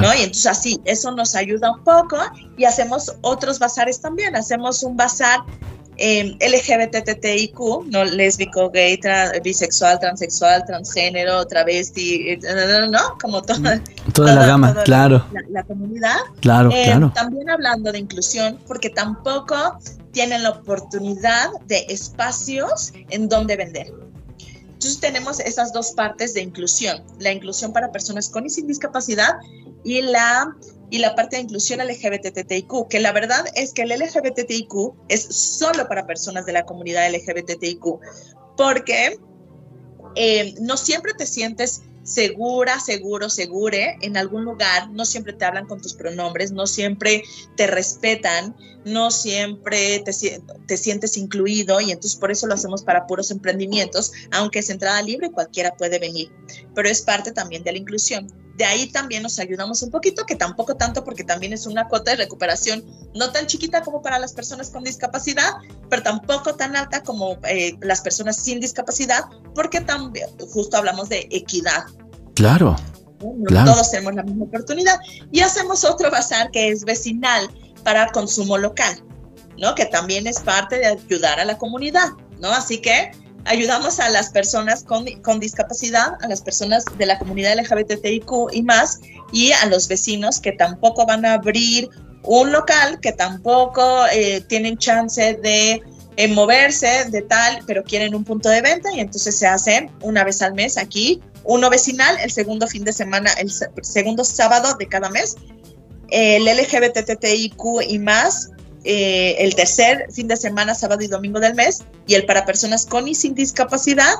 claro 0.00 0.08
¿no? 0.08 0.14
Y 0.14 0.18
entonces 0.18 0.46
así, 0.46 0.80
eso 0.84 1.10
nos 1.12 1.34
ayuda 1.34 1.70
un 1.72 1.82
poco 1.84 2.16
y 2.56 2.64
hacemos 2.64 3.14
otros 3.22 3.58
bazares 3.58 4.00
también. 4.00 4.36
Hacemos 4.36 4.82
un 4.82 4.96
bazar 4.96 5.40
eh, 5.96 6.36
LGBTTIQ, 6.40 7.86
no 7.86 8.04
lésbico, 8.04 8.70
gay, 8.70 8.96
tra- 8.98 9.40
bisexual, 9.42 9.98
transexual, 10.00 10.64
transgénero, 10.66 11.46
travesti, 11.46 12.30
eh, 12.32 12.38
¿no? 12.90 13.16
Como 13.20 13.42
toda, 13.42 13.80
toda 14.12 14.34
la 14.34 14.46
gama 14.46 14.72
toda 14.72 14.84
claro 14.84 15.24
la, 15.32 15.40
la 15.50 15.62
comunidad. 15.62 16.16
claro 16.40 16.70
Eh, 16.72 16.82
claro 16.86 17.12
También 17.14 17.48
hablando 17.48 17.92
de 17.92 17.98
inclusión, 17.98 18.58
porque 18.66 18.90
tampoco 18.90 19.78
tienen 20.12 20.42
la 20.42 20.50
oportunidad 20.50 21.50
de 21.66 21.86
espacios 21.88 22.92
en 23.10 23.28
donde 23.28 23.56
vender. 23.56 23.92
Entonces 24.64 25.00
tenemos 25.00 25.40
esas 25.40 25.72
dos 25.72 25.92
partes 25.92 26.34
de 26.34 26.42
inclusión, 26.42 27.02
la 27.18 27.32
inclusión 27.32 27.72
para 27.72 27.90
personas 27.90 28.28
con 28.28 28.44
y 28.46 28.50
sin 28.50 28.66
discapacidad 28.66 29.34
y 29.84 30.02
la, 30.02 30.56
y 30.90 30.98
la 30.98 31.14
parte 31.14 31.36
de 31.36 31.42
inclusión 31.42 31.80
LGBTTIQ, 31.80 32.88
que 32.88 33.00
la 33.00 33.12
verdad 33.12 33.44
es 33.54 33.72
que 33.72 33.82
el 33.82 33.92
LGBTIQ 33.92 34.72
es 35.08 35.22
solo 35.22 35.86
para 35.86 36.06
personas 36.06 36.46
de 36.46 36.52
la 36.52 36.64
comunidad 36.64 37.06
LGBTIQ, 37.06 37.84
porque 38.56 39.18
eh, 40.16 40.54
no 40.60 40.76
siempre 40.76 41.12
te 41.16 41.26
sientes 41.26 41.82
segura, 42.02 42.78
seguro, 42.80 43.30
segure 43.30 43.96
en 44.02 44.16
algún 44.16 44.44
lugar, 44.44 44.90
no 44.90 45.04
siempre 45.06 45.32
te 45.32 45.44
hablan 45.46 45.66
con 45.66 45.80
tus 45.80 45.94
pronombres, 45.94 46.52
no 46.52 46.66
siempre 46.66 47.22
te 47.56 47.66
respetan, 47.66 48.54
no 48.84 49.10
siempre 49.10 50.00
te, 50.00 50.12
si- 50.12 50.36
te 50.66 50.76
sientes 50.76 51.16
incluido 51.16 51.80
y 51.80 51.92
entonces 51.92 52.18
por 52.20 52.30
eso 52.30 52.46
lo 52.46 52.54
hacemos 52.54 52.84
para 52.84 53.06
puros 53.06 53.30
emprendimientos, 53.30 54.12
aunque 54.32 54.58
es 54.58 54.68
entrada 54.68 55.00
libre, 55.00 55.30
cualquiera 55.30 55.74
puede 55.76 55.98
venir, 55.98 56.30
pero 56.74 56.88
es 56.90 57.00
parte 57.00 57.32
también 57.32 57.64
de 57.64 57.72
la 57.72 57.78
inclusión. 57.78 58.43
De 58.56 58.64
ahí 58.64 58.90
también 58.90 59.22
nos 59.22 59.38
ayudamos 59.38 59.82
un 59.82 59.90
poquito, 59.90 60.24
que 60.24 60.36
tampoco 60.36 60.76
tanto 60.76 61.04
porque 61.04 61.24
también 61.24 61.52
es 61.52 61.66
una 61.66 61.88
cuota 61.88 62.12
de 62.12 62.18
recuperación 62.18 62.84
no 63.14 63.32
tan 63.32 63.46
chiquita 63.46 63.82
como 63.82 64.00
para 64.00 64.18
las 64.18 64.32
personas 64.32 64.70
con 64.70 64.84
discapacidad, 64.84 65.54
pero 65.90 66.02
tampoco 66.02 66.54
tan 66.54 66.76
alta 66.76 67.02
como 67.02 67.38
eh, 67.48 67.76
las 67.80 68.00
personas 68.00 68.36
sin 68.36 68.60
discapacidad, 68.60 69.24
porque 69.54 69.80
también 69.80 70.28
justo 70.52 70.76
hablamos 70.76 71.08
de 71.08 71.26
equidad. 71.30 71.84
claro 72.34 72.76
¿no? 73.20 73.44
Claro. 73.46 73.72
Todos 73.72 73.90
tenemos 73.90 74.14
la 74.14 74.22
misma 74.22 74.44
oportunidad. 74.44 74.98
Y 75.32 75.40
hacemos 75.40 75.84
otro 75.84 76.10
bazar 76.10 76.50
que 76.50 76.70
es 76.70 76.84
vecinal 76.84 77.48
para 77.82 78.10
consumo 78.12 78.58
local, 78.58 79.02
¿no? 79.58 79.74
Que 79.74 79.86
también 79.86 80.26
es 80.26 80.40
parte 80.40 80.78
de 80.78 80.86
ayudar 80.86 81.40
a 81.40 81.44
la 81.44 81.58
comunidad, 81.58 82.10
¿no? 82.38 82.50
Así 82.50 82.78
que 82.78 83.12
ayudamos 83.44 84.00
a 84.00 84.08
las 84.08 84.30
personas 84.30 84.84
con, 84.84 85.04
con 85.22 85.40
discapacidad, 85.40 86.14
a 86.22 86.28
las 86.28 86.40
personas 86.42 86.84
de 86.98 87.06
la 87.06 87.18
comunidad 87.18 87.58
LGBTIQ 87.58 88.52
y 88.52 88.62
más, 88.62 89.00
y 89.32 89.52
a 89.52 89.66
los 89.66 89.88
vecinos 89.88 90.40
que 90.40 90.52
tampoco 90.52 91.06
van 91.06 91.24
a 91.24 91.34
abrir 91.34 91.88
un 92.22 92.52
local, 92.52 93.00
que 93.00 93.12
tampoco 93.12 94.06
eh, 94.12 94.40
tienen 94.48 94.78
chance 94.78 95.34
de 95.42 95.82
eh, 96.16 96.28
moverse 96.28 97.06
de 97.10 97.22
tal, 97.22 97.60
pero 97.66 97.82
quieren 97.82 98.14
un 98.14 98.24
punto 98.24 98.48
de 98.48 98.62
venta 98.62 98.90
y 98.94 99.00
entonces 99.00 99.36
se 99.36 99.46
hace 99.46 99.90
una 100.00 100.24
vez 100.24 100.40
al 100.40 100.54
mes 100.54 100.78
aquí, 100.78 101.20
uno 101.42 101.68
vecinal, 101.68 102.16
el 102.22 102.30
segundo 102.30 102.66
fin 102.66 102.84
de 102.84 102.92
semana, 102.92 103.30
el 103.32 103.50
se- 103.50 103.68
segundo 103.82 104.24
sábado 104.24 104.74
de 104.78 104.86
cada 104.86 105.10
mes, 105.10 105.36
el 106.10 106.44
LGBTTIQ 106.46 107.82
y 107.88 107.98
más, 107.98 108.50
eh, 108.84 109.36
el 109.38 109.54
tercer 109.54 110.06
fin 110.12 110.28
de 110.28 110.36
semana, 110.36 110.74
sábado 110.74 111.02
y 111.02 111.08
domingo 111.08 111.40
del 111.40 111.54
mes, 111.54 111.84
y 112.06 112.14
el 112.14 112.26
para 112.26 112.44
personas 112.44 112.86
con 112.86 113.08
y 113.08 113.14
sin 113.14 113.34
discapacidad, 113.34 114.14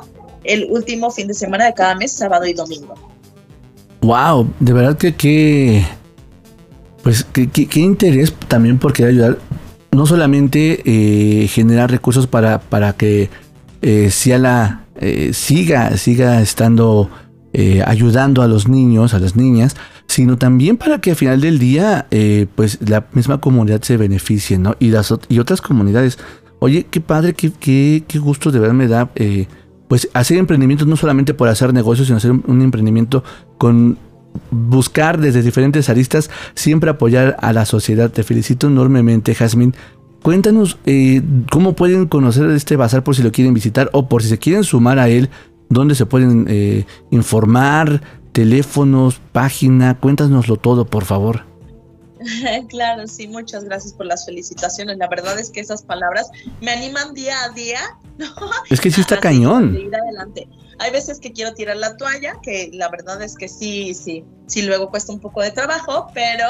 el 0.44 0.66
último 0.70 1.10
fin 1.10 1.28
de 1.28 1.34
semana 1.34 1.66
de 1.66 1.74
cada 1.74 1.94
mes, 1.94 2.12
sábado 2.12 2.46
y 2.46 2.54
domingo. 2.54 2.94
Wow, 4.00 4.52
de 4.60 4.72
verdad 4.72 4.98
que 4.98 5.14
qué. 5.14 5.84
Pues 7.02 7.24
qué, 7.24 7.80
interés 7.80 8.32
también 8.48 8.78
por 8.78 8.92
querer 8.92 9.12
ayudar. 9.12 9.38
No 9.92 10.06
solamente 10.06 10.82
eh, 10.84 11.48
generar 11.48 11.90
recursos 11.90 12.26
para, 12.26 12.60
para 12.60 12.94
que 12.94 13.30
eh, 13.82 14.10
Ciala 14.10 14.84
eh, 15.00 15.32
siga, 15.32 15.96
siga 15.96 16.40
estando 16.40 17.10
eh, 17.56 17.84
ayudando 17.86 18.42
a 18.42 18.48
los 18.48 18.66
niños, 18.66 19.14
a 19.14 19.20
las 19.20 19.36
niñas, 19.36 19.76
sino 20.08 20.36
también 20.36 20.76
para 20.76 21.00
que 21.00 21.10
al 21.10 21.16
final 21.16 21.40
del 21.40 21.60
día, 21.60 22.08
eh, 22.10 22.48
pues 22.56 22.80
la 22.84 23.06
misma 23.12 23.38
comunidad 23.38 23.80
se 23.82 23.96
beneficie, 23.96 24.58
¿no? 24.58 24.74
Y 24.80 24.88
las 24.88 25.14
y 25.28 25.38
otras 25.38 25.60
comunidades. 25.60 26.18
Oye, 26.58 26.84
qué 26.90 27.00
padre, 27.00 27.34
qué, 27.34 27.52
qué, 27.52 28.02
qué 28.08 28.18
gusto 28.18 28.50
de 28.50 28.58
verdad 28.58 28.74
me 28.74 28.88
da. 28.88 29.08
eh, 29.14 29.46
pues 29.86 30.08
hacer 30.14 30.38
emprendimientos 30.38 30.88
no 30.88 30.96
solamente 30.96 31.32
por 31.32 31.46
hacer 31.46 31.72
negocios, 31.72 32.08
sino 32.08 32.16
hacer 32.16 32.32
un, 32.32 32.60
emprendimiento 32.60 33.22
con 33.56 33.98
buscar 34.50 35.20
desde 35.20 35.40
diferentes 35.42 35.88
aristas, 35.88 36.30
siempre 36.56 36.90
apoyar 36.90 37.36
a 37.40 37.52
la 37.52 37.66
sociedad. 37.66 38.10
Te 38.10 38.24
felicito 38.24 38.66
enormemente, 38.66 39.32
Jazmín. 39.32 39.76
Cuéntanos 40.24 40.78
cómo 41.52 41.76
pueden 41.76 42.06
conocer 42.06 42.50
este 42.50 42.74
bazar 42.74 43.04
por 43.04 43.14
si 43.14 43.22
lo 43.22 43.30
quieren 43.30 43.54
visitar 43.54 43.90
o 43.92 44.08
por 44.08 44.24
si 44.24 44.28
se 44.30 44.38
quieren 44.38 44.64
sumar 44.64 44.98
a 44.98 45.08
él, 45.08 45.30
dónde 45.74 45.94
se 45.94 46.06
pueden 46.06 46.46
eh, 46.48 46.86
informar, 47.10 48.00
teléfonos, 48.32 49.20
página, 49.32 50.00
cuéntanoslo 50.00 50.56
todo, 50.56 50.86
por 50.86 51.04
favor. 51.04 51.44
claro, 52.68 53.06
sí, 53.06 53.28
muchas 53.28 53.64
gracias 53.64 53.92
por 53.92 54.06
las 54.06 54.24
felicitaciones. 54.24 54.96
La 54.98 55.08
verdad 55.08 55.38
es 55.38 55.50
que 55.50 55.60
esas 55.60 55.82
palabras 55.82 56.30
me 56.60 56.70
animan 56.70 57.14
día 57.14 57.44
a 57.44 57.50
día. 57.50 57.80
¿no? 58.18 58.26
Es 58.70 58.80
que 58.80 58.90
sí 58.90 59.00
está 59.00 59.16
Así, 59.16 59.22
cañón. 59.22 59.72
de 59.72 59.82
ir 59.82 59.94
adelante. 59.94 60.48
Hay 60.78 60.90
veces 60.90 61.20
que 61.20 61.32
quiero 61.32 61.54
tirar 61.54 61.76
la 61.76 61.96
toalla, 61.96 62.34
que 62.42 62.70
la 62.72 62.88
verdad 62.88 63.22
es 63.22 63.36
que 63.36 63.48
sí, 63.48 63.94
sí, 63.94 64.24
sí, 64.46 64.62
luego 64.62 64.90
cuesta 64.90 65.12
un 65.12 65.20
poco 65.20 65.40
de 65.40 65.50
trabajo, 65.50 66.08
pero 66.14 66.46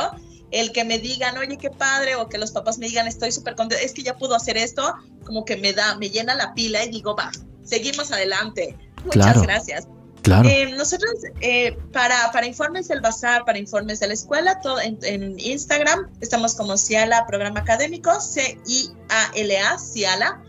el 0.51 0.72
que 0.72 0.85
me 0.85 0.99
digan, 0.99 1.37
oye, 1.37 1.59
qué 1.59 1.70
padre, 1.70 2.16
o 2.16 2.29
que 2.29 2.39
los 2.39 2.53
papás 2.53 2.79
me 2.79 2.87
digan, 2.87 3.07
estoy 3.07 3.33
súper 3.33 3.55
contento, 3.55 3.85
es 3.85 3.93
que 3.93 4.03
ya 4.03 4.16
pudo 4.16 4.35
hacer 4.35 4.57
esto, 4.57 4.95
como 5.25 5.45
que 5.45 5.57
me 5.57 5.72
da, 5.72 5.97
me 5.99 6.09
llena 6.09 6.35
la 6.35 6.55
pila 6.55 6.85
y 6.85 6.91
digo, 6.91 7.16
va, 7.16 7.31
seguimos 7.64 8.12
adelante. 8.12 8.77
Muchas 9.05 9.23
Claro. 9.23 9.43
gracias. 9.43 9.89
Claro. 10.23 10.49
Eh, 10.49 10.73
nosotros, 10.77 11.13
eh, 11.43 11.77
para, 11.93 12.31
para 12.33 12.47
informes 12.47 12.89
del 12.89 13.03
bazar, 13.03 13.45
para 13.45 13.59
informes 13.59 14.01
de 14.01 14.07
la 14.07 14.15
escuela, 14.15 14.59
todo 14.61 14.81
en, 14.81 14.99
en 15.03 15.39
Instagram, 15.39 16.09
estamos 16.23 16.55
como 16.55 16.79
Ciala 16.79 17.27
Programa 17.27 17.61
Académico, 17.61 18.19
C-I-A-L-A, 18.21 19.79
Ciala. 19.79 20.43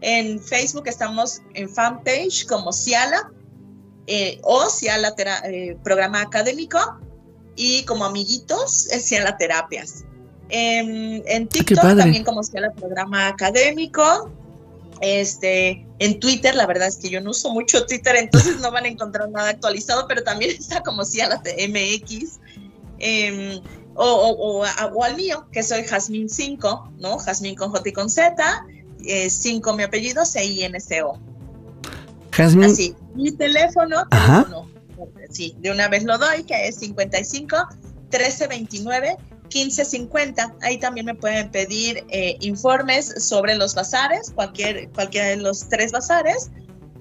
En 0.00 0.40
Facebook 0.40 0.84
estamos 0.86 1.40
en 1.54 1.68
fanpage 1.68 2.46
como 2.46 2.72
Ciala 2.72 3.30
eh, 4.06 4.38
o 4.44 4.68
Ciala 4.70 5.14
Tera- 5.16 5.42
eh, 5.44 5.76
Programa 5.82 6.20
Académico 6.20 6.78
y 7.56 7.84
como 7.84 8.04
amiguitos 8.04 8.88
Ciala 9.00 9.36
Terapias. 9.36 10.04
En, 10.50 11.24
en 11.26 11.48
TikTok 11.48 11.80
padre. 11.80 12.02
también 12.02 12.22
como 12.22 12.44
Ciala 12.44 12.70
Programa 12.74 13.26
Académico. 13.26 14.30
Este, 15.00 15.86
en 15.98 16.20
Twitter, 16.20 16.54
la 16.54 16.66
verdad 16.66 16.88
es 16.88 16.96
que 16.96 17.10
yo 17.10 17.20
no 17.20 17.30
uso 17.30 17.50
mucho 17.52 17.84
Twitter, 17.86 18.16
entonces 18.16 18.60
no 18.60 18.70
van 18.70 18.84
a 18.84 18.88
encontrar 18.88 19.28
nada 19.30 19.50
actualizado, 19.50 20.06
pero 20.08 20.22
también 20.22 20.50
está 20.58 20.82
como 20.82 21.04
Ciala 21.04 21.42
MX. 21.68 22.40
em, 22.98 23.60
o, 23.94 24.04
o- 24.04 24.58
o 24.60 24.64
a- 24.64 24.90
o 24.94 25.04
al 25.04 25.16
mío, 25.16 25.46
que 25.52 25.62
soy 25.62 25.82
Jazmín 25.84 26.28
5, 26.28 26.92
¿no? 26.98 27.18
Jazmín 27.18 27.54
con 27.54 27.70
J 27.70 27.88
y 27.88 27.92
con 27.92 28.08
Z, 28.10 28.66
5 29.28 29.72
mi 29.74 29.82
apellido, 29.82 30.24
C-I-N-C-O. 30.24 31.18
Jazmín, 32.32 32.64
Así. 32.70 32.94
Mi 33.14 33.32
teléfono, 33.32 34.04
Ajá. 34.10 34.44
teléfono, 34.44 34.70
sí, 35.30 35.54
de 35.60 35.70
una 35.70 35.88
vez 35.88 36.04
lo 36.04 36.18
doy, 36.18 36.44
que 36.44 36.68
es 36.68 36.76
55 36.76 37.56
1329 38.10 39.16
1550. 39.52 40.56
Ahí 40.62 40.78
también 40.78 41.06
me 41.06 41.14
pueden 41.14 41.50
pedir 41.50 42.04
eh, 42.10 42.36
informes 42.40 43.14
sobre 43.24 43.54
los 43.54 43.74
bazares, 43.74 44.30
cualquier, 44.34 44.90
cualquiera 44.90 45.28
de 45.28 45.36
los 45.36 45.68
tres 45.68 45.92
bazares, 45.92 46.50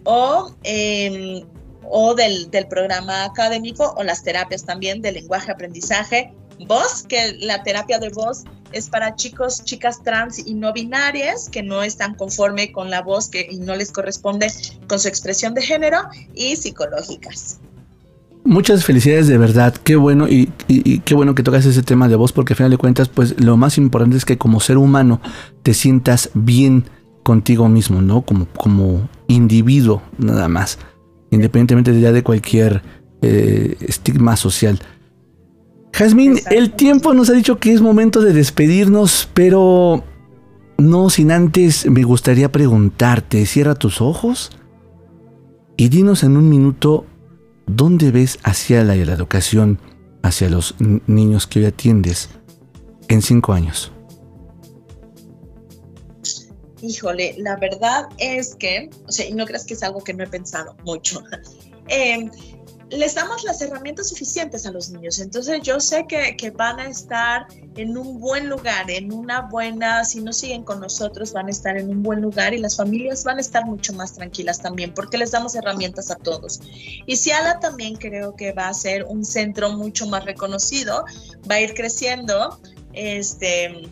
o, 0.03 0.53
eh, 0.63 1.43
o 1.83 2.13
del, 2.15 2.49
del 2.51 2.67
programa 2.67 3.25
académico, 3.25 3.93
o 3.97 4.03
las 4.03 4.23
terapias 4.23 4.65
también 4.65 5.01
de 5.01 5.11
lenguaje, 5.11 5.51
aprendizaje, 5.51 6.33
voz, 6.67 7.03
que 7.03 7.33
la 7.39 7.63
terapia 7.63 7.99
de 7.99 8.09
voz 8.09 8.43
es 8.71 8.89
para 8.89 9.15
chicos, 9.15 9.63
chicas 9.63 10.03
trans 10.03 10.39
y 10.39 10.53
no 10.53 10.73
binarias 10.73 11.49
que 11.49 11.63
no 11.63 11.83
están 11.83 12.15
conforme 12.15 12.71
con 12.71 12.89
la 12.89 13.01
voz 13.01 13.29
que, 13.29 13.47
y 13.49 13.57
no 13.57 13.75
les 13.75 13.91
corresponde 13.91 14.51
con 14.87 14.99
su 14.99 15.07
expresión 15.07 15.53
de 15.53 15.61
género 15.61 15.99
y 16.33 16.55
psicológicas. 16.55 17.59
Muchas 18.45 18.85
felicidades 18.85 19.27
de 19.27 19.37
verdad. 19.37 19.73
Qué 19.83 19.95
bueno 19.95 20.27
y, 20.27 20.49
y- 20.67 20.93
y 20.93 20.99
qué 20.99 21.15
bueno 21.15 21.35
que 21.35 21.43
tocas 21.43 21.65
ese 21.65 21.83
tema 21.83 22.07
de 22.07 22.15
voz 22.15 22.31
porque 22.31 22.53
al 22.53 22.57
final 22.57 22.71
de 22.71 22.77
cuentas, 22.77 23.09
pues 23.09 23.35
lo 23.43 23.57
más 23.57 23.77
importante 23.77 24.15
es 24.17 24.25
que 24.25 24.37
como 24.37 24.59
ser 24.59 24.77
humano 24.77 25.19
te 25.63 25.73
sientas 25.73 26.29
bien 26.33 26.85
contigo 27.23 27.67
mismo, 27.69 28.01
¿no? 28.01 28.21
Como, 28.21 28.45
como 28.55 29.09
individuo 29.27 30.01
nada 30.17 30.47
más, 30.47 30.77
independientemente 31.31 31.91
de 31.91 31.99
ya 32.01 32.11
de 32.11 32.23
cualquier 32.23 32.83
eh, 33.21 33.75
estigma 33.81 34.35
social. 34.37 34.79
Jazmín, 35.93 36.39
el 36.51 36.71
tiempo 36.73 37.13
nos 37.13 37.29
ha 37.29 37.33
dicho 37.33 37.57
que 37.57 37.73
es 37.73 37.81
momento 37.81 38.21
de 38.21 38.33
despedirnos, 38.33 39.29
pero 39.33 40.03
no 40.77 41.09
sin 41.09 41.31
antes 41.31 41.89
me 41.89 42.03
gustaría 42.03 42.51
preguntarte, 42.51 43.45
cierra 43.45 43.75
tus 43.75 44.01
ojos 44.01 44.51
y 45.77 45.87
dinos 45.89 46.23
en 46.23 46.35
un 46.37 46.49
minuto 46.49 47.05
dónde 47.67 48.11
ves 48.11 48.39
hacia 48.43 48.83
la, 48.83 48.95
educación, 48.95 49.79
hacia 50.23 50.49
los 50.49 50.75
niños 50.79 51.47
que 51.47 51.59
hoy 51.59 51.65
atiendes 51.65 52.29
en 53.07 53.21
cinco 53.21 53.53
años. 53.53 53.91
Híjole, 56.81 57.35
la 57.37 57.55
verdad 57.55 58.09
es 58.17 58.55
que, 58.55 58.89
o 59.07 59.11
sea, 59.11 59.27
y 59.27 59.33
no 59.33 59.45
creas 59.45 59.65
que 59.65 59.73
es 59.73 59.83
algo 59.83 60.03
que 60.03 60.13
no 60.13 60.23
he 60.23 60.27
pensado 60.27 60.75
mucho. 60.83 61.23
Eh, 61.87 62.31
les 62.89 63.15
damos 63.15 63.43
las 63.43 63.61
herramientas 63.61 64.09
suficientes 64.09 64.65
a 64.65 64.71
los 64.71 64.89
niños, 64.89 65.19
entonces 65.19 65.61
yo 65.63 65.79
sé 65.79 66.05
que, 66.07 66.51
van 66.51 66.79
a 66.79 66.87
estar 66.87 67.47
en 67.75 67.97
un 67.97 68.19
buen 68.19 68.47
lugar, 68.47 68.89
en 68.91 69.11
una 69.11 69.41
buena, 69.41 70.05
si 70.05 70.21
no 70.21 70.31
siguen 70.31 70.63
con 70.63 70.79
nosotros, 70.79 71.33
van 71.33 71.47
a 71.47 71.49
estar 71.49 71.77
en 71.77 71.89
un 71.89 72.03
buen 72.03 72.21
lugar 72.21 72.53
y 72.53 72.59
las 72.59 72.77
familias 72.77 73.23
van 73.23 73.37
a 73.39 73.41
estar 73.41 73.65
mucho 73.65 73.91
más 73.93 74.13
tranquilas 74.13 74.61
también, 74.61 74.93
porque 74.93 75.17
les 75.17 75.31
damos 75.31 75.55
herramientas 75.55 76.11
a 76.11 76.15
todos. 76.15 76.61
Y 77.05 77.15
Ciala 77.17 77.59
también 77.59 77.95
creo 77.95 78.35
que 78.35 78.53
va 78.53 78.69
a 78.69 78.73
ser 78.73 79.03
un 79.05 79.25
centro 79.25 79.71
mucho 79.71 80.05
más 80.05 80.23
reconocido, 80.23 81.05
va 81.49 81.55
a 81.55 81.61
ir 81.61 81.73
creciendo, 81.73 82.59
este, 82.93 83.89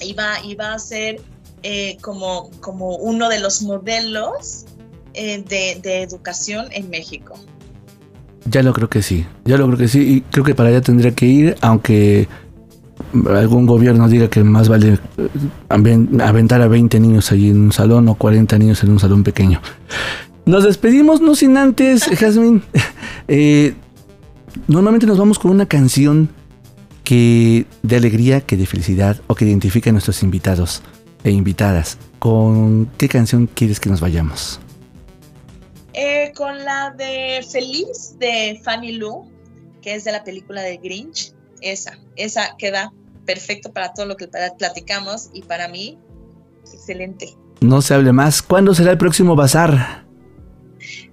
y 0.00 0.12
va, 0.12 0.40
y 0.44 0.54
va 0.54 0.74
a 0.74 0.78
ser 0.78 1.22
eh, 1.62 1.96
como, 2.02 2.50
como 2.60 2.96
uno 2.96 3.30
de 3.30 3.40
los 3.40 3.62
modelos 3.62 4.66
eh, 5.14 5.42
de 5.42 6.02
educación 6.02 6.68
en 6.72 6.90
México. 6.90 7.34
Ya 8.50 8.62
lo 8.62 8.72
creo 8.72 8.88
que 8.90 9.02
sí, 9.02 9.24
ya 9.44 9.56
lo 9.56 9.66
creo 9.66 9.78
que 9.78 9.88
sí, 9.88 10.00
y 10.00 10.20
creo 10.30 10.44
que 10.44 10.54
para 10.54 10.68
allá 10.68 10.80
tendría 10.82 11.12
que 11.14 11.26
ir, 11.26 11.56
aunque 11.62 12.28
algún 13.34 13.66
gobierno 13.66 14.08
diga 14.08 14.28
que 14.28 14.44
más 14.44 14.68
vale 14.68 14.98
eh, 15.16 15.28
aven- 15.68 16.20
aventar 16.20 16.60
a 16.62 16.68
20 16.68 17.00
niños 17.00 17.32
allí 17.32 17.48
en 17.50 17.60
un 17.60 17.72
salón 17.72 18.08
o 18.08 18.14
40 18.16 18.58
niños 18.58 18.82
en 18.84 18.90
un 18.90 18.98
salón 19.00 19.22
pequeño. 19.24 19.60
Nos 20.46 20.64
despedimos, 20.64 21.20
no 21.22 21.34
sin 21.34 21.56
antes, 21.56 22.04
Jazmín. 22.18 22.62
eh, 23.28 23.74
normalmente 24.68 25.06
nos 25.06 25.16
vamos 25.18 25.38
con 25.38 25.50
una 25.50 25.66
canción 25.66 26.28
que 27.02 27.66
de 27.82 27.96
alegría, 27.96 28.40
que 28.42 28.56
de 28.56 28.66
felicidad 28.66 29.20
o 29.26 29.34
que 29.34 29.44
identifique 29.46 29.88
a 29.90 29.92
nuestros 29.92 30.22
invitados 30.22 30.82
e 31.22 31.30
invitadas. 31.30 31.98
¿Con 32.18 32.88
qué 32.98 33.08
canción 33.08 33.48
quieres 33.52 33.80
que 33.80 33.88
nos 33.90 34.00
vayamos? 34.00 34.60
Eh, 35.94 36.32
con 36.34 36.64
la 36.64 36.90
de 36.90 37.46
Feliz 37.50 38.16
de 38.18 38.60
Fanny 38.64 38.92
Lu, 38.92 39.30
que 39.80 39.94
es 39.94 40.04
de 40.04 40.12
la 40.12 40.24
película 40.24 40.60
de 40.62 40.76
Grinch, 40.78 41.32
esa, 41.60 41.98
esa 42.16 42.56
queda 42.58 42.92
perfecto 43.24 43.72
para 43.72 43.92
todo 43.92 44.06
lo 44.06 44.16
que 44.16 44.26
pla- 44.28 44.54
platicamos 44.58 45.30
y 45.32 45.42
para 45.42 45.68
mí, 45.68 45.98
excelente. 46.72 47.34
No 47.60 47.80
se 47.80 47.94
hable 47.94 48.12
más. 48.12 48.42
¿Cuándo 48.42 48.74
será 48.74 48.90
el 48.90 48.98
próximo 48.98 49.36
bazar? 49.36 50.04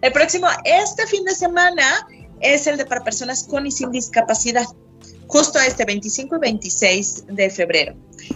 El 0.01 0.11
próximo, 0.11 0.47
este 0.65 1.05
fin 1.05 1.23
de 1.25 1.35
semana, 1.35 2.07
es 2.41 2.65
el 2.65 2.77
de 2.77 2.85
para 2.85 3.03
personas 3.03 3.43
con 3.43 3.67
y 3.67 3.71
sin 3.71 3.91
discapacidad. 3.91 4.65
Justo 5.31 5.59
este 5.65 5.85
25 5.85 6.35
y 6.35 6.39
26 6.39 7.23
de 7.29 7.49
febrero, 7.49 7.93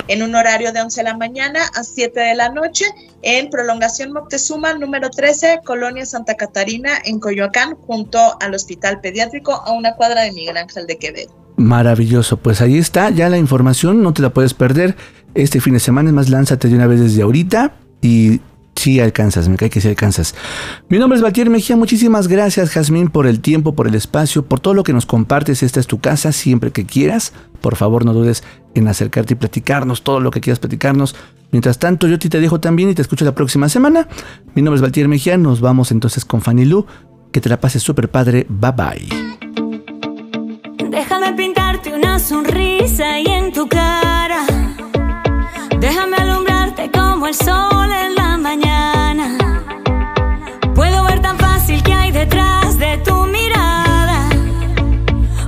en 0.07 0.23
un 0.23 0.33
horario 0.33 0.71
de 0.71 0.79
11 0.79 1.01
de 1.01 1.03
la 1.03 1.17
mañana 1.17 1.59
a 1.75 1.83
7 1.83 2.17
de 2.17 2.35
la 2.35 2.47
noche, 2.47 2.85
en 3.21 3.49
Prolongación 3.49 4.13
Moctezuma, 4.13 4.75
número 4.75 5.09
13, 5.09 5.59
Colonia 5.65 6.05
Santa 6.05 6.35
Catarina, 6.35 6.91
en 7.03 7.19
Coyoacán, 7.19 7.75
junto 7.75 8.17
al 8.39 8.53
Hospital 8.53 9.01
Pediátrico, 9.01 9.51
a 9.51 9.73
una 9.73 9.95
cuadra 9.95 10.21
de 10.21 10.31
Miguel 10.31 10.55
Ángel 10.55 10.87
de 10.87 10.97
Quevedo. 10.97 11.35
Maravilloso, 11.57 12.37
pues 12.37 12.61
ahí 12.61 12.77
está 12.77 13.09
ya 13.09 13.27
la 13.27 13.37
información, 13.37 14.01
no 14.01 14.13
te 14.13 14.21
la 14.21 14.29
puedes 14.29 14.53
perder. 14.53 14.95
Este 15.33 15.59
fin 15.59 15.73
de 15.73 15.81
semana, 15.81 16.11
es 16.11 16.15
más, 16.15 16.29
lánzate 16.29 16.69
de 16.69 16.75
una 16.75 16.87
vez 16.87 17.01
desde 17.01 17.23
ahorita 17.23 17.75
y 18.01 18.39
sí 18.75 18.99
alcanzas, 18.99 19.49
me 19.49 19.57
cae 19.57 19.69
que 19.69 19.81
sí 19.81 19.87
alcanzas. 19.87 20.35
Mi 20.89 20.99
nombre 20.99 21.17
es 21.17 21.23
Valtier 21.23 21.49
Mejía, 21.49 21.75
muchísimas 21.75 22.27
gracias 22.27 22.69
Jazmín 22.71 23.07
por 23.07 23.27
el 23.27 23.39
tiempo, 23.39 23.75
por 23.75 23.87
el 23.87 23.95
espacio, 23.95 24.45
por 24.45 24.59
todo 24.59 24.73
lo 24.73 24.83
que 24.83 24.93
nos 24.93 25.05
compartes. 25.05 25.63
Esta 25.63 25.79
es 25.79 25.87
tu 25.87 25.99
casa, 25.99 26.31
siempre 26.31 26.71
que 26.71 26.85
quieras. 26.85 27.33
Por 27.61 27.75
favor, 27.75 28.05
no 28.05 28.13
dudes 28.13 28.43
en 28.75 28.87
acercarte 28.87 29.33
y 29.33 29.37
platicarnos 29.37 30.03
todo 30.03 30.19
lo 30.19 30.31
que 30.31 30.41
quieras 30.41 30.59
platicarnos. 30.59 31.15
Mientras 31.51 31.79
tanto, 31.79 32.07
yo 32.07 32.19
te 32.19 32.39
dejo 32.39 32.59
también 32.59 32.89
y 32.89 32.95
te 32.95 33.01
escucho 33.01 33.25
la 33.25 33.33
próxima 33.33 33.69
semana. 33.69 34.07
Mi 34.53 34.61
nombre 34.61 34.77
es 34.77 34.81
Valtier 34.81 35.07
Mejía, 35.07 35.37
nos 35.37 35.61
vamos 35.61 35.91
entonces 35.91 36.25
con 36.25 36.41
Fanny 36.41 36.65
Lu. 36.65 36.85
Que 37.31 37.41
te 37.41 37.49
la 37.49 37.59
pases 37.59 37.83
súper 37.83 38.09
padre, 38.09 38.45
bye 38.49 38.71
bye. 38.71 39.07
Déjame 40.89 41.33
pintarte 41.33 41.93
una 41.93 42.19
sonrisa 42.19 43.19
y 43.19 43.25
en 43.25 43.51
tu 43.51 43.67
cara. 43.67 44.45
Déjame 45.79 46.24
como 47.25 47.29
el 47.29 47.35
sol 47.43 47.91
en 47.91 48.13
la 48.13 48.37
mañana. 48.37 49.37
Puedo 50.75 51.03
ver 51.05 51.21
tan 51.23 51.39
fácil 51.39 51.81
que 51.81 51.91
hay 51.91 52.11
detrás 52.11 52.77
de 52.77 52.97
tu 52.99 53.15
mirada. 53.25 54.29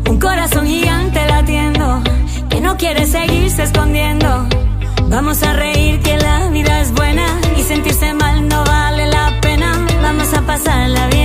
Un 0.10 0.20
corazón 0.20 0.66
gigante 0.66 1.24
latiendo 1.28 2.02
que 2.50 2.62
no 2.62 2.78
quiere 2.78 3.06
seguirse 3.06 3.62
escondiendo. 3.62 4.48
Vamos 5.04 5.44
a 5.44 5.54
reír 5.54 6.02
que 6.02 6.18
la 6.18 6.50
vida 6.50 6.80
es 6.80 6.92
buena 6.94 7.28
y 7.56 7.62
sentirse 7.62 8.12
mal 8.16 8.48
no 8.48 8.64
vale 8.64 9.06
la 9.06 9.40
pena. 9.40 9.72
Vamos 10.02 10.34
a 10.34 10.42
pasarla 10.42 11.06
bien, 11.08 11.16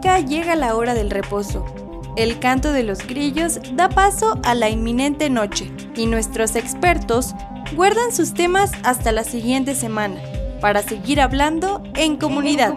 llega 0.00 0.56
la 0.56 0.76
hora 0.76 0.94
del 0.94 1.10
reposo. 1.10 1.64
El 2.16 2.38
canto 2.38 2.72
de 2.72 2.82
los 2.82 3.06
grillos 3.06 3.60
da 3.74 3.88
paso 3.88 4.38
a 4.42 4.54
la 4.54 4.70
inminente 4.70 5.28
noche 5.28 5.70
y 5.94 6.06
nuestros 6.06 6.56
expertos 6.56 7.34
guardan 7.74 8.12
sus 8.12 8.32
temas 8.32 8.72
hasta 8.84 9.12
la 9.12 9.24
siguiente 9.24 9.74
semana 9.74 10.20
para 10.60 10.82
seguir 10.82 11.20
hablando 11.20 11.82
en 11.94 12.16
comunidad. 12.16 12.74